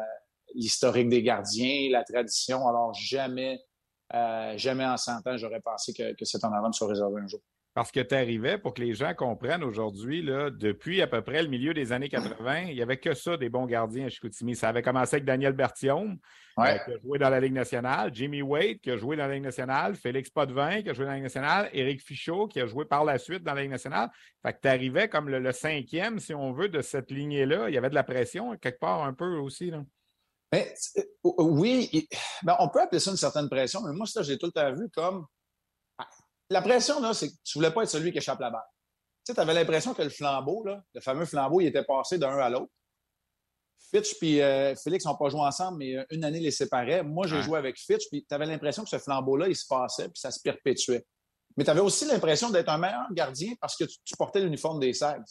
l'historique 0.54 1.08
des 1.08 1.22
gardiens, 1.22 1.90
la 1.90 2.04
tradition. 2.04 2.66
Alors, 2.66 2.92
jamais, 2.94 3.60
euh, 4.14 4.56
jamais 4.56 4.84
en 4.84 4.96
100 4.96 5.26
ans, 5.26 5.36
j'aurais 5.36 5.60
pensé 5.60 5.92
que, 5.92 6.14
que 6.14 6.24
cet 6.24 6.44
en 6.44 6.72
soit 6.72 6.88
réservé 6.88 7.20
un 7.20 7.28
jour. 7.28 7.40
Parce 7.74 7.90
que 7.90 7.98
tu 7.98 8.14
arrivais, 8.14 8.56
pour 8.56 8.72
que 8.72 8.80
les 8.80 8.94
gens 8.94 9.14
comprennent 9.14 9.64
aujourd'hui, 9.64 10.22
depuis 10.22 11.02
à 11.02 11.08
peu 11.08 11.22
près 11.22 11.42
le 11.42 11.48
milieu 11.48 11.74
des 11.74 11.90
années 11.90 12.08
80, 12.08 12.66
il 12.68 12.76
n'y 12.76 12.82
avait 12.82 12.98
que 12.98 13.14
ça 13.14 13.36
des 13.36 13.48
bons 13.48 13.66
gardiens 13.66 14.06
à 14.06 14.08
Chicoutimi. 14.08 14.54
Ça 14.54 14.68
avait 14.68 14.82
commencé 14.82 15.16
avec 15.16 15.24
Daniel 15.24 15.54
Berthiaume, 15.54 16.16
euh, 16.60 16.62
qui 16.62 16.92
a 16.92 16.98
joué 17.02 17.18
dans 17.18 17.30
la 17.30 17.40
Ligue 17.40 17.52
nationale, 17.52 18.14
Jimmy 18.14 18.42
Wade, 18.42 18.78
qui 18.78 18.92
a 18.92 18.96
joué 18.96 19.16
dans 19.16 19.26
la 19.26 19.34
Ligue 19.34 19.42
nationale, 19.42 19.96
Félix 19.96 20.30
Potvin, 20.30 20.82
qui 20.82 20.90
a 20.90 20.92
joué 20.92 21.04
dans 21.04 21.10
la 21.10 21.16
Ligue 21.16 21.24
nationale, 21.24 21.68
Éric 21.72 22.00
Fichot, 22.00 22.46
qui 22.46 22.60
a 22.60 22.66
joué 22.68 22.84
par 22.84 23.04
la 23.04 23.18
suite 23.18 23.42
dans 23.42 23.54
la 23.54 23.62
Ligue 23.62 23.72
nationale. 23.72 24.08
Fait 24.40 24.52
que 24.52 24.60
tu 24.62 24.68
arrivais 24.68 25.08
comme 25.08 25.28
le, 25.28 25.50
cinquième, 25.50 26.20
si 26.20 26.32
on 26.32 26.52
veut, 26.52 26.68
de 26.68 26.80
cette 26.80 27.10
lignée-là. 27.10 27.70
Il 27.70 27.74
y 27.74 27.78
avait 27.78 27.90
de 27.90 27.96
la 27.96 28.04
pression, 28.04 28.56
quelque 28.56 28.78
part, 28.78 29.02
un 29.02 29.14
peu 29.14 29.34
aussi. 29.38 29.72
Là. 29.72 29.82
Mais, 30.52 30.72
euh, 30.98 31.02
oui, 31.38 32.08
ben, 32.44 32.54
on 32.60 32.68
peut 32.68 32.82
appeler 32.82 33.00
ça 33.00 33.10
une 33.10 33.16
certaine 33.16 33.48
pression, 33.48 33.80
mais 33.82 33.92
moi, 33.92 34.06
ça, 34.06 34.22
j'ai 34.22 34.38
tout 34.38 34.46
le 34.46 34.52
temps 34.52 34.72
vu 34.72 34.88
comme 34.90 35.26
la 36.50 36.62
pression, 36.62 37.00
là, 37.00 37.14
c'est 37.14 37.28
que 37.28 37.34
tu 37.44 37.58
voulais 37.58 37.70
pas 37.70 37.82
être 37.82 37.90
celui 37.90 38.12
qui 38.12 38.18
échappe 38.18 38.40
la 38.40 38.50
balle. 38.50 38.62
Tu 39.24 39.32
sais, 39.32 39.40
avais 39.40 39.54
l'impression 39.54 39.94
que 39.94 40.02
le 40.02 40.10
flambeau, 40.10 40.64
là, 40.64 40.82
le 40.92 41.00
fameux 41.00 41.24
flambeau, 41.24 41.60
il 41.60 41.66
était 41.66 41.84
passé 41.84 42.18
d'un 42.18 42.36
à 42.38 42.50
l'autre. 42.50 42.72
Fitch 43.90 44.16
et 44.22 44.42
euh, 44.42 44.74
Félix 44.76 45.04
n'ont 45.04 45.16
pas 45.16 45.28
joué 45.28 45.40
ensemble, 45.40 45.78
mais 45.78 45.96
euh, 45.96 46.04
une 46.10 46.24
année 46.24 46.40
les 46.40 46.50
séparait. 46.50 47.02
Moi, 47.02 47.26
j'ai 47.26 47.40
joué 47.42 47.58
avec 47.58 47.78
Fitch, 47.78 48.08
puis 48.10 48.26
tu 48.28 48.34
avais 48.34 48.46
l'impression 48.46 48.82
que 48.82 48.90
ce 48.90 48.98
flambeau-là, 48.98 49.48
il 49.48 49.56
se 49.56 49.66
passait, 49.66 50.08
puis 50.08 50.18
ça 50.18 50.30
se 50.30 50.40
perpétuait. 50.40 51.06
Mais 51.56 51.64
tu 51.64 51.70
avais 51.70 51.80
aussi 51.80 52.04
l'impression 52.06 52.50
d'être 52.50 52.68
un 52.68 52.78
meilleur 52.78 53.06
gardien 53.12 53.52
parce 53.60 53.76
que 53.76 53.84
tu, 53.84 54.16
portais 54.18 54.40
l'uniforme 54.40 54.80
des 54.80 54.92
Sags. 54.92 55.24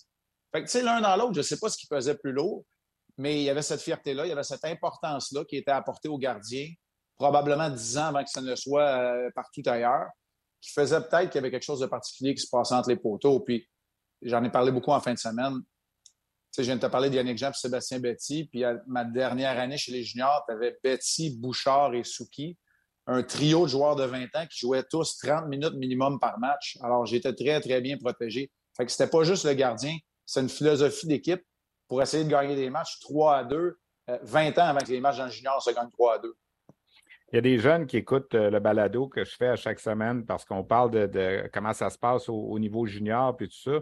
Fait 0.52 0.62
que, 0.62 0.66
tu 0.66 0.72
sais, 0.72 0.82
l'un 0.82 1.02
dans 1.02 1.16
l'autre, 1.16 1.34
je 1.34 1.40
ne 1.40 1.44
sais 1.44 1.58
pas 1.60 1.70
ce 1.70 1.78
qui 1.78 1.88
pesait 1.88 2.16
plus 2.16 2.32
lourd, 2.32 2.64
mais 3.18 3.42
il 3.42 3.44
y 3.44 3.50
avait 3.50 3.62
cette 3.62 3.82
fierté-là, 3.82 4.26
il 4.26 4.30
y 4.30 4.32
avait 4.32 4.44
cette 4.44 4.64
importance-là 4.64 5.44
qui 5.46 5.58
était 5.58 5.72
apportée 5.72 6.08
au 6.08 6.18
gardien, 6.18 6.68
probablement 7.16 7.70
dix 7.70 7.98
ans 7.98 8.06
avant 8.06 8.24
que 8.24 8.30
ça 8.30 8.42
ne 8.42 8.56
soit 8.56 8.88
euh, 8.88 9.30
partout 9.36 9.62
ailleurs 9.66 10.08
qui 10.64 10.72
faisait 10.72 11.02
peut-être 11.02 11.30
qu'il 11.30 11.36
y 11.36 11.38
avait 11.40 11.52
quelque 11.52 11.64
chose 11.64 11.82
de 11.82 11.88
particulier 11.88 12.34
qui 12.34 12.42
se 12.42 12.50
passait 12.50 12.74
entre 12.74 12.88
les 12.88 12.96
poteaux. 12.96 13.42
Puis 13.42 13.68
j'en 14.22 14.42
ai 14.46 14.50
parlé 14.50 14.72
beaucoup 14.72 14.92
en 14.92 15.02
fin 15.02 15.14
de 15.14 15.20
semaine. 15.20 15.56
Tu 15.56 15.64
sais, 16.52 16.64
je 16.64 16.68
viens 16.68 16.78
de 16.78 16.82
te 16.82 16.86
parler 16.86 17.10
d'Yannick 17.10 17.38
Jean 17.38 17.50
et 17.50 17.54
Sébastien 17.54 18.00
Betty. 18.00 18.46
Puis 18.46 18.64
à 18.64 18.82
ma 18.88 19.04
dernière 19.04 19.60
année 19.60 19.78
chez 19.78 19.92
les 19.92 20.04
juniors, 20.04 20.46
tu 20.48 20.54
avais 20.54 20.80
Betty, 20.82 21.38
Bouchard 21.38 21.94
et 21.96 22.06
Souki. 22.06 22.58
Un 23.08 23.24
trio 23.24 23.66
de 23.66 23.72
joueurs 23.72 23.98
de 23.98 24.06
20 24.06 24.24
ans 24.36 24.48
qui 24.50 24.60
jouaient 24.60 24.86
tous 24.90 25.18
30 25.18 25.48
minutes 25.48 25.74
minimum 25.74 26.18
par 26.18 26.40
match. 26.40 26.78
Alors, 26.82 27.06
j'étais 27.06 27.34
très, 27.34 27.60
très 27.60 27.82
bien 27.82 27.98
protégé. 27.98 28.50
Fait 28.78 28.86
que 28.86 28.92
c'était 28.92 29.10
pas 29.10 29.24
juste 29.24 29.44
le 29.44 29.54
gardien, 29.54 29.98
c'est 30.26 30.40
une 30.40 30.48
philosophie 30.48 31.08
d'équipe 31.08 31.44
pour 31.90 32.02
essayer 32.02 32.24
de 32.24 32.30
gagner 32.30 32.56
des 32.56 32.70
matchs 32.70 33.00
3 33.02 33.38
à 33.40 33.44
2, 33.44 33.78
20 34.08 34.58
euh, 34.58 34.62
ans 34.62 34.68
avant 34.68 34.80
que 34.80 34.92
les 34.92 35.02
matchs 35.02 35.18
dans 35.18 35.26
le 35.26 35.32
junior 35.32 35.62
se 35.62 35.72
gagnent 35.72 35.90
3 35.90 36.16
à 36.16 36.20
2. 36.20 36.34
Il 37.34 37.38
y 37.38 37.40
a 37.40 37.42
des 37.42 37.58
jeunes 37.58 37.88
qui 37.88 37.98
écoutent 37.98 38.36
euh, 38.36 38.52
le 38.52 38.60
balado 38.60 39.08
que 39.08 39.26
je 39.26 39.36
fais 39.36 39.48
à 39.48 39.56
chaque 39.56 39.80
semaine 39.80 40.24
parce 40.24 40.46
qu'on 40.46 40.64
parle 40.64 40.92
de, 40.92 41.50
comment 41.52 41.74
ça 41.74 41.90
se 41.90 41.98
passe 41.98 42.30
au, 42.30 42.60
niveau 42.60 42.86
junior 42.86 43.36
puis 43.36 43.50
tout 43.50 43.58
ça. 43.58 43.80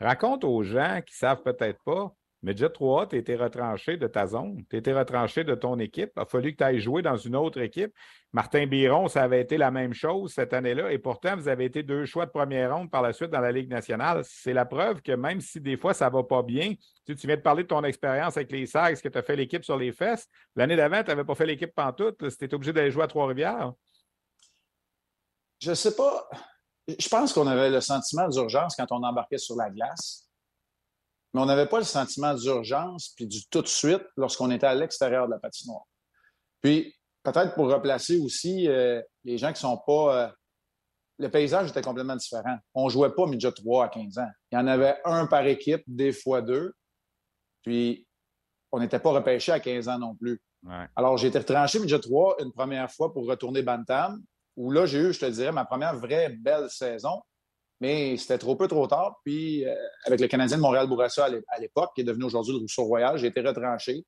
Raconte 0.00 0.42
aux 0.42 0.64
gens 0.64 1.00
qui 1.06 1.14
savent 1.14 1.44
peut-être 1.44 1.78
pas 1.84 2.12
mais 2.42 2.54
déjà 2.54 2.68
3 2.68 3.08
tu 3.08 3.16
été 3.16 3.34
retranché 3.34 3.96
de 3.96 4.06
ta 4.06 4.26
zone, 4.26 4.64
tu 4.70 4.76
été 4.76 4.92
retranché 4.92 5.42
de 5.42 5.54
ton 5.54 5.78
équipe. 5.78 6.12
Il 6.16 6.20
a 6.20 6.24
fallu 6.24 6.52
que 6.52 6.58
tu 6.58 6.64
ailles 6.64 6.80
jouer 6.80 7.02
dans 7.02 7.16
une 7.16 7.34
autre 7.34 7.60
équipe. 7.60 7.92
Martin 8.32 8.66
Biron, 8.66 9.08
ça 9.08 9.24
avait 9.24 9.40
été 9.40 9.56
la 9.56 9.70
même 9.70 9.92
chose 9.92 10.32
cette 10.32 10.52
année-là. 10.52 10.92
Et 10.92 10.98
pourtant, 10.98 11.34
vous 11.36 11.48
avez 11.48 11.64
été 11.64 11.82
deux 11.82 12.04
choix 12.04 12.26
de 12.26 12.30
première 12.30 12.76
ronde 12.76 12.90
par 12.90 13.02
la 13.02 13.12
suite 13.12 13.30
dans 13.30 13.40
la 13.40 13.50
Ligue 13.50 13.70
nationale. 13.70 14.22
C'est 14.24 14.52
la 14.52 14.66
preuve 14.66 15.02
que 15.02 15.12
même 15.12 15.40
si 15.40 15.60
des 15.60 15.76
fois 15.76 15.94
ça 15.94 16.08
ne 16.08 16.14
va 16.14 16.22
pas 16.22 16.42
bien, 16.42 16.74
tu, 17.04 17.14
viens 17.14 17.36
de 17.36 17.42
parler 17.42 17.64
de 17.64 17.68
ton 17.68 17.82
expérience 17.82 18.36
avec 18.36 18.52
les 18.52 18.66
Sags, 18.66 19.00
que 19.00 19.08
tu 19.08 19.18
as 19.18 19.22
fait 19.22 19.36
l'équipe 19.36 19.64
sur 19.64 19.76
les 19.76 19.92
fesses. 19.92 20.28
L'année 20.54 20.76
d'avant, 20.76 21.02
tu 21.02 21.08
n'avais 21.08 21.24
pas 21.24 21.34
fait 21.34 21.46
l'équipe 21.46 21.74
pantoute. 21.74 22.18
Tu 22.18 22.26
étais 22.44 22.54
obligé 22.54 22.72
d'aller 22.72 22.90
jouer 22.90 23.04
à 23.04 23.08
Trois-Rivières. 23.08 23.72
Je 25.60 25.70
ne 25.70 25.74
sais 25.74 25.96
pas. 25.96 26.28
Je 26.86 27.08
pense 27.08 27.32
qu'on 27.32 27.46
avait 27.46 27.70
le 27.70 27.80
sentiment 27.80 28.28
d'urgence 28.28 28.76
quand 28.76 28.86
on 28.92 29.02
embarquait 29.02 29.38
sur 29.38 29.56
la 29.56 29.70
glace 29.70 30.27
mais 31.34 31.40
on 31.40 31.46
n'avait 31.46 31.66
pas 31.66 31.78
le 31.78 31.84
sentiment 31.84 32.34
d'urgence 32.34 33.10
puis 33.16 33.26
du 33.26 33.46
tout 33.48 33.62
de 33.62 33.66
suite 33.66 34.02
lorsqu'on 34.16 34.50
était 34.50 34.66
à 34.66 34.74
l'extérieur 34.74 35.26
de 35.26 35.32
la 35.32 35.38
patinoire. 35.38 35.84
Puis, 36.62 36.94
peut-être 37.22 37.54
pour 37.54 37.70
replacer 37.70 38.18
aussi 38.18 38.68
euh, 38.68 39.02
les 39.24 39.38
gens 39.38 39.48
qui 39.48 39.64
ne 39.64 39.70
sont 39.70 39.80
pas. 39.86 40.16
Euh, 40.16 40.28
le 41.20 41.28
paysage 41.30 41.70
était 41.70 41.82
complètement 41.82 42.16
différent. 42.16 42.56
On 42.74 42.84
ne 42.84 42.90
jouait 42.90 43.12
pas 43.12 43.26
midget 43.26 43.50
3 43.50 43.86
à 43.86 43.88
15 43.88 44.18
ans. 44.18 44.30
Il 44.52 44.54
y 44.54 44.58
en 44.58 44.68
avait 44.68 44.96
un 45.04 45.26
par 45.26 45.44
équipe, 45.46 45.82
des 45.88 46.12
fois 46.12 46.42
deux. 46.42 46.72
Puis, 47.62 48.06
on 48.70 48.78
n'était 48.78 49.00
pas 49.00 49.10
repêché 49.10 49.50
à 49.50 49.58
15 49.58 49.88
ans 49.88 49.98
non 49.98 50.14
plus. 50.14 50.40
Alors, 50.94 51.16
j'ai 51.16 51.28
été 51.28 51.38
retranché 51.38 51.80
midget 51.80 51.98
3 51.98 52.36
une 52.40 52.52
première 52.52 52.90
fois 52.90 53.12
pour 53.12 53.26
retourner 53.26 53.62
Bantam, 53.62 54.22
où 54.56 54.70
là, 54.70 54.86
j'ai 54.86 54.98
eu, 54.98 55.12
je 55.12 55.20
te 55.20 55.26
dirais, 55.26 55.50
ma 55.50 55.64
première 55.64 55.96
vraie 55.96 56.28
belle 56.30 56.70
saison 56.70 57.20
mais 57.80 58.16
c'était 58.16 58.38
trop 58.38 58.56
peu 58.56 58.68
trop 58.68 58.86
tard. 58.86 59.20
Puis, 59.24 59.64
euh, 59.64 59.74
avec 60.04 60.20
le 60.20 60.26
Canadien 60.26 60.56
de 60.56 60.62
Montréal-Bourassa 60.62 61.26
à 61.26 61.58
l'époque, 61.60 61.92
qui 61.94 62.00
est 62.00 62.04
devenu 62.04 62.24
aujourd'hui 62.24 62.52
le 62.54 62.60
Rousseau-Royal, 62.60 63.18
j'ai 63.18 63.28
été 63.28 63.40
retranché. 63.40 64.04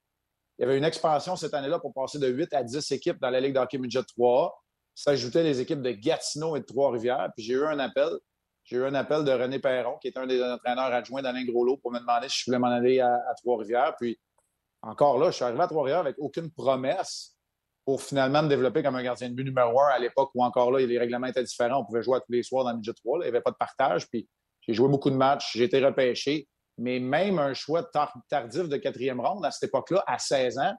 Il 0.59 0.63
y 0.63 0.65
avait 0.65 0.77
une 0.77 0.85
expansion 0.85 1.37
cette 1.37 1.55
année-là 1.55 1.79
pour 1.79 1.95
passer 1.95 2.19
de 2.19 2.29
8 2.29 2.53
à 2.53 2.63
10 2.63 2.93
équipes 2.93 3.19
dans 3.21 3.31
la 3.31 3.41
Ligue 3.41 3.55
d'hockey 3.55 3.79
midget 3.79 4.03
3. 4.03 4.63
S'ajoutaient 4.95 5.45
les 5.45 5.61
équipes 5.61 5.81
de 5.81 5.93
Gatineau 5.93 6.57
et 6.57 6.61
de 6.61 6.67
Trois-Rivières. 6.67 7.31
Puis 7.35 7.45
j'ai 7.45 7.55
eu 7.55 7.65
un 7.65 7.79
appel. 7.79 8.11
J'ai 8.65 8.77
eu 8.77 8.85
un 8.85 8.95
appel 8.95 9.25
de 9.25 9.33
René 9.33 9.59
Perron, 9.59 9.97
qui 9.99 10.09
est 10.09 10.17
un 10.19 10.27
des 10.27 10.43
entraîneurs 10.43 10.93
adjoints 10.93 11.23
d'Alain 11.23 11.45
Groslot, 11.45 11.79
pour 11.79 11.91
me 11.91 11.99
demander 11.99 12.29
si 12.29 12.41
je 12.41 12.45
voulais 12.47 12.59
m'en 12.59 12.69
aller 12.69 13.01
à 13.01 13.35
Trois-Rivières. 13.39 13.95
Puis 13.99 14.21
encore 14.83 15.19
là, 15.19 15.31
je 15.31 15.37
suis 15.37 15.45
arrivé 15.45 15.63
à 15.63 15.67
Trois-Rivières 15.67 16.01
avec 16.01 16.17
aucune 16.19 16.51
promesse 16.51 17.40
pour 17.91 18.03
finalement 18.03 18.45
me 18.45 18.49
développer 18.49 18.85
comme 18.85 18.95
un 18.95 19.03
gardien 19.03 19.29
de 19.29 19.35
but 19.35 19.43
numéro 19.43 19.81
un 19.81 19.89
à 19.89 19.99
l'époque 19.99 20.31
où 20.37 20.45
encore 20.45 20.71
là, 20.71 20.79
les 20.79 20.97
règlements 20.97 21.27
étaient 21.27 21.43
différents. 21.43 21.81
On 21.81 21.85
pouvait 21.85 22.05
jouer 22.05 22.21
tous 22.21 22.31
les 22.31 22.45
soirs 22.45 22.63
dans 22.63 22.71
le 22.71 22.77
midget 22.77 22.93
3. 22.93 23.19
il 23.19 23.23
n'y 23.23 23.27
avait 23.27 23.41
pas 23.41 23.51
de 23.51 23.57
partage. 23.57 24.09
Puis 24.09 24.29
j'ai 24.61 24.75
joué 24.75 24.89
beaucoup 24.89 25.11
de 25.11 25.17
matchs. 25.17 25.57
J'ai 25.57 25.65
été 25.65 25.85
repêché. 25.85 26.47
Mais 26.79 27.01
même 27.01 27.41
un 27.41 27.53
choix 27.53 27.83
tardif 28.31 28.69
de 28.69 28.77
quatrième 28.77 29.19
ronde 29.19 29.45
à 29.45 29.51
cette 29.51 29.71
époque-là, 29.71 30.05
à 30.07 30.21
16 30.21 30.59
ans, 30.59 30.73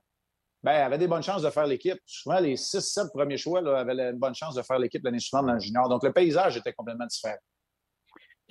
ben, 0.64 0.72
avait 0.72 0.98
des 0.98 1.10
bonnes 1.10 1.22
chances 1.22 1.42
de 1.42 1.50
faire 1.50 1.68
l'équipe. 1.68 2.00
Souvent, 2.06 2.40
les 2.40 2.56
6-7 2.56 3.12
premiers 3.12 3.36
choix 3.36 3.60
là, 3.60 3.80
avaient 3.80 4.12
une 4.12 4.18
bonne 4.18 4.34
chance 4.34 4.56
de 4.56 4.62
faire 4.62 4.80
l'équipe 4.80 5.04
l'année 5.04 5.20
suivante 5.20 5.48
dans 5.48 5.54
le 5.56 5.60
junior. 5.60 5.90
Donc, 5.90 6.06
le 6.06 6.14
paysage 6.14 6.56
était 6.56 6.72
complètement 6.72 7.08
différent. 7.08 7.36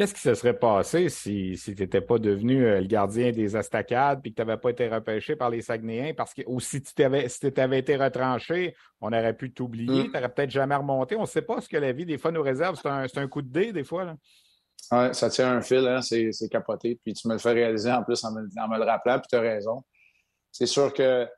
Qu'est-ce 0.01 0.15
qui 0.15 0.23
se 0.23 0.33
serait 0.33 0.59
passé 0.59 1.11
si, 1.11 1.59
si 1.59 1.75
tu 1.75 1.83
n'étais 1.83 2.01
pas 2.01 2.19
devenu 2.19 2.65
euh, 2.65 2.81
le 2.81 2.87
gardien 2.87 3.33
des 3.33 3.55
estacades 3.55 4.23
et 4.25 4.31
que 4.31 4.35
tu 4.35 4.41
n'avais 4.41 4.59
pas 4.59 4.71
été 4.71 4.89
repêché 4.89 5.37
par 5.37 5.51
les 5.51 5.61
Saguenayens? 5.61 6.15
Parce 6.15 6.33
que, 6.33 6.41
ou 6.47 6.59
si 6.59 6.83
tu 6.83 7.03
avais, 7.03 7.29
si 7.29 7.47
été 7.47 7.97
retranché, 7.97 8.75
on 9.03 9.09
aurait 9.09 9.37
pu 9.37 9.53
t'oublier. 9.53 10.05
Mm. 10.05 10.07
Tu 10.07 10.11
n'aurais 10.13 10.33
peut-être 10.33 10.53
jamais 10.53 10.75
remonté. 10.75 11.17
On 11.17 11.21
ne 11.21 11.27
sait 11.27 11.43
pas 11.43 11.61
ce 11.61 11.69
que 11.69 11.77
la 11.77 11.93
vie, 11.93 12.07
des 12.07 12.17
fois, 12.17 12.33
nous 12.33 12.41
réserve. 12.41 12.81
C'est 12.81 12.89
un, 12.89 13.05
un, 13.15 13.29
coup 13.29 13.43
de 13.43 13.51
dé, 13.51 13.75
des 13.75 13.85
fois. 13.85 14.17
Oui, 14.91 15.15
ça 15.15 15.29
tient 15.29 15.53
un 15.53 15.61
fil, 15.61 15.87
hein? 15.87 16.01
c'est 16.01 16.49
capoté. 16.51 16.99
Puis 17.05 17.13
tu 17.13 17.29
me 17.29 17.35
le 17.35 17.39
fais 17.39 17.53
réaliser 17.53 17.93
en 17.93 18.03
plus 18.03 18.25
en 18.25 18.33
me, 18.33 18.79
le 18.79 18.85
rappelant, 18.85 19.19
puis 19.19 19.29
tu 19.29 19.37
as 19.37 19.41
raison. 19.41 19.85
C'est 20.51 20.65
sûr 20.65 20.95
que 20.95 21.29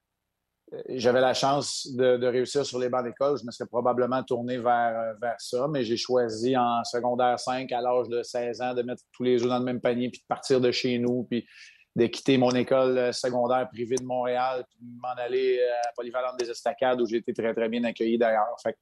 j'avais 0.88 1.20
la 1.20 1.34
chance 1.34 1.88
de, 1.92 2.26
réussir 2.26 2.64
sur 2.64 2.78
les 2.78 2.88
bancs 2.88 3.04
d'école, 3.04 3.38
je 3.38 3.44
me 3.44 3.50
serais 3.50 3.68
probablement 3.68 4.22
tourné 4.22 4.58
vers, 4.58 4.98
euh, 4.98 5.14
vers 5.20 5.38
ça, 5.38 5.68
mais 5.68 5.84
j'ai 5.84 5.96
choisi 5.96 6.56
en 6.56 6.82
secondaire 6.84 7.38
5, 7.38 7.70
à 7.72 7.80
l'âge 7.80 8.08
de 8.08 8.22
16 8.22 8.60
ans, 8.62 8.74
de 8.74 8.82
mettre 8.82 9.02
tous 9.12 9.22
les 9.22 9.42
œufs 9.42 9.48
dans 9.48 9.58
le 9.58 9.64
même 9.64 9.80
panier, 9.80 10.10
puis 10.10 10.20
de 10.20 10.26
partir 10.26 10.60
de 10.60 10.70
chez 10.70 10.98
nous, 10.98 11.24
puis 11.24 11.46
de 11.94 12.06
quitter 12.06 12.38
mon 12.38 12.50
école 12.52 12.96
euh, 12.96 13.12
secondaire 13.12 13.68
privée 13.68 13.96
de 13.96 14.04
Montréal, 14.04 14.64
puis 14.68 14.78
de 14.80 15.00
m'en 15.00 15.22
aller 15.22 15.58
euh, 15.58 15.88
à 15.88 15.92
Polyvalente 15.94 16.38
des 16.38 16.50
Estacades, 16.50 17.00
où 17.00 17.06
j'ai 17.06 17.18
été 17.18 17.34
très, 17.34 17.54
très 17.54 17.68
bien 17.68 17.84
accueilli 17.84 18.16
d'ailleurs. 18.16 18.56
Fait 18.62 18.76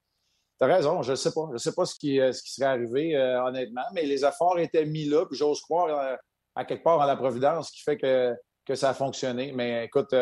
tu 0.60 0.64
as 0.64 0.66
raison, 0.66 1.02
je 1.02 1.12
ne 1.12 1.16
sais 1.16 1.32
pas. 1.32 1.46
Je 1.48 1.54
ne 1.54 1.58
sais 1.58 1.72
pas 1.72 1.86
ce 1.86 1.94
qui, 1.94 2.16
ce 2.18 2.42
qui 2.42 2.52
serait 2.52 2.68
arrivé, 2.68 3.16
honnêtement, 3.16 3.84
mais 3.94 4.02
les 4.02 4.26
efforts 4.26 4.58
étaient 4.58 4.84
mis 4.84 5.06
là, 5.06 5.24
puis 5.24 5.34
j'ose 5.34 5.62
croire 5.62 6.18
à 6.54 6.64
quelque 6.66 6.84
part 6.84 7.00
en 7.00 7.06
la 7.06 7.16
Providence, 7.16 7.70
qui 7.70 7.80
fait 7.80 7.96
que, 7.96 8.36
que 8.66 8.74
ça 8.74 8.90
a 8.90 8.94
fonctionné. 8.94 9.52
Mais 9.52 9.86
écoute, 9.86 10.14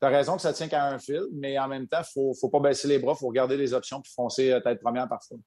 tu 0.00 0.06
as 0.06 0.10
raison 0.10 0.36
que 0.36 0.42
ça 0.42 0.52
tient 0.52 0.68
qu'à 0.68 0.86
un 0.86 0.98
fil, 0.98 1.22
mais 1.32 1.58
en 1.58 1.68
même 1.68 1.86
temps, 1.88 2.02
il 2.16 2.28
ne 2.28 2.34
faut, 2.34 2.48
pas 2.48 2.60
baisser 2.60 2.88
les 2.88 2.98
bras, 2.98 3.14
il 3.16 3.18
faut 3.18 3.28
regarder 3.28 3.56
les 3.56 3.74
options 3.74 4.00
puis 4.00 4.12
foncer 4.14 4.52
euh, 4.52 4.60
tête 4.60 4.80
première 4.80 5.08
parfois. 5.08 5.38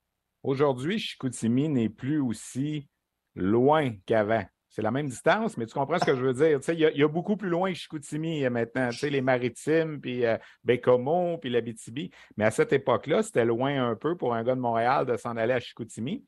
Aujourd'hui, 0.43 0.99
Chicoutimi 0.99 1.69
n'est 1.69 1.89
plus 1.89 2.19
aussi 2.19 2.87
loin 3.35 3.91
qu'avant. 4.05 4.43
C'est 4.69 4.81
la 4.81 4.91
même 4.91 5.09
distance, 5.09 5.57
mais 5.57 5.65
tu 5.65 5.73
comprends 5.73 5.99
ce 5.99 6.05
que 6.05 6.15
je 6.15 6.21
veux 6.21 6.33
dire. 6.33 6.59
Il 6.69 6.79
y, 6.79 6.99
y, 6.99 7.03
a 7.03 7.07
beaucoup 7.07 7.35
plus 7.35 7.49
loin 7.49 7.71
que 7.71 7.77
Chicoutimi 7.77 8.45
euh, 8.45 8.49
maintenant. 8.49 8.89
Les 9.01 9.21
Maritimes, 9.21 9.99
puis 9.99 10.25
euh, 10.25 10.37
Bécomo, 10.63 11.37
puis 11.37 11.49
l'Abitibi. 11.49 12.09
Mais 12.37 12.45
à 12.45 12.51
cette 12.51 12.71
époque-là, 12.71 13.21
c'était 13.21 13.45
loin 13.45 13.89
un 13.89 13.95
peu 13.95 14.15
pour 14.15 14.33
un 14.33 14.43
gars 14.43 14.55
de 14.55 14.61
Montréal 14.61 15.05
de 15.05 15.17
s'en 15.17 15.35
aller 15.35 15.53
à 15.53 15.59
Chicoutimi. 15.59 16.23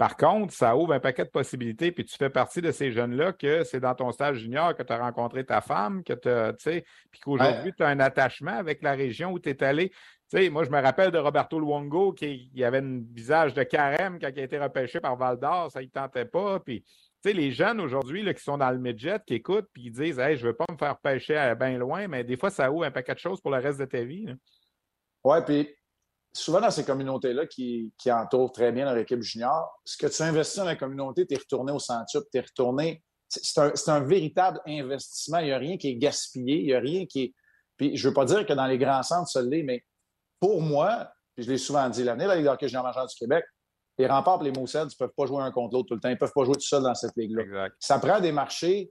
Par 0.00 0.16
contre, 0.16 0.54
ça 0.54 0.74
ouvre 0.78 0.94
un 0.94 0.98
paquet 0.98 1.26
de 1.26 1.28
possibilités, 1.28 1.92
puis 1.92 2.06
tu 2.06 2.16
fais 2.16 2.30
partie 2.30 2.62
de 2.62 2.72
ces 2.72 2.90
jeunes-là 2.90 3.34
que 3.34 3.64
c'est 3.64 3.80
dans 3.80 3.94
ton 3.94 4.12
stage 4.12 4.38
junior 4.38 4.74
que 4.74 4.82
tu 4.82 4.94
as 4.94 4.98
rencontré 4.98 5.44
ta 5.44 5.60
femme, 5.60 6.02
que 6.02 6.14
tu 6.14 6.82
puis 7.10 7.20
qu'aujourd'hui, 7.20 7.74
tu 7.76 7.82
as 7.82 7.88
un 7.88 8.00
attachement 8.00 8.56
avec 8.56 8.80
la 8.80 8.92
région 8.92 9.30
où 9.30 9.38
tu 9.38 9.50
es 9.50 9.62
allé. 9.62 9.92
sais, 10.28 10.48
moi, 10.48 10.64
je 10.64 10.70
me 10.70 10.80
rappelle 10.80 11.10
de 11.10 11.18
Roberto 11.18 11.60
Luongo 11.60 12.14
qui 12.14 12.50
avait 12.64 12.78
un 12.78 13.02
visage 13.12 13.52
de 13.52 13.62
carême 13.62 14.18
quand 14.18 14.30
il 14.34 14.40
a 14.40 14.44
été 14.44 14.58
repêché 14.58 15.00
par 15.00 15.16
Val 15.16 15.38
d'Or, 15.38 15.70
ça 15.70 15.82
ne 15.82 15.86
tentait 15.88 16.24
pas. 16.24 16.60
Puis, 16.60 16.82
les 17.22 17.52
jeunes 17.52 17.82
aujourd'hui 17.82 18.24
qui 18.32 18.42
sont 18.42 18.56
dans 18.56 18.70
le 18.70 18.78
midget, 18.78 19.20
qui 19.26 19.34
écoutent, 19.34 19.68
puis 19.70 19.82
ils 19.88 19.92
disent 19.92 20.18
hey, 20.18 20.34
je 20.38 20.46
ne 20.46 20.52
veux 20.52 20.56
pas 20.56 20.64
me 20.72 20.78
faire 20.78 20.96
pêcher 20.96 21.36
à 21.36 21.54
bien 21.54 21.76
loin, 21.76 22.08
mais 22.08 22.24
des 22.24 22.38
fois, 22.38 22.48
ça 22.48 22.72
ouvre 22.72 22.84
un 22.84 22.90
paquet 22.90 23.12
de 23.12 23.18
choses 23.18 23.42
pour 23.42 23.50
le 23.50 23.58
reste 23.58 23.78
de 23.78 23.84
ta 23.84 24.02
vie. 24.02 24.34
Oui, 25.24 25.36
puis 25.44 25.68
souvent 26.32 26.60
dans 26.60 26.70
ces 26.70 26.84
communautés-là 26.84 27.46
qui, 27.46 27.92
entourent 28.06 28.52
très 28.52 28.72
bien 28.72 28.84
leur 28.84 28.96
équipe 28.96 29.22
junior, 29.22 29.80
ce 29.84 29.96
que 29.96 30.06
tu 30.06 30.22
investis 30.22 30.58
dans 30.58 30.64
la 30.64 30.76
communauté, 30.76 31.26
tu 31.26 31.34
es 31.34 31.38
retourné 31.38 31.72
au 31.72 31.78
centuple, 31.78 32.26
tu 32.32 32.38
es 32.38 32.42
retourné. 32.42 33.02
C'est 33.28 33.88
un, 33.88 34.00
véritable 34.00 34.60
investissement. 34.66 35.38
Il 35.38 35.46
n'y 35.46 35.52
a 35.52 35.58
rien 35.58 35.76
qui 35.76 35.88
est 35.88 35.96
gaspillé, 35.96 36.60
il 36.60 36.66
n'y 36.66 36.74
a 36.74 36.80
rien 36.80 37.06
qui 37.06 37.22
est. 37.22 37.34
Puis 37.76 37.96
je 37.96 38.04
ne 38.04 38.08
veux 38.08 38.14
pas 38.14 38.24
dire 38.24 38.44
que 38.44 38.52
dans 38.52 38.66
les 38.66 38.76
grands 38.76 39.02
centres, 39.02 39.30
ça 39.30 39.40
l'est, 39.40 39.62
mais 39.62 39.84
pour 40.40 40.60
moi, 40.60 41.08
puis 41.34 41.44
je 41.44 41.50
l'ai 41.50 41.58
souvent 41.58 41.88
dit 41.88 42.02
l'année, 42.02 42.26
la 42.26 42.36
Ligue 42.36 42.50
junior 42.60 42.82
majeur 42.82 43.06
du 43.06 43.14
Québec, 43.14 43.44
les 43.98 44.06
remparts 44.06 44.40
et 44.42 44.44
les 44.44 44.52
Moussets 44.52 44.84
ne 44.84 44.90
peuvent 44.98 45.12
pas 45.16 45.26
jouer 45.26 45.42
un 45.42 45.52
contre 45.52 45.74
l'autre 45.74 45.88
tout 45.88 45.94
le 45.94 46.00
temps. 46.00 46.08
Ils 46.08 46.12
ne 46.12 46.18
peuvent 46.18 46.32
pas 46.34 46.44
jouer 46.44 46.54
tout 46.54 46.60
seuls 46.60 46.82
dans 46.82 46.94
cette 46.94 47.16
ligue-là. 47.16 47.68
Ça 47.78 47.98
prend 47.98 48.18
des 48.18 48.32
marchés. 48.32 48.90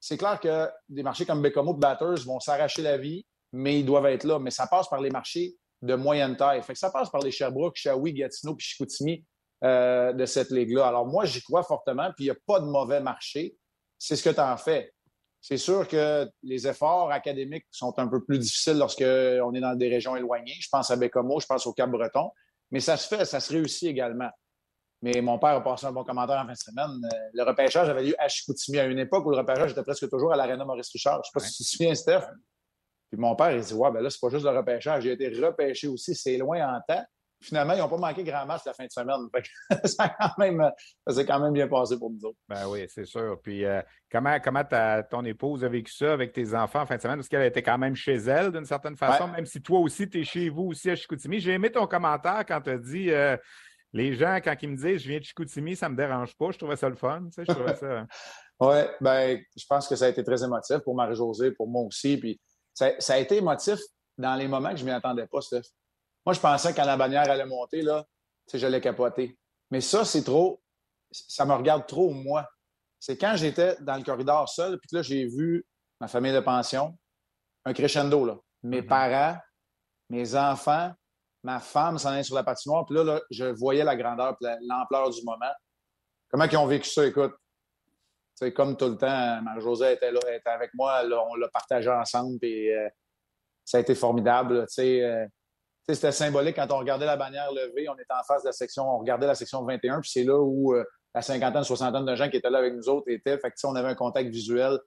C'est 0.00 0.16
clair 0.16 0.40
que 0.40 0.68
des 0.88 1.02
marchés 1.02 1.26
comme 1.26 1.42
Bécomo 1.42 1.74
Batters 1.74 2.24
vont 2.24 2.40
s'arracher 2.40 2.82
la 2.82 2.96
vie, 2.96 3.26
mais 3.52 3.80
ils 3.80 3.86
doivent 3.86 4.06
être 4.06 4.24
là. 4.24 4.38
Mais 4.38 4.50
ça 4.50 4.66
passe 4.66 4.88
par 4.88 5.00
les 5.00 5.10
marchés 5.10 5.56
de 5.86 5.94
moyenne 5.94 6.36
taille. 6.36 6.62
Fait 6.62 6.72
que 6.72 6.78
ça 6.78 6.90
passe 6.90 7.10
par 7.10 7.22
les 7.22 7.30
Sherbrooke, 7.30 7.76
Shawi, 7.76 8.12
Gatineau 8.12 8.54
puis 8.54 8.66
Chicoutimi 8.66 9.24
euh, 9.64 10.12
de 10.12 10.26
cette 10.26 10.50
ligue-là. 10.50 10.86
Alors 10.86 11.06
moi, 11.06 11.24
j'y 11.24 11.42
crois 11.42 11.62
fortement, 11.62 12.12
puis 12.14 12.24
il 12.24 12.26
n'y 12.26 12.30
a 12.30 12.36
pas 12.46 12.60
de 12.60 12.66
mauvais 12.66 13.00
marché. 13.00 13.56
C'est 13.98 14.16
ce 14.16 14.22
que 14.22 14.34
tu 14.34 14.40
en 14.40 14.56
fais. 14.56 14.92
C'est 15.40 15.56
sûr 15.56 15.86
que 15.86 16.28
les 16.42 16.66
efforts 16.66 17.10
académiques 17.12 17.66
sont 17.70 17.96
un 17.98 18.08
peu 18.08 18.22
plus 18.24 18.38
difficiles 18.38 18.78
lorsqu'on 18.78 19.54
est 19.54 19.60
dans 19.60 19.76
des 19.76 19.88
régions 19.88 20.16
éloignées. 20.16 20.56
Je 20.60 20.68
pense 20.70 20.90
à 20.90 20.96
Bécomo, 20.96 21.40
je 21.40 21.46
pense 21.46 21.66
au 21.66 21.72
Cap-Breton. 21.72 22.30
Mais 22.70 22.80
ça 22.80 22.96
se 22.96 23.06
fait, 23.06 23.24
ça 23.24 23.38
se 23.38 23.52
réussit 23.52 23.88
également. 23.88 24.30
Mais 25.02 25.20
mon 25.20 25.38
père 25.38 25.50
a 25.50 25.62
passé 25.62 25.86
un 25.86 25.92
bon 25.92 26.04
commentaire 26.04 26.38
en 26.38 26.46
fin 26.46 26.52
de 26.52 26.58
semaine. 26.58 26.90
Euh, 27.04 27.18
le 27.32 27.42
repêchage 27.44 27.88
avait 27.88 28.02
lieu 28.02 28.14
à 28.18 28.28
Chicoutimi 28.28 28.78
à 28.78 28.84
une 28.86 28.98
époque 28.98 29.24
où 29.26 29.30
le 29.30 29.36
repêchage 29.36 29.72
était 29.72 29.82
presque 29.82 30.08
toujours 30.10 30.32
à 30.32 30.36
l'Arena 30.36 30.64
Maurice 30.64 30.90
Richard. 30.90 31.16
Je 31.16 31.18
ne 31.18 31.22
sais 31.24 31.30
pas 31.34 31.40
si 31.40 31.56
tu 31.56 31.62
te 31.62 31.68
souviens, 31.68 31.94
Steph. 31.94 32.24
Puis 33.16 33.22
mon 33.22 33.34
père, 33.34 33.52
il 33.52 33.62
dit 33.62 33.72
Ouais, 33.72 33.90
ben 33.90 34.02
là, 34.02 34.10
c'est 34.10 34.20
pas 34.20 34.28
juste 34.28 34.44
le 34.44 34.50
repêchage. 34.50 35.04
J'ai 35.04 35.12
été 35.12 35.28
repêché 35.28 35.88
aussi, 35.88 36.14
c'est 36.14 36.36
loin 36.36 36.76
en 36.76 36.80
temps. 36.86 37.02
Finalement, 37.40 37.72
ils 37.72 37.78
n'ont 37.78 37.88
pas 37.88 37.96
manqué 37.96 38.24
grand 38.24 38.44
match 38.44 38.62
la 38.66 38.74
fin 38.74 38.84
de 38.84 38.90
semaine. 38.90 39.16
ça, 39.84 40.08
quand 40.08 40.38
même, 40.38 40.70
s'est 41.08 41.24
quand 41.24 41.40
même 41.40 41.54
bien 41.54 41.66
passé 41.66 41.98
pour 41.98 42.10
nous 42.10 42.22
autres. 42.26 42.36
Ben 42.46 42.66
oui, 42.68 42.84
c'est 42.88 43.06
sûr. 43.06 43.38
Puis 43.42 43.64
euh, 43.64 43.80
comment, 44.12 44.38
comment 44.38 44.64
ton 45.10 45.24
épouse 45.24 45.64
a 45.64 45.68
vécu 45.68 45.92
ça 45.94 46.12
avec 46.12 46.32
tes 46.34 46.54
enfants 46.54 46.82
en 46.82 46.86
fin 46.86 46.96
de 46.96 47.00
semaine? 47.00 47.20
Est-ce 47.20 47.30
qu'elle 47.30 47.46
était 47.46 47.62
quand 47.62 47.78
même 47.78 47.96
chez 47.96 48.16
elle 48.16 48.52
d'une 48.52 48.66
certaine 48.66 48.96
façon, 48.96 49.28
même 49.28 49.46
si 49.46 49.62
toi 49.62 49.80
aussi, 49.80 50.08
tu 50.08 50.20
es 50.20 50.24
chez 50.24 50.50
vous 50.50 50.64
aussi 50.64 50.90
à 50.90 50.96
Chicoutimi? 50.96 51.40
J'ai 51.40 51.52
aimé 51.52 51.70
ton 51.70 51.86
commentaire 51.86 52.44
quand 52.46 52.60
tu 52.60 52.70
as 52.70 52.78
dit 52.78 53.10
euh, 53.10 53.36
les 53.94 54.12
gens, 54.12 54.36
quand 54.44 54.54
ils 54.60 54.68
me 54.68 54.76
disent 54.76 55.02
je 55.02 55.08
viens 55.08 55.18
de 55.18 55.24
Chicoutimi, 55.24 55.74
ça 55.74 55.88
ne 55.88 55.94
me 55.94 55.96
dérange 55.96 56.36
pas. 56.36 56.50
Je 56.50 56.58
trouvais 56.58 56.76
ça 56.76 56.88
le 56.90 56.96
fun. 56.96 57.22
Tu 57.26 57.32
sais, 57.32 57.44
je 57.48 57.52
trouvais 57.52 57.76
ça. 57.76 58.06
oui, 58.60 58.76
ben, 59.00 59.40
je 59.56 59.64
pense 59.66 59.88
que 59.88 59.96
ça 59.96 60.04
a 60.04 60.08
été 60.08 60.22
très 60.22 60.44
émotif 60.44 60.78
pour 60.78 60.94
Marie-Josée, 60.94 61.52
pour 61.52 61.68
moi 61.68 61.82
aussi. 61.82 62.18
Puis 62.18 62.40
ça, 62.76 63.14
a 63.14 63.18
été 63.18 63.36
émotif 63.36 63.80
dans 64.18 64.34
les 64.34 64.46
moments 64.48 64.70
que 64.70 64.76
je 64.76 64.84
ne 64.84 64.90
m'y 64.90 64.94
attendais 64.94 65.26
pas, 65.26 65.40
Steph. 65.40 65.62
Moi, 66.24 66.34
je 66.34 66.40
pensais 66.40 66.74
quand 66.74 66.84
la 66.84 66.96
bannière 66.96 67.28
allait 67.30 67.46
monter, 67.46 67.82
là, 67.82 68.04
j'allais 68.52 68.80
capoter. 68.80 69.38
Mais 69.70 69.80
ça, 69.80 70.04
c'est 70.04 70.22
trop. 70.22 70.60
Ça 71.10 71.44
me 71.46 71.54
regarde 71.54 71.86
trop, 71.86 72.10
moi. 72.10 72.48
C'est 73.00 73.16
quand 73.16 73.34
j'étais 73.36 73.76
dans 73.80 73.96
le 73.96 74.02
corridor 74.02 74.48
seul, 74.48 74.78
puis 74.78 74.90
là, 74.92 75.02
j'ai 75.02 75.26
vu 75.26 75.64
ma 76.00 76.08
famille 76.08 76.32
de 76.32 76.40
pension, 76.40 76.96
un 77.64 77.72
crescendo, 77.72 78.24
là. 78.24 78.36
Mes 78.62 78.82
mm-hmm. 78.82 78.86
parents, 78.86 79.38
mes 80.10 80.34
enfants, 80.34 80.92
ma 81.42 81.60
femme 81.60 81.98
s'en 81.98 82.14
est 82.14 82.24
sur 82.24 82.34
la 82.34 82.44
patinoire, 82.44 82.84
puis 82.84 82.96
là, 82.96 83.04
là, 83.04 83.20
je 83.30 83.44
voyais 83.44 83.84
la 83.84 83.96
grandeur, 83.96 84.36
l'ampleur 84.62 85.10
du 85.10 85.22
moment. 85.24 85.52
Comment 86.28 86.44
ils 86.44 86.56
ont 86.56 86.66
vécu 86.66 86.90
ça, 86.90 87.06
écoute? 87.06 87.32
C'est 88.36 88.52
comme 88.52 88.76
tout 88.76 88.88
le 88.88 88.98
temps, 88.98 89.42
Marie-Josée 89.42 89.94
était 89.94 90.12
là, 90.12 90.20
était 90.30 90.50
avec 90.50 90.70
moi, 90.74 91.02
on 91.30 91.36
l'a 91.36 91.48
partagé 91.48 91.88
ensemble, 91.88 92.38
puis 92.38 92.70
euh, 92.70 92.86
ça 93.64 93.78
a 93.78 93.80
été 93.80 93.94
formidable. 93.94 94.66
Euh, 94.78 95.26
c'était 95.88 96.12
symbolique 96.12 96.56
quand 96.56 96.70
on 96.70 96.78
regardait 96.78 97.06
la 97.06 97.16
bannière 97.16 97.50
levée, 97.50 97.88
on 97.88 97.94
était 97.94 98.04
en 98.12 98.22
face 98.24 98.42
de 98.42 98.48
la 98.48 98.52
section, 98.52 98.94
on 98.94 98.98
regardait 98.98 99.26
la 99.26 99.34
section 99.34 99.64
21, 99.64 100.02
puis 100.02 100.10
c'est 100.10 100.24
là 100.24 100.38
où 100.38 100.74
euh, 100.74 100.84
la 101.14 101.22
cinquantaine, 101.22 101.64
soixantaine 101.64 102.04
de 102.04 102.14
gens 102.14 102.28
qui 102.28 102.36
étaient 102.36 102.50
là 102.50 102.58
avec 102.58 102.74
nous 102.74 102.90
autres 102.90 103.10
étaient. 103.10 103.38
Fait 103.38 103.50
que, 103.50 103.56
on 103.64 103.74
avait 103.74 103.88
un 103.88 103.94
contact 103.94 104.28
visuel. 104.28 104.78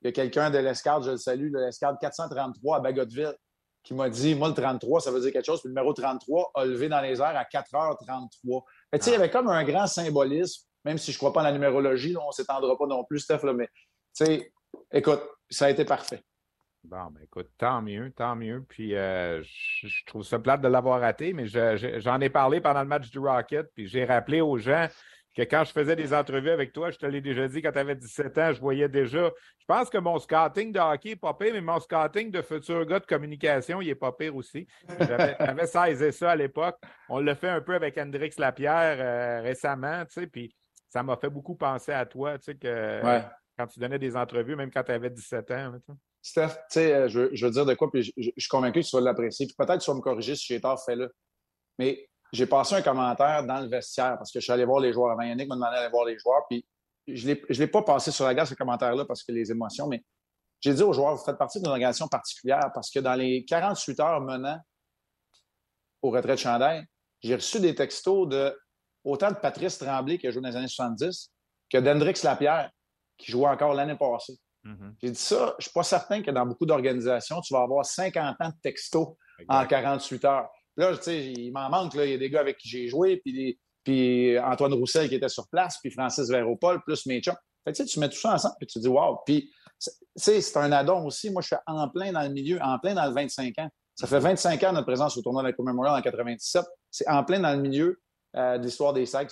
Il 0.00 0.06
y 0.06 0.08
a 0.08 0.12
quelqu'un 0.12 0.48
de 0.48 0.56
l'escadre, 0.56 1.04
je 1.04 1.10
le 1.10 1.16
salue, 1.18 1.52
de 1.52 1.58
l'escadre 1.58 1.98
433 2.00 2.78
à 2.78 2.80
Bagotville, 2.80 3.34
qui 3.82 3.92
m'a 3.92 4.08
dit 4.08 4.34
Moi, 4.34 4.48
le 4.48 4.54
33, 4.54 5.02
ça 5.02 5.10
veut 5.10 5.20
dire 5.20 5.32
quelque 5.32 5.44
chose. 5.44 5.60
Puis 5.60 5.68
le 5.68 5.74
numéro 5.74 5.92
33 5.92 6.52
a 6.54 6.64
levé 6.64 6.88
dans 6.88 7.02
les 7.02 7.20
airs 7.20 7.36
à 7.36 7.44
4h33. 7.44 8.62
Fait 8.90 9.06
il 9.06 9.12
y 9.12 9.14
avait 9.14 9.28
comme 9.28 9.48
un 9.48 9.62
grand 9.64 9.86
symbolisme 9.86 10.64
même 10.84 10.98
si 10.98 11.12
je 11.12 11.16
ne 11.16 11.18
crois 11.18 11.32
pas 11.32 11.40
en 11.40 11.44
la 11.44 11.52
numérologie, 11.52 12.16
on 12.16 12.28
ne 12.28 12.32
s'étendra 12.32 12.76
pas 12.76 12.86
non 12.86 13.04
plus, 13.04 13.20
Steph, 13.20 13.40
là, 13.42 13.52
mais 13.52 13.68
écoute, 14.92 15.22
ça 15.50 15.66
a 15.66 15.70
été 15.70 15.84
parfait. 15.84 16.22
Bon, 16.84 17.06
ben 17.10 17.20
écoute, 17.22 17.50
tant 17.58 17.82
mieux, 17.82 18.12
tant 18.12 18.36
mieux. 18.36 18.64
Puis 18.68 18.94
euh, 18.94 19.42
je, 19.42 20.04
trouve 20.06 20.22
ça 20.22 20.38
plate 20.38 20.60
de 20.60 20.68
l'avoir 20.68 21.00
raté, 21.00 21.32
mais 21.32 21.46
j'en 21.46 22.20
ai 22.20 22.30
parlé 22.30 22.60
pendant 22.60 22.80
le 22.80 22.88
match 22.88 23.10
du 23.10 23.18
Rocket, 23.18 23.68
puis 23.74 23.88
j'ai 23.88 24.04
rappelé 24.04 24.40
aux 24.40 24.58
gens 24.58 24.88
que 25.36 25.42
quand 25.42 25.64
je 25.64 25.72
faisais 25.72 25.96
des 25.96 26.14
entrevues 26.14 26.50
avec 26.50 26.72
toi, 26.72 26.90
je 26.90 26.98
te 26.98 27.06
l'ai 27.06 27.20
déjà 27.20 27.46
dit, 27.46 27.62
quand 27.62 27.72
tu 27.72 27.78
avais 27.78 27.94
17 27.94 28.38
ans, 28.38 28.52
je 28.52 28.60
voyais 28.60 28.88
déjà. 28.88 29.30
Je 29.58 29.64
pense 29.66 29.90
que 29.90 29.98
mon 29.98 30.18
scouting 30.18 30.72
de 30.72 30.80
hockey 30.80 31.10
n'est 31.10 31.16
pas 31.16 31.34
pire, 31.34 31.52
mais 31.52 31.60
mon 31.60 31.78
scouting 31.78 32.30
de 32.30 32.42
futur 32.42 32.86
gars 32.86 33.00
de 33.00 33.06
communication, 33.06 33.80
il 33.80 33.88
n'est 33.88 33.94
pas 33.94 34.12
pire 34.12 34.34
aussi. 34.34 34.66
J'avais 34.98 35.66
saisi 35.66 36.12
ça 36.12 36.30
à 36.30 36.36
l'époque. 36.36 36.78
On 37.08 37.20
l'a 37.20 37.34
fait 37.34 37.50
un 37.50 37.60
peu 37.60 37.74
avec 37.74 37.98
Hendrix 37.98 38.30
Lapierre 38.38 38.96
euh, 38.98 39.42
récemment, 39.42 40.04
tu 40.06 40.20
sais, 40.20 40.26
puis 40.26 40.54
ça 40.88 41.02
m'a 41.02 41.16
fait 41.16 41.30
beaucoup 41.30 41.54
penser 41.54 41.92
à 41.92 42.06
toi, 42.06 42.38
tu 42.38 42.46
sais, 42.46 42.54
que 42.56 43.00
quand 43.58 43.66
tu 43.66 43.80
donnais 43.80 43.98
des 43.98 44.16
entrevues, 44.16 44.56
même 44.56 44.70
quand 44.70 44.84
tu 44.84 44.92
avais 44.92 45.10
17 45.10 45.50
ans. 45.50 45.74
Steph, 46.22 46.48
tu 46.48 46.56
sais, 46.70 46.94
euh, 46.94 47.08
je, 47.08 47.44
veux 47.44 47.50
dire 47.50 47.66
de 47.66 47.74
quoi, 47.74 47.90
puis 47.90 48.02
je, 48.16 48.30
suis 48.36 48.48
convaincu 48.48 48.80
que 48.80 48.86
tu 48.86 48.96
vas 48.96 49.02
l'apprécier. 49.02 49.46
Puis 49.46 49.54
peut-être 49.56 49.78
que 49.78 49.84
tu 49.84 49.90
vas 49.90 49.96
me 49.96 50.00
corriger 50.00 50.34
si 50.36 50.46
j'ai 50.46 50.60
tort, 50.60 50.82
fais-le. 50.84 51.12
Mais 51.78 52.08
j'ai 52.32 52.46
passé 52.46 52.74
un 52.74 52.82
commentaire 52.82 53.44
dans 53.44 53.60
le 53.60 53.68
vestiaire 53.68 54.16
parce 54.18 54.30
que 54.30 54.40
je 54.40 54.44
suis 54.44 54.52
allé 54.52 54.64
voir 54.64 54.80
les 54.80 54.92
joueurs 54.92 55.12
avant. 55.12 55.22
Yannick 55.22 55.48
m'a 55.48 55.54
demandé 55.54 55.76
d'aller 55.76 55.90
voir 55.90 56.04
les 56.04 56.18
joueurs. 56.18 56.42
Puis 56.48 56.66
je 57.06 57.30
ne 57.30 57.58
l'ai 57.58 57.66
pas 57.66 57.82
passé 57.82 58.10
sur 58.10 58.24
la 58.24 58.34
glace, 58.34 58.50
ce 58.50 58.54
commentaire-là, 58.54 59.04
parce 59.04 59.22
que 59.22 59.32
les 59.32 59.50
émotions, 59.50 59.88
mais 59.88 60.04
j'ai 60.60 60.74
dit 60.74 60.82
aux 60.82 60.92
joueurs, 60.92 61.14
vous 61.14 61.24
faites 61.24 61.38
partie 61.38 61.58
d'une 61.58 61.68
organisation 61.68 62.08
particulière 62.08 62.70
parce 62.74 62.90
que 62.90 62.98
dans 62.98 63.14
les 63.14 63.44
48 63.44 64.00
heures 64.00 64.20
menant 64.20 64.58
au 66.02 66.10
retrait 66.10 66.34
de 66.34 66.40
chandail, 66.40 66.84
j'ai 67.22 67.34
reçu 67.34 67.60
des 67.60 67.74
textos 67.74 68.28
de 68.28 68.56
autant 69.08 69.30
de 69.30 69.36
Patrice 69.36 69.78
Tremblay 69.78 70.18
qui 70.18 70.26
a 70.26 70.30
joué 70.30 70.42
dans 70.42 70.48
les 70.48 70.56
années 70.56 70.68
70 70.68 71.30
que 71.70 71.78
d'Hendrix 71.78 72.20
Lapierre 72.22 72.70
qui 73.16 73.32
jouait 73.32 73.48
encore 73.48 73.74
l'année 73.74 73.96
passée. 73.96 74.38
Mm-hmm. 74.64 74.94
J'ai 75.02 75.10
dit 75.10 75.18
ça, 75.18 75.36
je 75.36 75.42
ne 75.42 75.62
suis 75.62 75.72
pas 75.72 75.82
certain 75.82 76.22
que 76.22 76.30
dans 76.30 76.46
beaucoup 76.46 76.66
d'organisations, 76.66 77.40
tu 77.40 77.54
vas 77.54 77.62
avoir 77.62 77.84
50 77.84 78.36
ans 78.40 78.48
de 78.48 78.60
texto 78.62 79.16
en 79.48 79.66
48 79.66 80.24
heures. 80.24 80.48
Là, 80.76 80.96
tu 80.96 81.02
sais, 81.02 81.32
il 81.32 81.52
m'en 81.52 81.68
manque. 81.70 81.94
Là. 81.94 82.04
Il 82.04 82.12
y 82.12 82.14
a 82.14 82.18
des 82.18 82.30
gars 82.30 82.40
avec 82.40 82.58
qui 82.58 82.68
j'ai 82.68 82.86
joué, 82.88 83.20
puis, 83.24 83.58
puis 83.82 84.38
Antoine 84.38 84.74
Roussel 84.74 85.08
qui 85.08 85.16
était 85.16 85.28
sur 85.28 85.48
place, 85.48 85.78
puis 85.82 85.90
Francis 85.90 86.28
Véropol, 86.28 86.82
plus 86.84 87.06
mes 87.06 87.20
Fait 87.22 87.72
tu 87.72 87.98
mets 88.00 88.08
tout 88.08 88.18
ça 88.18 88.34
ensemble, 88.34 88.54
puis 88.58 88.66
tu 88.66 88.78
dis, 88.78 88.88
wow. 88.88 89.18
Puis 89.26 89.50
c'est 90.16 90.56
un 90.56 90.72
addon 90.72 91.04
aussi. 91.06 91.30
Moi, 91.30 91.42
je 91.42 91.48
suis 91.48 91.56
en 91.66 91.88
plein 91.88 92.12
dans 92.12 92.22
le 92.22 92.30
milieu, 92.30 92.60
en 92.62 92.78
plein 92.78 92.94
dans 92.94 93.06
le 93.06 93.12
25 93.12 93.58
ans. 93.58 93.68
Ça 93.94 94.06
fait 94.06 94.20
25 94.20 94.62
ans 94.64 94.72
notre 94.72 94.86
présence 94.86 95.16
au 95.16 95.22
tournoi 95.22 95.42
de 95.42 95.48
la 95.48 95.52
Coupe 95.52 95.66
Memorial 95.66 95.96
en 95.96 96.02
97. 96.02 96.64
C'est 96.90 97.08
en 97.08 97.24
plein 97.24 97.40
dans 97.40 97.52
le 97.52 97.60
milieu 97.60 98.00
de 98.34 98.62
l'histoire 98.62 98.92
des 98.92 99.06
Sacs 99.06 99.30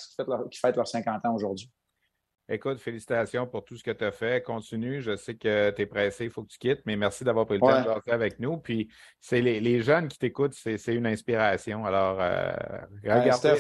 qui 0.51 0.59
fêtent, 0.59 0.77
leurs 0.77 0.89
50 0.89 1.25
ans 1.25 1.35
aujourd'hui. 1.35 1.71
Écoute, 2.49 2.79
félicitations 2.79 3.45
pour 3.47 3.65
tout 3.65 3.77
ce 3.77 3.83
que 3.83 3.91
tu 3.91 4.05
as 4.05 4.13
fait. 4.13 4.43
Continue. 4.43 5.03
Je 5.03 5.17
sais 5.17 5.35
que 5.35 5.71
tu 5.71 5.83
es 5.83 5.87
pressé, 5.87 6.27
il 6.27 6.31
faut 6.31 6.45
que 6.45 6.49
tu 6.49 6.59
quittes, 6.59 6.81
mais 6.87 6.95
merci 6.95 7.25
d'avoir 7.25 7.45
pris 7.45 7.57
le 7.57 7.61
temps 7.61 7.83
de 7.83 7.89
rester 7.89 8.13
avec 8.13 8.39
nous. 8.39 8.57
Puis, 8.59 8.89
c'est 9.21 9.41
les, 9.41 9.81
jeunes 9.83 10.07
qui 10.07 10.19
t'écoutent, 10.19 10.55
c'est 10.55 10.95
une 10.95 11.07
inspiration. 11.07 11.85
Alors, 11.85 12.19
euh, 12.21 12.53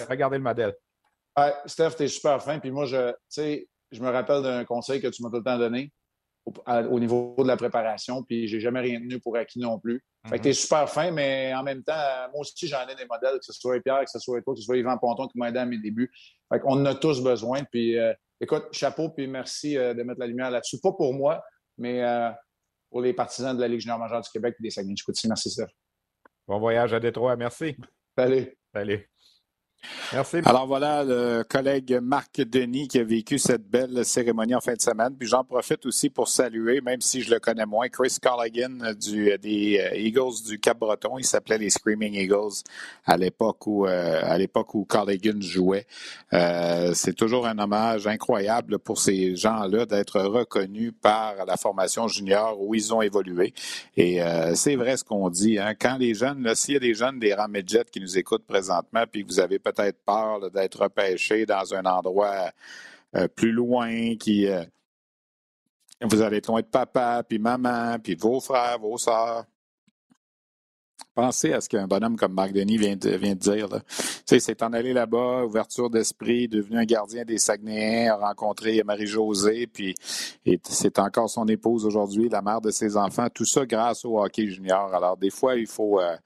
regardez, 0.09 0.39
le 0.39 0.43
modèle. 0.43 0.74
Steph, 1.66 1.97
tu 1.97 2.05
es 2.05 2.09
super 2.09 2.41
fin. 2.41 2.61
Puis 2.61 2.70
moi, 2.70 2.87
je, 2.87 3.12
je 3.91 4.01
me 4.01 4.09
rappelle 4.09 4.43
d'un 4.43 4.64
conseil 4.64 5.01
que 5.01 5.09
tu 5.09 5.22
m'as 5.22 5.30
tout 5.30 5.37
le 5.37 5.43
temps 5.43 5.59
donné 5.59 5.93
au, 6.47 7.01
niveau 7.01 7.34
de 7.38 7.47
la 7.47 7.57
préparation, 7.57 8.22
puis 8.22 8.47
j'ai 8.47 8.61
jamais 8.61 8.80
rien 8.80 9.01
tenu 9.01 9.18
pour 9.18 9.36
acquis 9.36 9.59
non 9.59 9.78
plus. 9.78 10.03
Fait 10.28 10.38
que 10.38 10.44
t'es 10.44 10.49
mhm. 10.51 10.55
super 10.55 10.88
fin, 10.88 11.11
mais 11.11 11.53
en 11.55 11.62
même 11.62 11.82
temps, 11.82 11.92
moi 12.32 12.40
aussi, 12.40 12.66
j'en 12.68 12.86
ai 12.86 12.94
des 12.94 13.07
modèles, 13.07 13.38
que 13.38 13.44
ce 13.44 13.53
soit 13.53 13.80
Pierre, 13.80 14.05
que 14.05 14.11
ce 14.11 14.18
soit 14.18 14.40
toi, 14.42 14.55
que 14.55 14.61
ce 14.61 14.66
soit 14.66 14.76
Yvan 14.76 14.99
Ponton 14.99 15.26
qui 15.28 15.38
m'a 15.38 15.49
aidé 15.49 15.59
à 15.59 15.66
mes 15.66 15.78
débuts. 15.78 16.11
Fait 16.53 16.61
qu'on 16.61 16.72
en 16.72 16.86
a 16.86 16.94
tous 16.94 17.22
besoin. 17.22 17.62
Puis 17.64 17.99
euh, 17.99 18.12
écoute, 18.40 18.66
chapeau, 18.72 19.11
puis 19.11 19.26
merci 19.26 19.76
euh, 19.76 19.94
de 19.94 20.03
mettre 20.03 20.20
la 20.20 20.26
lumière 20.26 20.51
là-dessus. 20.51 20.78
Pas 20.80 20.92
pour 20.92 21.14
moi, 21.14 21.42
mais 21.78 22.03
euh, 22.03 22.30
pour 22.90 23.01
les 23.01 23.12
partisans 23.12 23.57
de 23.57 23.61
la 23.61 23.68
Ligue 23.68 23.80
junior 23.80 23.99
majeure 23.99 24.20
du 24.20 24.30
Québec 24.30 24.57
et 24.59 24.62
des 24.62 24.70
Saguenay-Chicoutimi. 24.70 25.28
Merci, 25.28 25.51
Steph. 25.51 25.66
Bon 26.47 26.59
voyage 26.59 26.92
à 26.92 27.01
Détroit. 27.01 27.36
Merci. 27.36 27.76
Salut. 28.16 28.57
Salut. 28.72 29.11
Alors 30.47 30.66
voilà 30.66 31.05
le 31.05 31.45
collègue 31.49 31.99
Marc 32.03 32.41
Denis 32.41 32.89
qui 32.89 32.99
a 32.99 33.05
vécu 33.05 33.39
cette 33.39 33.68
belle 33.68 34.05
cérémonie 34.05 34.55
en 34.55 34.61
fin 34.61 34.74
de 34.74 34.80
semaine. 34.80 35.14
Puis 35.18 35.28
j'en 35.28 35.45
profite 35.45 35.84
aussi 35.87 36.11
pour 36.11 36.28
saluer, 36.28 36.80
même 36.80 37.01
si 37.01 37.22
je 37.22 37.30
le 37.30 37.41
connais 37.41 37.66
moins, 37.66 37.89
Chris 37.89 38.16
Colligan 38.22 38.93
du, 38.99 39.37
des 39.39 39.80
euh, 39.80 39.97
Eagles 39.97 40.43
du 40.47 40.59
Cap-Breton. 40.59 41.18
Il 41.18 41.24
s'appelait 41.24 41.59
les 41.59 41.70
Screaming 41.70 42.14
Eagles 42.14 42.62
à 43.05 43.16
l'époque 43.16 43.66
où 43.66 43.87
euh, 43.87 44.20
à 44.22 44.37
l'époque 44.39 44.74
où 44.74 44.84
Colligan 44.84 45.41
jouait. 45.41 45.87
Euh, 46.32 46.93
c'est 46.95 47.14
toujours 47.14 47.47
un 47.47 47.59
hommage 47.59 48.07
incroyable 48.07 48.78
pour 48.78 48.99
ces 48.99 49.37
gens-là 49.37 49.87
d'être 49.87 50.20
reconnus 50.20 50.93
par 51.01 51.45
la 51.47 51.57
formation 51.57 52.09
junior 52.09 52.61
où 52.61 52.74
ils 52.74 52.93
ont 52.95 53.03
évolué. 53.03 53.55
Et 53.97 54.20
c'est 54.55 54.76
vrai 54.76 54.97
ce 54.97 55.05
qu'on 55.05 55.30
dit. 55.30 55.59
Hein. 55.59 55.74
Quand 55.78 55.97
les 55.99 56.14
jeunes, 56.14 56.55
s'il 56.55 56.74
y 56.74 56.76
a 56.76 56.80
des 56.80 56.95
jeunes 56.95 57.18
des 57.18 57.34
Ramedjet 57.34 57.84
qui 57.91 58.01
nous 58.01 58.18
écoutent 58.18 58.47
présentement, 58.47 59.05
puis 59.11 59.22
vous 59.22 59.41
avez 59.41 59.59
peut-être 59.59 59.75
peur 60.04 60.50
d'être 60.50 60.82
repêché 60.82 61.46
dans 61.46 61.74
un 61.74 61.84
endroit 61.84 62.50
euh, 63.14 63.28
plus 63.28 63.52
loin, 63.52 64.16
qui 64.16 64.46
euh, 64.46 64.64
vous 66.02 66.20
allez 66.20 66.38
être 66.38 66.48
loin 66.48 66.60
de 66.60 66.66
papa, 66.66 67.22
puis 67.26 67.38
maman, 67.38 67.98
puis 67.98 68.14
vos 68.14 68.40
frères, 68.40 68.78
vos 68.78 68.98
sœurs. 68.98 69.44
Pensez 71.14 71.54
à 71.54 71.62
ce 71.62 71.68
qu'un 71.70 71.86
bonhomme 71.86 72.16
comme 72.16 72.34
Marc 72.34 72.52
Denis 72.52 72.76
vient 72.76 72.96
de, 72.96 73.10
vient 73.10 73.34
de 73.34 73.38
dire. 73.38 73.68
C'est 74.26 74.62
en 74.62 74.74
aller 74.74 74.92
là-bas, 74.92 75.44
ouverture 75.44 75.88
d'esprit, 75.88 76.46
devenu 76.46 76.76
un 76.76 76.84
gardien 76.84 77.24
des 77.24 77.38
Saguenayens, 77.38 78.12
a 78.12 78.28
rencontré 78.28 78.82
Marie-Josée, 78.84 79.66
puis 79.66 79.94
c'est 80.64 80.98
encore 80.98 81.30
son 81.30 81.46
épouse 81.46 81.86
aujourd'hui, 81.86 82.28
la 82.28 82.42
mère 82.42 82.60
de 82.60 82.70
ses 82.70 82.98
enfants. 82.98 83.28
Tout 83.32 83.46
ça 83.46 83.64
grâce 83.64 84.04
au 84.04 84.20
hockey 84.20 84.46
junior. 84.46 84.94
Alors, 84.94 85.16
des 85.16 85.30
fois, 85.30 85.56
il 85.56 85.66
faut, 85.66 86.00
euh, 86.00 86.16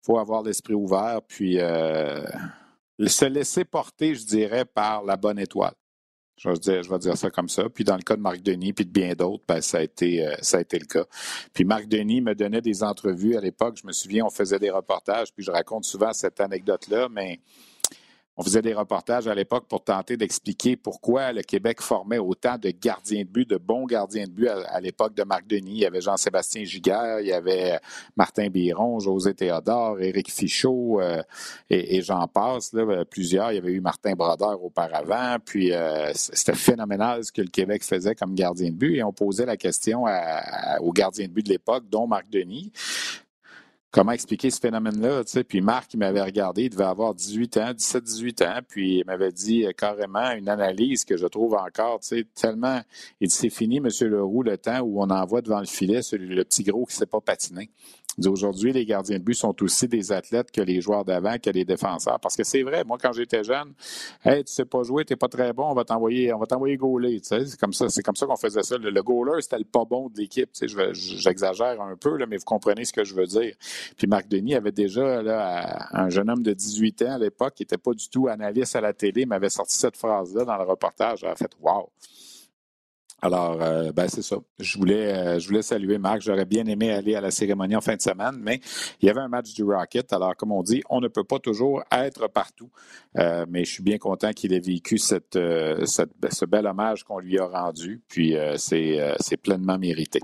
faut 0.00 0.18
avoir 0.18 0.42
l'esprit 0.42 0.74
ouvert, 0.74 1.22
puis 1.26 1.58
se 3.04 3.24
laisser 3.24 3.64
porter, 3.64 4.14
je 4.14 4.24
dirais, 4.24 4.64
par 4.64 5.04
la 5.04 5.16
bonne 5.16 5.38
étoile. 5.38 5.74
Je 6.38 6.50
vais, 6.50 6.58
dire, 6.58 6.82
je 6.82 6.90
vais 6.90 6.98
dire 6.98 7.16
ça 7.16 7.30
comme 7.30 7.48
ça. 7.48 7.68
Puis 7.70 7.82
dans 7.82 7.96
le 7.96 8.02
cas 8.02 8.14
de 8.14 8.20
Marc 8.20 8.42
Denis, 8.42 8.74
puis 8.74 8.84
de 8.84 8.90
bien 8.90 9.14
d'autres, 9.14 9.44
ben, 9.48 9.62
ça, 9.62 9.78
a 9.78 9.82
été, 9.82 10.26
euh, 10.26 10.34
ça 10.42 10.58
a 10.58 10.60
été 10.60 10.78
le 10.78 10.84
cas. 10.84 11.04
Puis 11.54 11.64
Marc 11.64 11.88
Denis 11.88 12.20
me 12.20 12.34
donnait 12.34 12.60
des 12.60 12.82
entrevues 12.82 13.36
à 13.36 13.40
l'époque. 13.40 13.78
Je 13.80 13.86
me 13.86 13.92
souviens, 13.92 14.26
on 14.26 14.30
faisait 14.30 14.58
des 14.58 14.70
reportages, 14.70 15.32
puis 15.32 15.42
je 15.42 15.50
raconte 15.50 15.84
souvent 15.84 16.12
cette 16.12 16.38
anecdote-là, 16.40 17.08
mais 17.10 17.40
on 18.36 18.42
faisait 18.42 18.60
des 18.60 18.74
reportages 18.74 19.26
à 19.28 19.34
l'époque 19.34 19.66
pour 19.66 19.82
tenter 19.82 20.16
d'expliquer 20.16 20.76
pourquoi 20.76 21.32
le 21.32 21.42
Québec 21.42 21.80
formait 21.80 22.18
autant 22.18 22.58
de 22.58 22.70
gardiens 22.70 23.22
de 23.22 23.28
but, 23.28 23.48
de 23.48 23.56
bons 23.56 23.86
gardiens 23.86 24.24
de 24.24 24.30
but 24.30 24.48
à, 24.48 24.78
l'époque 24.80 25.14
de 25.14 25.22
Marc 25.22 25.46
Denis. 25.46 25.72
Il 25.72 25.78
y 25.78 25.86
avait 25.86 26.02
Jean-Sébastien 26.02 26.64
Giguère, 26.64 27.20
il 27.20 27.28
y 27.28 27.32
avait 27.32 27.78
Martin 28.14 28.48
Biron, 28.48 29.00
José 29.00 29.32
Théodore, 29.32 30.00
Éric 30.00 30.30
Fichot 30.30 31.00
euh, 31.00 31.22
et, 31.70 32.02
j'en 32.02 32.28
passe. 32.28 32.74
Là, 32.74 33.04
plusieurs. 33.06 33.52
Il 33.52 33.54
y 33.54 33.58
avait 33.58 33.72
eu 33.72 33.80
Martin 33.80 34.12
Brodeur 34.12 34.62
auparavant. 34.62 35.38
Puis 35.42 35.72
euh, 35.72 36.12
c'était 36.14 36.54
phénoménal 36.54 37.24
ce 37.24 37.32
que 37.32 37.40
le 37.40 37.48
Québec 37.48 37.84
faisait 37.84 38.14
comme 38.14 38.34
gardien 38.34 38.68
de 38.68 38.76
but. 38.76 38.96
Et 38.96 39.02
on 39.02 39.12
posait 39.12 39.46
la 39.46 39.56
question 39.56 40.04
aux 40.80 40.92
gardiens 40.92 41.26
de 41.26 41.32
but 41.32 41.46
de 41.46 41.52
l'époque, 41.52 41.84
dont 41.88 42.06
Marc 42.06 42.28
Denis 42.30 42.70
comment 43.96 44.12
expliquer 44.12 44.50
ce 44.50 44.60
phénomène-là. 44.60 45.24
Tu 45.24 45.32
sais? 45.32 45.44
Puis 45.44 45.62
Marc, 45.62 45.94
il 45.94 45.96
m'avait 45.96 46.20
regardé, 46.20 46.64
il 46.64 46.68
devait 46.68 46.84
avoir 46.84 47.14
18 47.14 47.56
ans, 47.56 47.70
17-18 47.72 48.46
ans, 48.46 48.60
puis 48.68 48.98
il 48.98 49.06
m'avait 49.06 49.32
dit 49.32 49.64
euh, 49.64 49.72
carrément 49.72 50.32
une 50.32 50.50
analyse 50.50 51.06
que 51.06 51.16
je 51.16 51.26
trouve 51.26 51.54
encore, 51.54 52.00
tu 52.00 52.08
sais, 52.08 52.26
tellement. 52.34 52.82
Il 53.22 53.28
dit 53.28 53.34
c'est 53.34 53.48
fini, 53.48 53.78
M. 53.78 53.88
Leroux, 54.02 54.42
le 54.42 54.58
temps 54.58 54.80
où 54.80 55.02
on 55.02 55.08
envoie 55.08 55.40
devant 55.40 55.60
le 55.60 55.66
filet 55.66 56.02
celui, 56.02 56.34
le 56.34 56.44
petit 56.44 56.62
gros 56.62 56.84
qui 56.84 56.94
ne 56.94 56.98
sait 56.98 57.06
pas 57.06 57.22
patiner. 57.22 57.70
Aujourd'hui, 58.24 58.72
les 58.72 58.86
gardiens 58.86 59.18
de 59.18 59.22
but 59.22 59.34
sont 59.34 59.54
aussi 59.62 59.88
des 59.88 60.10
athlètes 60.10 60.50
que 60.50 60.62
les 60.62 60.80
joueurs 60.80 61.04
d'avant, 61.04 61.36
que 61.38 61.50
les 61.50 61.64
défenseurs. 61.64 62.18
Parce 62.18 62.34
que 62.34 62.44
c'est 62.44 62.62
vrai, 62.62 62.82
moi, 62.84 62.96
quand 63.00 63.12
j'étais 63.12 63.44
jeune, 63.44 63.74
hey, 64.24 64.42
tu 64.44 64.52
sais 64.52 64.64
pas 64.64 64.82
jouer, 64.82 65.04
tu 65.04 65.12
n'es 65.12 65.16
pas 65.16 65.28
très 65.28 65.52
bon, 65.52 65.70
on 65.70 65.74
va 65.74 65.84
t'envoyer, 65.84 66.32
on 66.32 66.38
va 66.38 66.46
t'envoyer 66.46 66.76
gauler. 66.76 67.20
Tu 67.20 67.28
sais, 67.28 67.44
c'est 67.44 67.60
comme 67.60 67.74
ça, 67.74 67.88
c'est 67.90 68.02
comme 68.02 68.16
ça 68.16 68.26
qu'on 68.26 68.36
faisait 68.36 68.62
ça. 68.62 68.78
Le, 68.78 69.02
goaler, 69.02 69.42
c'était 69.42 69.58
le 69.58 69.64
pas 69.64 69.84
bon 69.84 70.08
de 70.08 70.16
l'équipe. 70.18 70.50
Tu 70.52 70.68
sais, 70.68 70.92
j'exagère 70.92 71.80
un 71.80 71.96
peu, 71.96 72.16
là, 72.16 72.26
mais 72.26 72.38
vous 72.38 72.44
comprenez 72.44 72.84
ce 72.84 72.92
que 72.92 73.04
je 73.04 73.14
veux 73.14 73.26
dire. 73.26 73.54
Puis 73.98 74.06
Marc 74.06 74.28
Denis 74.28 74.54
avait 74.54 74.72
déjà 74.72 75.22
là, 75.22 75.88
un 75.92 76.08
jeune 76.08 76.30
homme 76.30 76.42
de 76.42 76.52
18 76.52 77.02
ans 77.02 77.12
à 77.12 77.18
l'époque 77.18 77.54
qui 77.54 77.62
n'était 77.62 77.78
pas 77.78 77.92
du 77.92 78.08
tout 78.08 78.28
analyste 78.28 78.76
à 78.76 78.80
la 78.80 78.92
télé, 78.94 79.26
m'avait 79.26 79.50
sorti 79.50 79.76
cette 79.76 79.96
phrase-là 79.96 80.44
dans 80.44 80.56
le 80.56 80.64
reportage. 80.64 81.20
J'avais 81.20 81.36
fait 81.36 81.50
Wow! 81.60 81.90
Alors, 83.22 83.62
euh, 83.62 83.92
ben 83.92 84.08
c'est 84.08 84.22
ça. 84.22 84.36
Je 84.58 84.76
voulais, 84.76 85.12
euh, 85.14 85.38
je 85.38 85.48
voulais 85.48 85.62
saluer 85.62 85.96
Marc. 85.96 86.20
J'aurais 86.20 86.44
bien 86.44 86.66
aimé 86.66 86.92
aller 86.92 87.14
à 87.14 87.22
la 87.22 87.30
cérémonie 87.30 87.74
en 87.74 87.80
fin 87.80 87.96
de 87.96 88.02
semaine, 88.02 88.36
mais 88.38 88.60
il 89.00 89.06
y 89.06 89.10
avait 89.10 89.22
un 89.22 89.28
match 89.28 89.54
du 89.54 89.64
Rocket. 89.64 90.12
Alors, 90.12 90.36
comme 90.36 90.52
on 90.52 90.62
dit, 90.62 90.82
on 90.90 91.00
ne 91.00 91.08
peut 91.08 91.24
pas 91.24 91.38
toujours 91.38 91.82
être 91.90 92.28
partout. 92.28 92.70
Euh, 93.18 93.46
mais 93.48 93.64
je 93.64 93.72
suis 93.72 93.82
bien 93.82 93.96
content 93.96 94.32
qu'il 94.32 94.52
ait 94.52 94.60
vécu 94.60 94.98
cette, 94.98 95.32
ce 95.34 96.44
bel 96.44 96.66
hommage 96.66 97.04
qu'on 97.04 97.18
lui 97.18 97.38
a 97.38 97.46
rendu. 97.46 98.02
Puis, 98.06 98.36
c'est, 98.56 99.36
pleinement 99.42 99.78
mérité. 99.78 100.20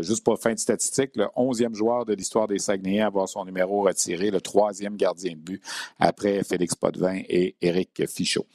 juste 0.00 0.24
pour 0.24 0.38
fin 0.38 0.52
de 0.52 0.58
statistique, 0.58 1.12
le 1.14 1.26
onzième 1.36 1.74
joueur 1.74 2.04
de 2.04 2.14
l'histoire 2.14 2.46
des 2.46 2.58
Saguenayens 2.58 3.04
à 3.04 3.06
avoir 3.06 3.28
son 3.28 3.44
numéro 3.44 3.82
retiré, 3.82 4.30
le 4.30 4.40
troisième 4.40 4.96
gardien 4.96 5.32
de 5.32 5.38
but 5.38 5.62
après 5.98 6.42
Félix 6.42 6.74
Potvin 6.74 7.20
et 7.28 7.56
Éric 7.60 8.06
Fichot. 8.06 8.46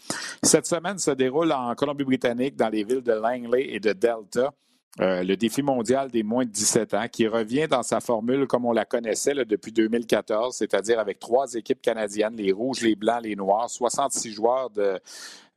Cette 0.44 0.68
semaine 0.68 0.98
se 0.98 1.12
déroule 1.12 1.52
en 1.52 1.74
Colombie-Britannique, 1.76 2.56
dans 2.56 2.70
les 2.70 2.84
villes 2.84 3.04
de 3.04 3.14
Langley 3.14 3.56
et 3.74 3.80
de 3.80 3.94
Delta. 3.94 4.54
Euh, 5.02 5.24
le 5.24 5.36
défi 5.36 5.62
mondial 5.62 6.10
des 6.10 6.24
moins 6.24 6.46
de 6.46 6.52
17 6.52 6.94
ans, 6.94 7.08
qui 7.12 7.28
revient 7.28 7.68
dans 7.70 7.84
sa 7.84 8.00
formule 8.00 8.48
comme 8.48 8.66
on 8.66 8.72
la 8.72 8.86
connaissait 8.86 9.34
depuis 9.34 9.74
2014, 9.74 10.56
c'est-à-dire 10.56 11.00
avec 11.00 11.20
trois 11.20 11.54
équipes 11.56 11.82
canadiennes, 11.82 12.38
les 12.38 12.54
rouges, 12.54 12.82
les 12.82 12.96
blancs, 12.96 13.22
les 13.22 13.36
noirs, 13.36 13.70
66 13.70 14.32
joueurs 14.32 14.70
de 14.70 14.98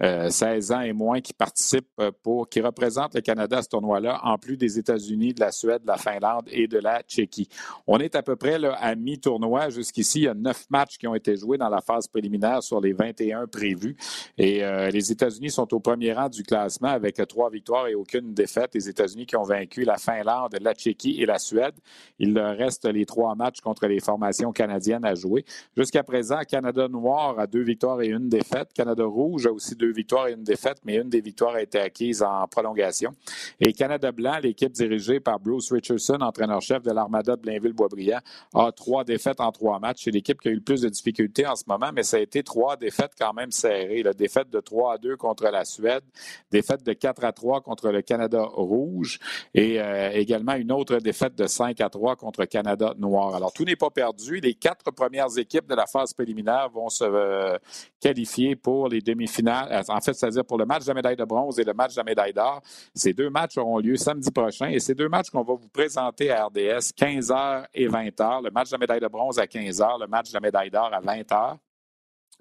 16 0.00 0.70
euh, 0.70 0.74
ans 0.74 0.80
et 0.80 0.92
moins 0.92 1.20
qui 1.20 1.32
participent 1.32 1.88
euh, 1.98 2.12
pour, 2.22 2.48
qui 2.48 2.60
représentent 2.60 3.14
le 3.14 3.20
Canada 3.20 3.58
à 3.58 3.62
ce 3.62 3.68
tournoi-là, 3.68 4.20
en 4.22 4.38
plus 4.38 4.56
des 4.56 4.78
États-Unis, 4.78 5.34
de 5.34 5.40
la 5.40 5.50
Suède, 5.50 5.82
de 5.82 5.88
la 5.88 5.96
Finlande 5.96 6.46
et 6.52 6.68
de 6.68 6.78
la 6.78 7.02
Tchéquie. 7.02 7.48
On 7.86 7.98
est 7.98 8.14
à 8.14 8.22
peu 8.22 8.36
près 8.36 8.58
à 8.64 8.94
mi-tournoi. 8.94 9.70
Jusqu'ici, 9.70 10.20
il 10.20 10.24
y 10.24 10.28
a 10.28 10.34
neuf 10.34 10.66
matchs 10.70 10.98
qui 10.98 11.08
ont 11.08 11.14
été 11.14 11.36
joués 11.36 11.58
dans 11.58 11.68
la 11.68 11.80
phase 11.80 12.06
préliminaire 12.06 12.62
sur 12.62 12.80
les 12.80 12.92
21 12.92 13.46
prévus. 13.48 13.96
Et 14.36 14.64
euh, 14.64 14.90
les 14.90 15.10
États-Unis 15.10 15.50
sont 15.50 15.72
au 15.74 15.80
premier 15.80 16.12
rang 16.12 16.28
du 16.28 16.44
classement 16.44 16.88
avec 16.88 17.16
trois 17.28 17.50
victoires 17.50 17.88
et 17.88 17.94
aucune 17.94 18.34
défaite. 18.34 18.70
Les 18.74 18.88
États-Unis 18.88 19.26
qui 19.26 19.36
ont 19.36 19.42
vaincu 19.42 19.82
la 19.82 19.96
Finlande, 19.96 20.56
la 20.60 20.74
Tchéquie 20.74 21.20
et 21.20 21.26
la 21.26 21.38
Suède. 21.38 21.74
Il 22.20 22.34
leur 22.34 22.56
reste 22.56 22.84
les 22.86 23.04
trois 23.04 23.34
matchs 23.34 23.60
contre 23.60 23.86
les 23.86 23.98
formations 23.98 24.52
canadiennes 24.52 25.04
à 25.04 25.16
jouer. 25.16 25.44
Jusqu'à 25.76 26.04
présent, 26.04 26.38
Canada 26.48 26.86
noir 26.86 27.38
a 27.38 27.48
deux 27.48 27.62
victoires 27.62 28.00
et 28.00 28.08
une 28.08 28.28
défaite. 28.28 28.72
Canada 28.72 29.04
rouge 29.04 29.46
a 29.46 29.52
aussi 29.52 29.74
deux 29.74 29.87
deux 29.88 29.94
victoires 29.94 30.28
et 30.28 30.32
une 30.32 30.44
défaite, 30.44 30.78
mais 30.84 30.96
une 30.96 31.08
des 31.08 31.20
victoires 31.20 31.54
a 31.54 31.62
été 31.62 31.78
acquise 31.78 32.22
en 32.22 32.46
prolongation. 32.46 33.12
Et 33.58 33.72
Canada 33.72 34.12
Blanc, 34.12 34.38
l'équipe 34.42 34.72
dirigée 34.72 35.18
par 35.18 35.40
Bruce 35.40 35.72
Richardson, 35.72 36.18
entraîneur-chef 36.20 36.82
de 36.82 36.90
l'Armada 36.90 37.36
de 37.36 37.40
Blainville-Boisbriand, 37.40 38.20
a 38.54 38.72
trois 38.72 39.04
défaites 39.04 39.40
en 39.40 39.50
trois 39.50 39.78
matchs. 39.78 40.04
C'est 40.04 40.10
l'équipe 40.10 40.40
qui 40.40 40.48
a 40.48 40.50
eu 40.50 40.56
le 40.56 40.60
plus 40.60 40.82
de 40.82 40.88
difficultés 40.88 41.46
en 41.46 41.56
ce 41.56 41.64
moment, 41.66 41.90
mais 41.94 42.02
ça 42.02 42.18
a 42.18 42.20
été 42.20 42.42
trois 42.42 42.76
défaites 42.76 43.12
quand 43.18 43.32
même 43.32 43.50
serrées. 43.50 44.02
La 44.02 44.12
défaite 44.12 44.50
de 44.50 44.60
3 44.60 44.94
à 44.94 44.98
2 44.98 45.16
contre 45.16 45.44
la 45.44 45.64
Suède, 45.64 46.02
défaite 46.50 46.82
de 46.84 46.92
4 46.92 47.24
à 47.24 47.32
3 47.32 47.60
contre 47.62 47.90
le 47.90 48.02
Canada 48.02 48.42
rouge 48.42 49.18
et 49.54 49.80
euh, 49.80 50.10
également 50.12 50.54
une 50.54 50.72
autre 50.72 50.98
défaite 50.98 51.34
de 51.34 51.46
5 51.46 51.80
à 51.80 51.88
3 51.88 52.16
contre 52.16 52.44
Canada 52.44 52.94
noir. 52.98 53.34
Alors, 53.34 53.52
tout 53.52 53.64
n'est 53.64 53.76
pas 53.76 53.90
perdu. 53.90 54.40
Les 54.40 54.54
quatre 54.54 54.90
premières 54.90 55.36
équipes 55.38 55.66
de 55.66 55.74
la 55.74 55.86
phase 55.86 56.12
préliminaire 56.12 56.68
vont 56.70 56.88
se 56.88 57.04
euh, 57.04 57.56
qualifier 58.00 58.56
pour 58.56 58.88
les 58.88 59.00
demi-finales 59.00 59.72
en 59.88 60.00
fait, 60.00 60.14
c'est-à-dire 60.14 60.44
pour 60.44 60.58
le 60.58 60.66
match 60.66 60.84
de 60.84 60.88
la 60.88 60.94
médaille 60.94 61.16
de 61.16 61.24
bronze 61.24 61.58
et 61.58 61.64
le 61.64 61.74
match 61.74 61.94
de 61.94 62.00
la 62.00 62.04
médaille 62.04 62.32
d'or. 62.32 62.60
Ces 62.94 63.12
deux 63.12 63.30
matchs 63.30 63.56
auront 63.58 63.78
lieu 63.78 63.96
samedi 63.96 64.30
prochain 64.30 64.68
et 64.68 64.80
ces 64.80 64.94
deux 64.94 65.08
matchs 65.08 65.30
qu'on 65.30 65.42
va 65.42 65.54
vous 65.54 65.68
présenter 65.68 66.30
à 66.30 66.46
RDS, 66.46 66.92
15h 66.96 67.66
et 67.74 67.88
20h. 67.88 68.44
Le 68.44 68.50
match 68.50 68.70
de 68.70 68.74
la 68.74 68.78
médaille 68.78 69.00
de 69.00 69.08
bronze 69.08 69.38
à 69.38 69.44
15h, 69.44 70.00
le 70.00 70.06
match 70.06 70.30
de 70.30 70.34
la 70.34 70.40
médaille 70.40 70.70
d'or 70.70 70.90
à 70.92 71.00
20h. 71.00 71.56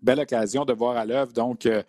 Belle 0.02 0.20
occasion 0.20 0.64
de 0.64 0.74
voir 0.74 0.96
à 0.96 1.06
l'œuvre 1.06 1.34
donc 1.34 1.66
euh, 1.66 1.82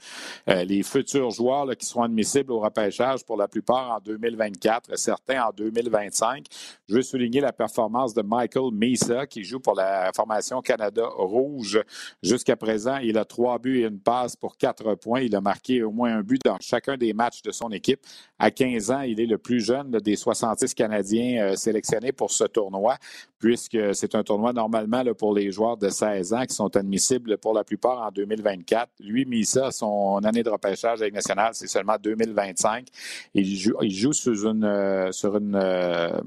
euh, 0.48 0.64
les 0.64 0.82
futurs 0.82 1.30
joueurs 1.30 1.68
qui 1.76 1.84
seront 1.84 2.04
admissibles 2.04 2.52
au 2.52 2.60
repêchage 2.60 3.22
pour 3.22 3.36
la 3.36 3.48
plupart 3.48 3.90
en 3.90 4.00
2024, 4.00 4.98
certains 4.98 5.42
en 5.42 5.50
2025. 5.52 6.46
Je 6.88 6.94
veux 6.94 7.02
souligner 7.02 7.40
la 7.40 7.52
performance 7.52 8.14
de 8.14 8.22
Michael 8.22 8.72
Mesa 8.72 9.26
qui 9.26 9.44
joue 9.44 9.60
pour 9.60 9.74
la 9.74 10.10
formation 10.16 10.62
Canada 10.62 11.06
Rouge. 11.06 11.82
Jusqu'à 12.22 12.56
présent, 12.56 12.96
il 12.96 13.18
a 13.18 13.26
trois 13.26 13.58
buts 13.58 13.80
et 13.80 13.86
une 13.86 14.00
passe 14.00 14.36
pour 14.36 14.56
quatre 14.56 14.94
points. 14.94 15.20
Il 15.20 15.36
a 15.36 15.42
marqué 15.42 15.82
au 15.82 15.90
moins 15.90 16.16
un 16.16 16.22
but 16.22 16.40
dans 16.42 16.56
chacun 16.60 16.96
des 16.96 17.12
matchs 17.12 17.42
de 17.42 17.50
son 17.50 17.70
équipe. 17.72 18.00
À 18.40 18.52
15 18.52 18.90
ans, 18.92 19.00
il 19.00 19.20
est 19.20 19.26
le 19.26 19.36
plus 19.36 19.60
jeune 19.60 19.90
des 19.90 20.14
66 20.14 20.74
Canadiens 20.74 21.42
euh, 21.42 21.56
sélectionnés 21.56 22.12
pour 22.12 22.30
ce 22.30 22.44
tournoi, 22.44 22.96
puisque 23.40 23.78
c'est 23.94 24.14
un 24.14 24.22
tournoi 24.22 24.52
normalement 24.52 25.02
pour 25.16 25.34
les 25.34 25.50
joueurs 25.50 25.76
de 25.76 25.88
16 25.88 26.32
ans 26.34 26.44
qui 26.46 26.54
sont 26.54 26.76
admissibles 26.76 27.38
pour 27.38 27.52
la 27.52 27.64
plupart 27.64 28.00
en 28.00 28.10
2024. 28.12 28.90
Lui, 29.00 29.24
Misa, 29.24 29.72
son 29.72 30.20
année 30.24 30.44
de 30.44 30.50
repêchage 30.50 31.02
avec 31.02 31.14
nationale, 31.14 31.50
c'est 31.52 31.66
seulement 31.66 31.96
2025. 32.00 32.86
Il 33.34 33.56
joue, 33.56 33.74
il 33.82 33.90
joue 33.90 34.12
sur 34.12 34.50
une, 34.50 34.64
euh, 34.64 35.10
sur 35.10 35.36
une 35.36 35.56
euh, 35.56 36.20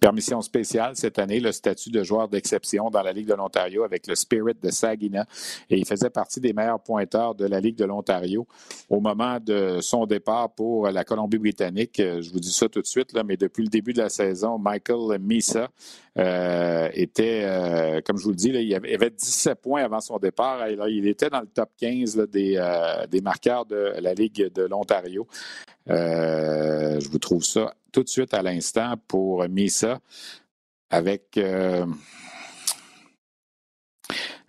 permission 0.00 0.42
spéciale 0.42 0.94
cette 0.94 1.18
année, 1.18 1.40
le 1.40 1.52
statut 1.52 1.90
de 1.90 2.02
joueur 2.02 2.28
d'exception 2.28 2.90
dans 2.90 3.02
la 3.02 3.12
Ligue 3.12 3.28
de 3.28 3.34
l'Ontario 3.34 3.82
avec 3.82 4.06
le 4.06 4.14
Spirit 4.14 4.56
de 4.62 4.70
Saginaw. 4.70 5.24
Et 5.70 5.78
il 5.78 5.86
faisait 5.86 6.10
partie 6.10 6.40
des 6.40 6.52
meilleurs 6.52 6.80
pointeurs 6.80 7.34
de 7.34 7.46
la 7.46 7.60
Ligue 7.60 7.76
de 7.76 7.84
l'Ontario 7.86 8.46
au 8.90 9.00
moment 9.00 9.38
de 9.40 9.78
son 9.80 10.06
départ 10.06 10.50
pour 10.50 10.88
la 10.90 11.04
Colombie-Britannique. 11.52 11.96
Je 11.96 12.30
vous 12.32 12.40
dis 12.40 12.52
ça 12.52 12.68
tout 12.68 12.80
de 12.80 12.86
suite, 12.86 13.14
mais 13.24 13.36
depuis 13.36 13.62
le 13.62 13.68
début 13.68 13.92
de 13.92 13.98
la 13.98 14.08
saison, 14.08 14.58
Michael 14.58 15.18
Misa 15.20 15.68
euh, 16.18 16.88
était, 16.92 17.42
euh, 17.44 18.00
comme 18.04 18.18
je 18.18 18.24
vous 18.24 18.30
le 18.30 18.36
dis, 18.36 18.48
il 18.48 18.74
avait 18.74 19.10
17 19.10 19.60
points 19.60 19.84
avant 19.84 20.00
son 20.00 20.18
départ. 20.18 20.68
Il 20.68 21.06
était 21.06 21.30
dans 21.30 21.40
le 21.40 21.46
top 21.46 21.70
15 21.78 22.16
là, 22.16 22.26
des, 22.26 22.56
euh, 22.56 23.06
des, 23.06 23.20
marqueurs 23.20 23.66
de 23.66 23.94
la 24.00 24.14
Ligue 24.14 24.52
de 24.52 24.62
l'Ontario. 24.62 25.26
Euh, 25.88 26.98
je 27.00 27.08
vous 27.08 27.18
trouve 27.18 27.44
ça 27.44 27.74
tout 27.92 28.02
de 28.02 28.08
suite 28.08 28.34
à 28.34 28.42
l'instant 28.42 28.94
pour 29.08 29.48
Misa 29.48 30.00
avec 30.90 31.38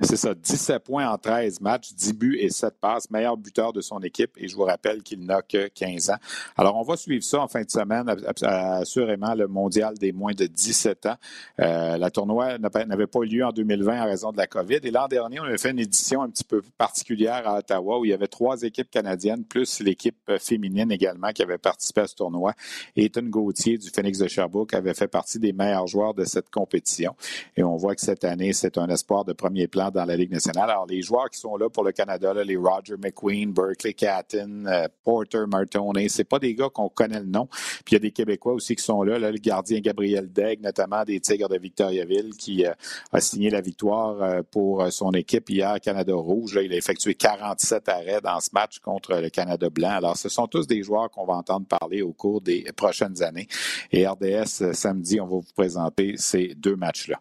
c'est 0.01 0.15
ça, 0.15 0.33
17 0.35 0.83
points 0.83 1.09
en 1.09 1.17
13 1.17 1.59
matchs, 1.59 1.93
10 1.93 2.13
buts 2.13 2.37
et 2.39 2.49
7 2.49 2.75
passes, 2.79 3.09
meilleur 3.09 3.35
buteur 3.35 3.73
de 3.73 3.81
son 3.81 3.99
équipe. 4.01 4.31
Et 4.37 4.47
je 4.47 4.55
vous 4.55 4.63
rappelle 4.63 5.01
qu'il 5.01 5.25
n'a 5.25 5.41
que 5.41 5.67
15 5.67 6.11
ans. 6.11 6.17
Alors, 6.55 6.77
on 6.77 6.83
va 6.83 6.95
suivre 6.97 7.23
ça 7.23 7.41
en 7.41 7.47
fin 7.47 7.63
de 7.63 7.69
semaine, 7.69 8.05
assurément, 8.43 9.33
le 9.33 9.47
mondial 9.47 9.97
des 9.97 10.11
moins 10.11 10.33
de 10.33 10.45
17 10.45 11.07
ans. 11.07 11.15
Euh, 11.59 11.97
la 11.97 12.11
tournoi 12.11 12.59
n'avait 12.59 13.07
pas 13.07 13.19
eu 13.21 13.25
lieu 13.25 13.45
en 13.45 13.51
2020 13.51 14.01
en 14.01 14.05
raison 14.05 14.31
de 14.31 14.37
la 14.37 14.45
COVID. 14.45 14.79
Et 14.83 14.91
l'an 14.91 15.07
dernier, 15.07 15.39
on 15.39 15.45
a 15.45 15.57
fait 15.57 15.71
une 15.71 15.79
édition 15.79 16.21
un 16.21 16.29
petit 16.29 16.43
peu 16.43 16.61
particulière 16.77 17.47
à 17.47 17.57
Ottawa 17.57 17.99
où 17.99 18.05
il 18.05 18.11
y 18.11 18.13
avait 18.13 18.27
trois 18.27 18.61
équipes 18.61 18.91
canadiennes, 18.91 19.45
plus 19.45 19.79
l'équipe 19.79 20.31
féminine 20.39 20.91
également 20.91 21.31
qui 21.31 21.41
avait 21.41 21.57
participé 21.57 22.01
à 22.01 22.07
ce 22.07 22.15
tournoi. 22.15 22.53
Et 22.95 23.05
Ethan 23.05 23.23
Gauthier 23.23 23.79
du 23.79 23.89
Phoenix 23.89 24.19
de 24.19 24.27
Sherbrooke 24.27 24.75
avait 24.75 24.93
fait 24.93 25.07
partie 25.07 25.39
des 25.39 25.53
meilleurs 25.53 25.87
joueurs 25.87 26.13
de 26.13 26.23
cette 26.23 26.51
compétition. 26.51 27.15
Et 27.55 27.63
on 27.63 27.75
voit 27.77 27.95
que 27.95 28.01
cette 28.01 28.23
année, 28.23 28.53
c'est 28.53 28.77
un 28.77 28.87
espoir 28.89 29.25
de 29.25 29.33
premier 29.33 29.67
plan 29.67 29.86
dans 29.91 30.05
la 30.05 30.15
Ligue 30.15 30.31
nationale. 30.31 30.69
Alors, 30.69 30.85
les 30.87 31.01
joueurs 31.01 31.29
qui 31.29 31.39
sont 31.39 31.55
là 31.57 31.69
pour 31.69 31.83
le 31.83 31.91
Canada, 31.91 32.33
les 32.43 32.57
Roger 32.57 32.95
McQueen, 32.97 33.51
Berkeley 33.51 33.93
Catton, 33.93 34.65
euh, 34.67 34.87
Porter 35.03 35.45
Martone, 35.47 36.07
c'est 36.09 36.23
pas 36.23 36.39
des 36.39 36.53
gars 36.53 36.69
qu'on 36.69 36.89
connaît 36.89 37.19
le 37.19 37.25
nom. 37.25 37.47
Puis 37.85 37.91
il 37.91 37.93
y 37.93 37.95
a 37.97 37.99
des 37.99 38.11
Québécois 38.11 38.53
aussi 38.53 38.75
qui 38.75 38.83
sont 38.83 39.03
là, 39.03 39.19
le 39.19 39.37
gardien 39.37 39.79
Gabriel 39.79 40.31
Degg, 40.31 40.61
notamment 40.61 41.03
des 41.03 41.19
Tigres 41.19 41.49
de 41.49 41.57
Victoriaville, 41.57 42.31
qui 42.37 42.65
euh, 42.65 42.73
a 43.11 43.21
signé 43.21 43.49
la 43.49 43.61
victoire 43.61 44.21
euh, 44.21 44.41
pour 44.49 44.91
son 44.91 45.11
équipe 45.11 45.49
hier, 45.49 45.79
Canada 45.81 46.13
Rouge. 46.15 46.59
il 46.61 46.71
a 46.73 46.75
effectué 46.75 47.15
47 47.15 47.89
arrêts 47.89 48.21
dans 48.21 48.39
ce 48.39 48.49
match 48.53 48.79
contre 48.79 49.15
le 49.15 49.29
Canada 49.29 49.69
Blanc. 49.69 49.91
Alors, 49.91 50.17
ce 50.17 50.29
sont 50.29 50.47
tous 50.47 50.67
des 50.67 50.83
joueurs 50.83 51.09
qu'on 51.09 51.25
va 51.25 51.33
entendre 51.35 51.65
parler 51.67 52.01
au 52.01 52.13
cours 52.13 52.41
des 52.41 52.65
prochaines 52.75 53.21
années. 53.23 53.47
Et 53.91 54.07
RDS, 54.07 54.73
samedi, 54.73 55.19
on 55.19 55.25
va 55.25 55.35
vous 55.37 55.45
présenter 55.55 56.15
ces 56.17 56.55
deux 56.55 56.75
matchs-là. 56.75 57.19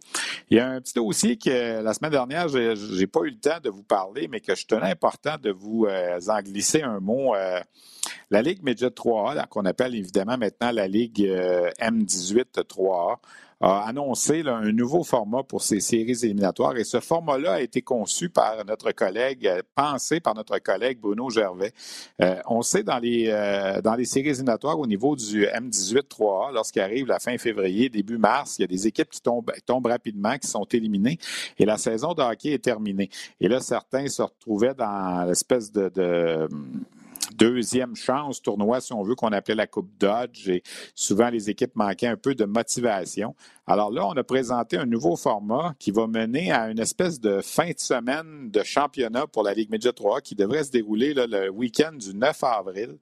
Il 0.50 0.56
y 0.56 0.60
a 0.60 0.68
un 0.68 0.80
petit 0.80 0.94
dossier 0.94 1.36
que 1.36 1.82
la 1.82 1.94
semaine 1.94 2.10
dernière, 2.10 2.48
j'ai 2.56 3.06
pas 3.06 3.20
eu 3.20 3.30
le 3.30 3.38
temps 3.38 3.60
de 3.62 3.70
vous 3.70 3.82
parler, 3.82 4.28
mais 4.28 4.40
que 4.40 4.54
je 4.54 4.66
tenais 4.66 4.90
important 4.90 5.36
de 5.40 5.50
vous 5.50 5.86
euh, 5.86 6.18
en 6.28 6.40
glisser 6.40 6.82
un 6.82 7.00
mot. 7.00 7.34
Euh, 7.34 7.60
la 8.30 8.42
Ligue 8.42 8.62
Midget 8.62 8.88
3A, 8.88 9.46
qu'on 9.48 9.64
appelle 9.64 9.94
évidemment 9.94 10.38
maintenant 10.38 10.70
la 10.70 10.88
Ligue 10.88 11.24
euh, 11.24 11.70
M18 11.80 12.62
3A, 12.62 13.16
a 13.60 13.88
annoncé 13.88 14.42
un 14.46 14.72
nouveau 14.72 15.02
format 15.02 15.42
pour 15.42 15.62
ces 15.62 15.80
séries 15.80 16.16
éliminatoires 16.22 16.76
et 16.76 16.84
ce 16.84 17.00
format-là 17.00 17.54
a 17.54 17.60
été 17.60 17.80
conçu 17.80 18.28
par 18.28 18.64
notre 18.66 18.92
collègue, 18.92 19.46
euh, 19.46 19.62
pensé 19.74 20.20
par 20.20 20.34
notre 20.34 20.58
collègue 20.58 21.00
Bruno 21.00 21.30
Gervais. 21.30 21.72
Euh, 22.20 22.36
on 22.46 22.62
sait 22.62 22.82
dans 22.82 22.98
les, 22.98 23.28
euh, 23.28 23.80
dans 23.80 23.94
les 23.94 24.04
séries 24.04 24.28
éliminatoires 24.28 24.78
au 24.78 24.86
niveau 24.86 25.16
du 25.16 25.46
M18-3A, 25.46 26.52
lorsqu'il 26.52 26.82
arrive 26.82 27.06
la 27.06 27.18
fin 27.18 27.36
février, 27.38 27.88
début 27.88 28.18
mars, 28.18 28.58
il 28.58 28.62
y 28.62 28.64
a 28.64 28.68
des 28.68 28.86
équipes 28.86 29.10
qui 29.10 29.22
tombent, 29.22 29.52
tombent 29.64 29.86
rapidement, 29.86 30.36
qui 30.36 30.48
sont 30.48 30.64
éliminées 30.64 31.18
et 31.58 31.64
la 31.64 31.78
saison 31.78 32.12
de 32.12 32.22
hockey 32.22 32.52
est 32.52 32.62
terminée. 32.62 33.08
Et 33.40 33.48
là, 33.48 33.60
certains 33.60 34.08
se 34.08 34.22
retrouvaient 34.22 34.74
dans 34.74 35.24
l'espèce 35.26 35.72
de, 35.72 35.88
de 35.88 36.48
deuxième 37.36 37.94
chance 37.94 38.42
tournoi, 38.42 38.80
si 38.80 38.92
on 38.92 39.02
veut, 39.02 39.14
qu'on 39.14 39.32
appelait 39.32 39.54
la 39.54 39.66
Coupe 39.66 39.90
Dodge. 39.98 40.48
Et 40.48 40.62
souvent, 40.94 41.28
les 41.28 41.50
équipes 41.50 41.74
manquaient 41.76 42.06
un 42.06 42.16
peu 42.16 42.34
de 42.34 42.44
motivation. 42.44 43.34
Alors 43.66 43.90
là, 43.90 44.06
on 44.06 44.12
a 44.12 44.24
présenté 44.24 44.76
un 44.76 44.86
nouveau 44.86 45.16
format 45.16 45.74
qui 45.78 45.90
va 45.90 46.06
mener 46.06 46.52
à 46.52 46.70
une 46.70 46.78
espèce 46.78 47.20
de 47.20 47.40
fin 47.40 47.70
de 47.70 47.78
semaine 47.78 48.50
de 48.50 48.62
championnat 48.62 49.26
pour 49.26 49.42
la 49.42 49.54
Ligue 49.54 49.70
Média 49.70 49.92
3 49.92 50.20
qui 50.20 50.34
devrait 50.34 50.64
se 50.64 50.70
dérouler 50.70 51.14
le 51.14 51.48
week-end 51.48 51.92
du 51.92 52.14
9 52.14 52.44
avril. 52.44 52.98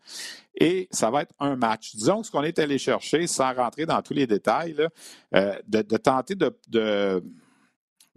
Et 0.57 0.89
ça 0.91 1.11
va 1.11 1.23
être 1.23 1.35
un 1.41 1.57
match. 1.57 1.95
Disons 1.97 2.21
que 2.21 2.27
ce 2.27 2.31
qu'on 2.31 2.43
est 2.43 2.59
allé 2.59 2.79
chercher, 2.79 3.27
sans 3.27 3.53
rentrer 3.53 3.87
dans 3.87 4.01
tous 4.03 4.15
les 4.15 4.27
détails, 4.27 4.77
euh, 5.35 5.59
de, 5.67 5.83
tenter 5.97 6.35
de 6.35 7.23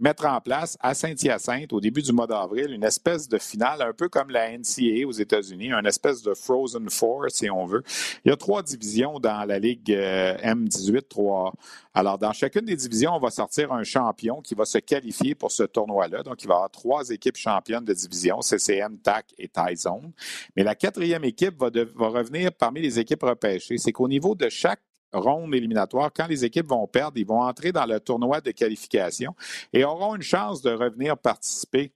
mettre 0.00 0.26
en 0.26 0.40
place 0.40 0.76
à 0.80 0.94
Saint-Hyacinthe, 0.94 1.72
au 1.72 1.80
début 1.80 2.02
du 2.02 2.12
mois 2.12 2.26
d'avril, 2.26 2.72
une 2.72 2.84
espèce 2.84 3.28
de 3.28 3.38
finale, 3.38 3.82
un 3.82 3.92
peu 3.92 4.08
comme 4.08 4.30
la 4.30 4.56
NCAA 4.56 5.06
aux 5.06 5.12
États-Unis, 5.12 5.72
une 5.72 5.86
espèce 5.86 6.22
de 6.22 6.34
Frozen 6.34 6.88
Four, 6.88 7.26
si 7.28 7.50
on 7.50 7.66
veut. 7.66 7.82
Il 8.24 8.28
y 8.28 8.32
a 8.32 8.36
trois 8.36 8.62
divisions 8.62 9.18
dans 9.18 9.44
la 9.44 9.58
Ligue 9.58 9.92
euh, 9.92 10.36
M18 10.38 11.08
3 11.08 11.52
Alors, 11.94 12.18
dans 12.18 12.32
chacune 12.32 12.64
des 12.64 12.76
divisions, 12.76 13.12
on 13.14 13.18
va 13.18 13.30
sortir 13.30 13.72
un 13.72 13.82
champion 13.82 14.40
qui 14.40 14.54
va 14.54 14.64
se 14.64 14.78
qualifier 14.78 15.34
pour 15.34 15.50
ce 15.50 15.64
tournoi-là. 15.64 16.22
Donc, 16.22 16.42
il 16.42 16.46
va 16.46 16.54
y 16.54 16.56
avoir 16.56 16.70
trois 16.70 17.08
équipes 17.10 17.36
championnes 17.36 17.84
de 17.84 17.94
division, 17.94 18.40
CCM, 18.40 18.98
TAC 18.98 19.34
et 19.38 19.48
Tyzone. 19.48 20.12
Mais 20.56 20.62
la 20.62 20.74
quatrième 20.74 21.24
équipe 21.24 21.58
va, 21.58 21.70
va 21.70 22.08
revenir 22.08 22.52
parmi 22.52 22.80
les 22.80 22.98
équipes 22.98 23.22
repêchées. 23.22 23.78
C'est 23.78 23.92
qu'au 23.92 24.08
niveau 24.08 24.34
de 24.34 24.48
chaque 24.48 24.80
ronde 25.12 25.54
éliminatoire, 25.54 26.10
quand 26.14 26.26
les 26.26 26.44
équipes 26.44 26.68
vont 26.68 26.86
perdre, 26.86 27.18
ils 27.18 27.26
vont 27.26 27.42
entrer 27.42 27.72
dans 27.72 27.86
le 27.86 28.00
tournoi 28.00 28.40
de 28.40 28.50
qualification 28.50 29.34
et 29.72 29.84
auront 29.84 30.14
une 30.14 30.22
chance 30.22 30.62
de 30.62 30.70
revenir 30.70 31.16
participer 31.16 31.92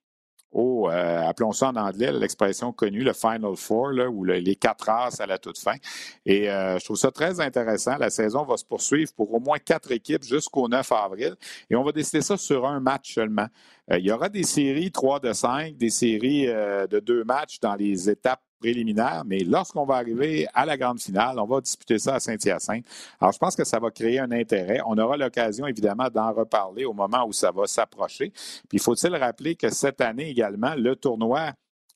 au, 0.52 0.90
euh, 0.90 1.28
appelons 1.28 1.52
ça 1.52 1.68
en 1.68 1.76
anglais, 1.76 2.12
l'expression 2.12 2.72
connue, 2.72 3.02
le 3.02 3.14
Final 3.14 3.56
Four, 3.56 3.92
là, 3.92 4.08
ou 4.08 4.24
les 4.24 4.54
quatre 4.56 4.84
races 4.84 5.20
à 5.20 5.26
la 5.26 5.38
toute 5.38 5.58
fin. 5.58 5.76
Et 6.26 6.50
euh, 6.50 6.78
je 6.78 6.84
trouve 6.84 6.96
ça 6.96 7.10
très 7.10 7.40
intéressant. 7.40 7.96
La 7.96 8.10
saison 8.10 8.44
va 8.44 8.56
se 8.56 8.64
poursuivre 8.64 9.12
pour 9.14 9.32
au 9.32 9.40
moins 9.40 9.58
quatre 9.58 9.90
équipes 9.92 10.24
jusqu'au 10.24 10.68
9 10.68 10.92
avril. 10.92 11.34
Et 11.70 11.76
on 11.76 11.82
va 11.82 11.92
décider 11.92 12.22
ça 12.22 12.36
sur 12.36 12.66
un 12.66 12.80
match 12.80 13.14
seulement. 13.14 13.46
Euh, 13.90 13.98
il 13.98 14.06
y 14.06 14.12
aura 14.12 14.28
des 14.28 14.44
séries 14.44 14.92
3 14.92 15.20
de 15.20 15.32
5, 15.32 15.76
des 15.76 15.90
séries 15.90 16.46
de 16.46 17.00
deux 17.00 17.24
matchs 17.24 17.58
dans 17.60 17.74
les 17.74 18.08
étapes 18.08 18.40
préliminaire, 18.62 19.24
mais 19.26 19.40
lorsqu'on 19.40 19.84
va 19.84 19.96
arriver 19.96 20.46
à 20.54 20.64
la 20.64 20.76
grande 20.76 21.00
finale, 21.00 21.38
on 21.38 21.46
va 21.46 21.60
disputer 21.60 21.98
ça 21.98 22.14
à 22.14 22.20
Saint-Hyacinthe. 22.20 22.86
Alors, 23.20 23.32
je 23.32 23.38
pense 23.38 23.56
que 23.56 23.64
ça 23.64 23.80
va 23.80 23.90
créer 23.90 24.20
un 24.20 24.30
intérêt. 24.30 24.80
On 24.86 24.96
aura 24.96 25.16
l'occasion, 25.16 25.66
évidemment, 25.66 26.08
d'en 26.08 26.32
reparler 26.32 26.84
au 26.84 26.92
moment 26.92 27.26
où 27.26 27.32
ça 27.32 27.50
va 27.50 27.66
s'approcher. 27.66 28.32
Puis, 28.68 28.78
faut-il 28.78 29.14
rappeler 29.16 29.56
que 29.56 29.68
cette 29.68 30.00
année 30.00 30.30
également, 30.30 30.74
le 30.76 30.94
tournoi 30.94 31.52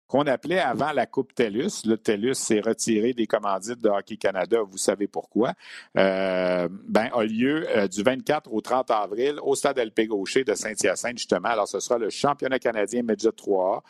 qu'on 0.06 0.22
appelait 0.22 0.60
avant 0.60 0.92
la 0.92 1.06
Coupe 1.06 1.34
TELUS. 1.34 1.84
Le 1.84 1.96
TELUS 1.96 2.34
s'est 2.34 2.60
retiré 2.60 3.12
des 3.12 3.26
commandites 3.26 3.82
de 3.82 3.88
Hockey 3.88 4.16
Canada, 4.16 4.58
vous 4.62 4.78
savez 4.78 5.08
pourquoi. 5.08 5.52
Euh, 5.96 6.68
ben, 6.88 7.08
a 7.12 7.24
lieu 7.24 7.66
euh, 7.76 7.88
du 7.88 8.02
24 8.02 8.52
au 8.52 8.60
30 8.60 8.90
avril 8.90 9.38
au 9.42 9.54
stade 9.54 9.78
LP 9.78 10.06
Gaucher 10.06 10.44
de 10.44 10.54
Saint-Hyacinthe, 10.54 11.18
justement. 11.18 11.48
Alors, 11.48 11.68
ce 11.68 11.80
sera 11.80 11.98
le 11.98 12.10
championnat 12.10 12.58
canadien 12.58 13.02
Midget 13.02 13.30
3A 13.30 13.82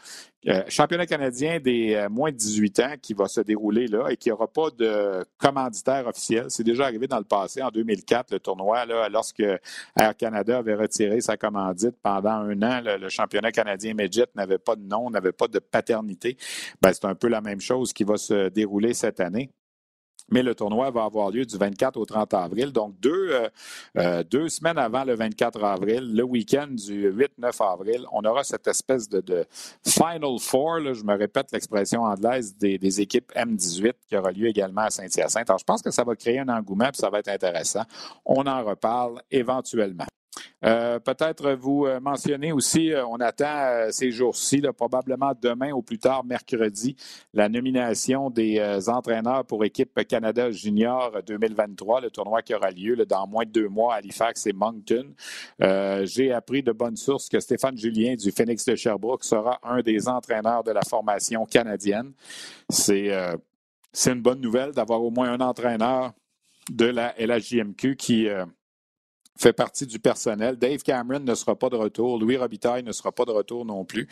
Euh, 0.49 0.63
championnat 0.69 1.07
canadien 1.07 1.59
des 1.59 2.07
moins 2.09 2.31
de 2.31 2.37
18 2.37 2.81
ans 2.81 2.95
qui 3.03 3.15
va 3.15 3.27
se 3.27 3.41
dérouler 3.41 3.89
là 3.89 4.11
et 4.11 4.17
qui 4.17 4.29
n'aura 4.29 4.47
pas 4.47 4.71
de 4.71 5.25
commanditaire 5.39 6.07
officiel. 6.07 6.47
C'est 6.51 6.63
déjà 6.63 6.85
arrivé 6.85 7.09
dans 7.09 7.19
le 7.19 7.25
passé, 7.25 7.63
en 7.63 7.71
2004, 7.71 8.31
le 8.31 8.39
tournoi, 8.39 8.87
là, 8.87 9.09
lorsque 9.09 9.41
Air 9.41 10.17
Canada 10.17 10.59
avait 10.59 10.77
retiré 10.77 11.21
sa 11.21 11.37
commandite 11.37 11.97
pendant 12.01 12.31
un 12.31 12.63
an, 12.63 12.81
le, 12.85 13.09
championnat 13.09 13.51
canadien 13.51 13.95
Midget 13.95 14.29
n'avait 14.37 14.59
pas 14.59 14.77
de 14.77 14.87
nom, 14.87 15.11
n'avait 15.11 15.33
pas 15.33 15.49
de 15.49 15.59
paternité. 15.59 16.06
Ben, 16.81 16.93
c'est 16.93 17.05
un 17.05 17.15
peu 17.15 17.29
la 17.29 17.41
même 17.41 17.61
chose 17.61 17.93
qui 17.93 18.05
va 18.05 18.17
se 18.17 18.49
dérouler 18.49 18.95
cette 18.95 19.21
année. 19.21 19.51
Mais 20.29 20.43
le 20.43 20.55
tournoi 20.57 20.91
va 20.91 21.05
avoir 21.05 21.31
lieu 21.31 21.45
du 21.45 21.57
24 21.57 21.97
au 21.97 22.05
30 22.05 22.35
avril. 22.35 22.73
Donc, 22.73 22.99
deux, 22.99 23.31
euh, 23.31 23.49
euh, 23.97 24.25
deux 24.25 24.49
semaines 24.49 24.79
avant 24.79 25.05
le 25.05 25.15
24 25.15 25.63
avril, 25.63 26.17
le 26.17 26.25
week-end 26.25 26.67
du 26.69 27.13
8-9 27.13 27.63
avril, 27.63 28.05
on 28.13 28.25
aura 28.25 28.43
cette 28.43 28.67
espèce 28.67 29.09
de, 29.09 29.47
Final 29.87 30.39
Four, 30.41 30.95
je 30.95 31.05
me 31.05 31.17
répète 31.17 31.53
l'expression 31.53 32.03
anglaise, 32.03 32.57
des, 32.57 32.77
des, 32.77 33.01
équipes 33.01 33.33
M18 33.37 33.93
qui 34.09 34.17
aura 34.17 34.33
lieu 34.33 34.49
également 34.49 34.83
à 34.83 34.91
Saint-Hyacinthe. 34.91 35.49
Alors, 35.49 35.61
je 35.61 35.65
pense 35.65 35.81
que 35.81 35.93
ça 35.93 36.03
va 36.03 36.17
créer 36.17 36.41
un 36.41 36.49
engouement 36.49 36.87
et 36.87 36.97
ça 36.97 37.09
va 37.09 37.21
être 37.21 37.29
intéressant. 37.29 37.85
On 38.25 38.45
en 38.47 38.65
reparle 38.65 39.23
éventuellement. 39.31 40.07
Euh, 40.65 40.99
peut-être 40.99 41.53
vous 41.53 41.87
euh, 41.87 42.01
mentionner 42.01 42.53
aussi, 42.53 42.93
euh, 42.93 43.07
on 43.07 43.17
attend 43.17 43.89
ces 43.91 44.11
jours-ci, 44.11 44.63
probablement 44.77 45.33
demain 45.41 45.73
ou 45.73 45.83
plus 45.83 45.99
tard 45.99 46.25
mercredi, 46.25 46.97
la 47.33 47.49
nomination 47.49 48.31
des 48.31 48.61
entraîneurs 48.89 49.45
pour 49.45 49.65
équipe 49.65 49.95
Canada 50.09 50.51
Junior 50.51 51.23
2023, 51.27 52.01
le 52.01 52.11
tournoi 52.11 52.43
qui 52.43 52.55
aura 52.55 52.71
lieu 52.71 52.97
dans 53.07 53.27
moins 53.27 53.45
de 53.45 53.51
deux 53.51 53.69
mois 53.69 53.95
à 53.95 53.97
Halifax 53.99 54.47
et 54.47 54.53
Moncton. 54.53 55.15
J'ai 56.05 56.33
appris 56.33 56.63
de 56.63 56.73
bonnes 56.73 56.97
sources 56.97 57.29
que 57.29 57.41
Stéphane 57.41 57.77
Julien 57.77 58.15
du 58.15 58.31
Phoenix 58.31 58.65
de 58.65 58.75
Sherbrooke 58.75 59.25
sera 59.25 59.59
un 59.63 59.81
des 59.83 60.09
entraîneurs 60.09 60.65
de 60.65 60.73
la 60.73 60.83
formation 60.83 61.45
canadienne. 61.47 62.13
C'est 62.69 63.11
une 64.07 64.23
bonne 64.23 64.41
nouvelle 64.41 64.73
d'avoir 64.73 65.03
au 65.03 65.11
moins 65.11 65.33
un 65.33 65.41
entraîneur 65.41 66.13
de 66.71 66.87
la 66.87 67.15
LHJMQ 67.19 67.97
qui 67.97 68.29
fait 69.37 69.53
partie 69.53 69.87
du 69.87 69.99
personnel. 69.99 70.57
Dave 70.57 70.83
Cameron 70.83 71.21
ne 71.21 71.35
sera 71.35 71.57
pas 71.57 71.69
de 71.69 71.77
retour. 71.77 72.19
Louis 72.19 72.37
Robitaille 72.37 72.83
ne 72.83 72.93
sera 72.93 73.13
pas 73.13 73.25
de 73.25 73.31
retour 73.31 73.65
non 73.65 73.85
plus. 73.85 74.09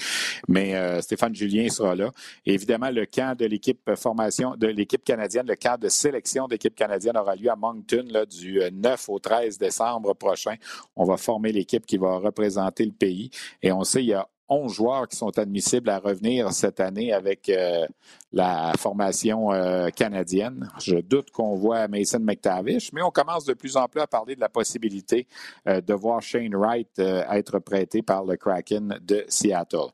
Mais 0.49 0.75
euh, 0.75 1.01
Stéphane 1.01 1.35
Julien 1.35 1.68
sera 1.68 1.95
là. 1.95 2.11
évidemment, 2.45 2.91
le 2.91 3.07
camp 3.07 3.37
de 3.37 3.47
l'équipe 3.47 3.91
formation 3.97 4.55
de 4.57 4.66
l'équipe 4.66 5.05
canadienne, 5.05 5.47
le 5.47 5.57
camp 5.57 5.79
de 5.81 5.89
sélection 5.89 6.47
d'équipe 6.47 6.75
canadienne 6.75 7.16
aura 7.16 7.37
lieu 7.37 7.51
à 7.51 7.57
Moncton 7.57 8.05
là, 8.11 8.27
du 8.27 8.61
9 8.72 9.09
euh, 9.09 9.12
au 9.12 9.18
13 9.18 9.59
décembre 9.59 10.14
prochain. 10.14 10.55
On 10.97 11.05
va 11.05 11.16
former 11.16 11.53
l'équipe 11.53 11.87
qui 11.87 11.97
va 11.97 12.18
représenter 12.18 12.85
le 12.85 12.93
pays. 12.93 13.31
Et 13.62 13.72
on 13.72 13.85
sait, 13.85 14.03
il 14.03 14.09
y 14.09 14.14
a 14.14 14.29
11 14.49 14.72
joueurs 14.72 15.09
qui 15.09 15.16
sont 15.16 15.37
admissibles 15.39 15.89
à 15.89 15.99
revenir 15.99 16.53
cette 16.53 16.81
année 16.81 17.12
avec 17.12 17.49
euh, 17.49 17.87
la 18.35 18.72
formation 18.78 19.53
euh, 19.53 19.89
canadienne. 19.91 20.68
Je 20.80 20.97
doute 20.97 21.30
qu'on 21.30 21.55
voit 21.55 21.89
Mason 21.89 22.18
McTavish, 22.20 22.93
mais 22.93 23.03
on 23.03 23.11
commence 23.11 23.45
de 23.45 23.55
plus 23.55 23.76
en 23.76 23.87
plus 23.87 24.01
à 24.01 24.07
parler 24.07 24.35
de 24.35 24.41
la 24.41 24.49
possibilité 24.49 25.26
euh, 25.68 25.80
de 25.80 25.95
voir 25.95 26.20
Shane 26.20 26.55
Wright 26.55 26.99
être 26.99 27.59
prêté 27.61 28.03
par 28.03 28.24
le 28.24 28.37
Kraken 28.37 28.99
de 29.03 29.24
Seattle. 29.28 29.91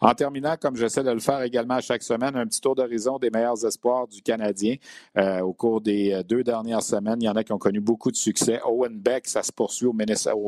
En 0.00 0.14
terminant, 0.14 0.56
comme 0.60 0.76
j'essaie 0.76 1.02
de 1.02 1.10
le 1.10 1.20
faire 1.20 1.42
également 1.42 1.80
chaque 1.80 2.02
semaine, 2.02 2.36
un 2.36 2.46
petit 2.46 2.60
tour 2.60 2.74
d'horizon 2.74 3.18
des 3.18 3.30
meilleurs 3.30 3.64
espoirs 3.64 4.08
du 4.08 4.22
Canadien. 4.22 4.76
au 5.42 5.52
cours 5.52 5.80
des 5.80 6.22
deux 6.28 6.42
dernières 6.42 6.82
semaines, 6.82 7.18
il 7.20 7.24
y 7.24 7.28
en 7.28 7.36
a 7.36 7.44
qui 7.44 7.52
ont 7.52 7.58
connu 7.58 7.80
beaucoup 7.80 8.10
de 8.10 8.16
succès. 8.16 8.60
Owen 8.64 8.98
Beck, 8.98 9.26
ça 9.28 9.42
se 9.42 9.52
poursuit 9.52 9.86
au 9.86 9.94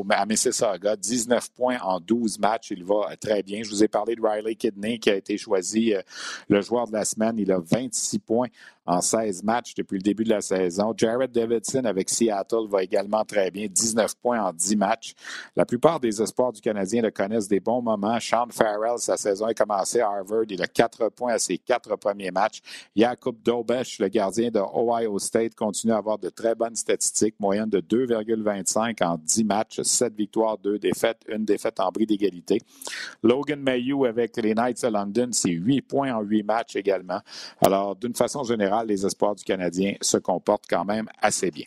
à 0.09 0.25
Mississauga, 0.25 0.95
19 0.95 1.51
points 1.51 1.77
en 1.81 1.99
12 1.99 2.39
matchs. 2.39 2.71
Il 2.71 2.83
va 2.83 3.15
très 3.19 3.43
bien. 3.43 3.61
Je 3.63 3.69
vous 3.69 3.83
ai 3.83 3.87
parlé 3.87 4.15
de 4.15 4.21
Riley 4.21 4.55
Kidney 4.55 4.99
qui 4.99 5.09
a 5.09 5.15
été 5.15 5.37
choisi 5.37 5.93
euh, 5.93 6.01
le 6.47 6.61
joueur 6.61 6.87
de 6.87 6.93
la 6.93 7.05
semaine. 7.05 7.28
Il 7.37 7.51
a 7.51 7.59
26 7.59 8.19
points 8.19 8.47
en 8.89 9.01
16 9.01 9.43
matchs 9.43 9.75
depuis 9.75 9.97
le 9.97 10.01
début 10.01 10.23
de 10.23 10.31
la 10.31 10.41
saison. 10.41 10.93
Jared 10.97 11.31
Davidson 11.31 11.85
avec 11.85 12.09
Seattle 12.09 12.67
va 12.67 12.81
également 12.81 13.23
très 13.23 13.51
bien, 13.51 13.67
19 13.69 14.15
points 14.15 14.41
en 14.41 14.51
10 14.51 14.75
matchs. 14.77 15.13
La 15.55 15.63
plupart 15.63 15.99
des 15.99 16.19
espoirs 16.19 16.51
du 16.51 16.59
Canadien 16.59 17.03
le 17.03 17.11
connaissent 17.11 17.47
des 17.47 17.59
bons 17.59 17.83
moments. 17.83 18.19
Sean 18.19 18.47
Farrell, 18.49 18.97
sa 18.97 19.15
saison 19.15 19.45
a 19.45 19.53
commencé 19.53 19.99
à 20.01 20.07
Harvard. 20.07 20.45
Il 20.49 20.61
a 20.63 20.67
4 20.67 21.09
points 21.09 21.33
à 21.33 21.39
ses 21.39 21.59
quatre 21.59 21.95
premiers 21.97 22.31
matchs. 22.31 22.61
Jakub 22.95 23.35
Dobesch, 23.43 23.99
le 23.99 24.07
gardien 24.07 24.49
de 24.49 24.59
Ohio 24.59 25.19
State, 25.19 25.53
continue 25.53 25.93
à 25.93 25.97
avoir 25.97 26.17
de 26.17 26.29
très 26.29 26.55
bonnes 26.55 26.75
statistiques, 26.75 27.35
moyenne 27.39 27.69
de 27.69 27.81
2,25 27.81 29.03
en 29.05 29.17
10 29.17 29.43
matchs, 29.43 29.81
7 29.83 30.15
victoires, 30.15 30.57
2 30.57 30.79
défaites, 30.79 31.21
une 31.27 31.45
défaite 31.45 31.79
en 31.79 31.91
bris 31.91 32.07
d'égalité. 32.07 32.59
Logan 33.21 33.61
Mayhew 33.61 34.05
avec 34.05 34.35
les 34.37 34.55
Knights 34.55 34.81
de 34.81 34.87
London, 34.87 35.29
c'est 35.31 35.51
8 35.51 35.81
points 35.83 36.11
en 36.11 36.21
8 36.21 36.41
matchs 36.41 36.75
également. 36.75 37.19
Alors, 37.63 37.95
d'une 37.95 38.15
façon 38.15 38.43
générale, 38.43 38.78
les 38.83 39.05
espoirs 39.05 39.35
du 39.35 39.43
Canadien 39.43 39.95
se 40.01 40.17
comportent 40.17 40.65
quand 40.69 40.85
même 40.85 41.07
assez 41.21 41.51
bien. 41.51 41.65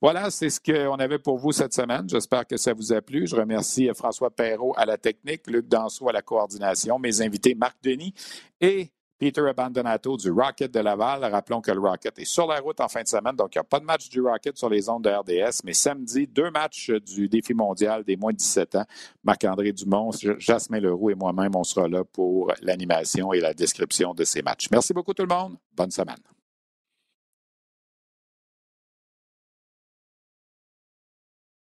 Voilà, 0.00 0.30
c'est 0.30 0.50
ce 0.50 0.60
qu'on 0.60 0.96
avait 0.96 1.18
pour 1.18 1.38
vous 1.38 1.52
cette 1.52 1.74
semaine. 1.74 2.08
J'espère 2.08 2.46
que 2.46 2.56
ça 2.56 2.72
vous 2.72 2.92
a 2.92 3.00
plu. 3.00 3.26
Je 3.26 3.36
remercie 3.36 3.90
François 3.94 4.30
Perrault 4.30 4.74
à 4.76 4.86
la 4.86 4.96
technique, 4.96 5.46
Luc 5.46 5.68
Danseau 5.68 6.08
à 6.08 6.12
la 6.12 6.22
coordination, 6.22 6.98
mes 6.98 7.20
invités 7.20 7.54
Marc 7.54 7.76
Denis 7.82 8.14
et 8.60 8.90
Peter 9.18 9.40
Abandonato 9.48 10.16
du 10.16 10.30
Rocket 10.30 10.72
de 10.72 10.80
Laval. 10.80 11.24
Rappelons 11.24 11.60
que 11.60 11.70
le 11.70 11.80
Rocket 11.80 12.18
est 12.18 12.24
sur 12.24 12.46
la 12.46 12.60
route 12.60 12.80
en 12.80 12.88
fin 12.88 13.02
de 13.02 13.08
semaine, 13.08 13.34
donc 13.34 13.54
il 13.54 13.58
n'y 13.58 13.60
a 13.60 13.64
pas 13.64 13.80
de 13.80 13.84
match 13.84 14.08
du 14.10 14.20
Rocket 14.20 14.56
sur 14.56 14.68
les 14.68 14.88
ondes 14.88 15.04
de 15.04 15.10
RDS, 15.10 15.62
mais 15.64 15.72
samedi, 15.72 16.26
deux 16.26 16.50
matchs 16.50 16.90
du 16.90 17.28
défi 17.28 17.54
mondial 17.54 18.04
des 18.04 18.16
moins 18.16 18.32
de 18.32 18.36
17 18.36 18.74
ans. 18.76 18.84
Marc-André 19.24 19.72
Dumont, 19.72 20.10
Jasmin 20.38 20.80
Leroux 20.80 21.10
et 21.10 21.14
moi-même, 21.14 21.56
on 21.56 21.64
sera 21.64 21.88
là 21.88 22.04
pour 22.04 22.52
l'animation 22.60 23.32
et 23.32 23.40
la 23.40 23.54
description 23.54 24.12
de 24.12 24.24
ces 24.24 24.42
matchs. 24.42 24.68
Merci 24.70 24.92
beaucoup 24.92 25.14
tout 25.14 25.24
le 25.24 25.34
monde. 25.34 25.56
Bonne 25.74 25.90
semaine. 25.90 26.35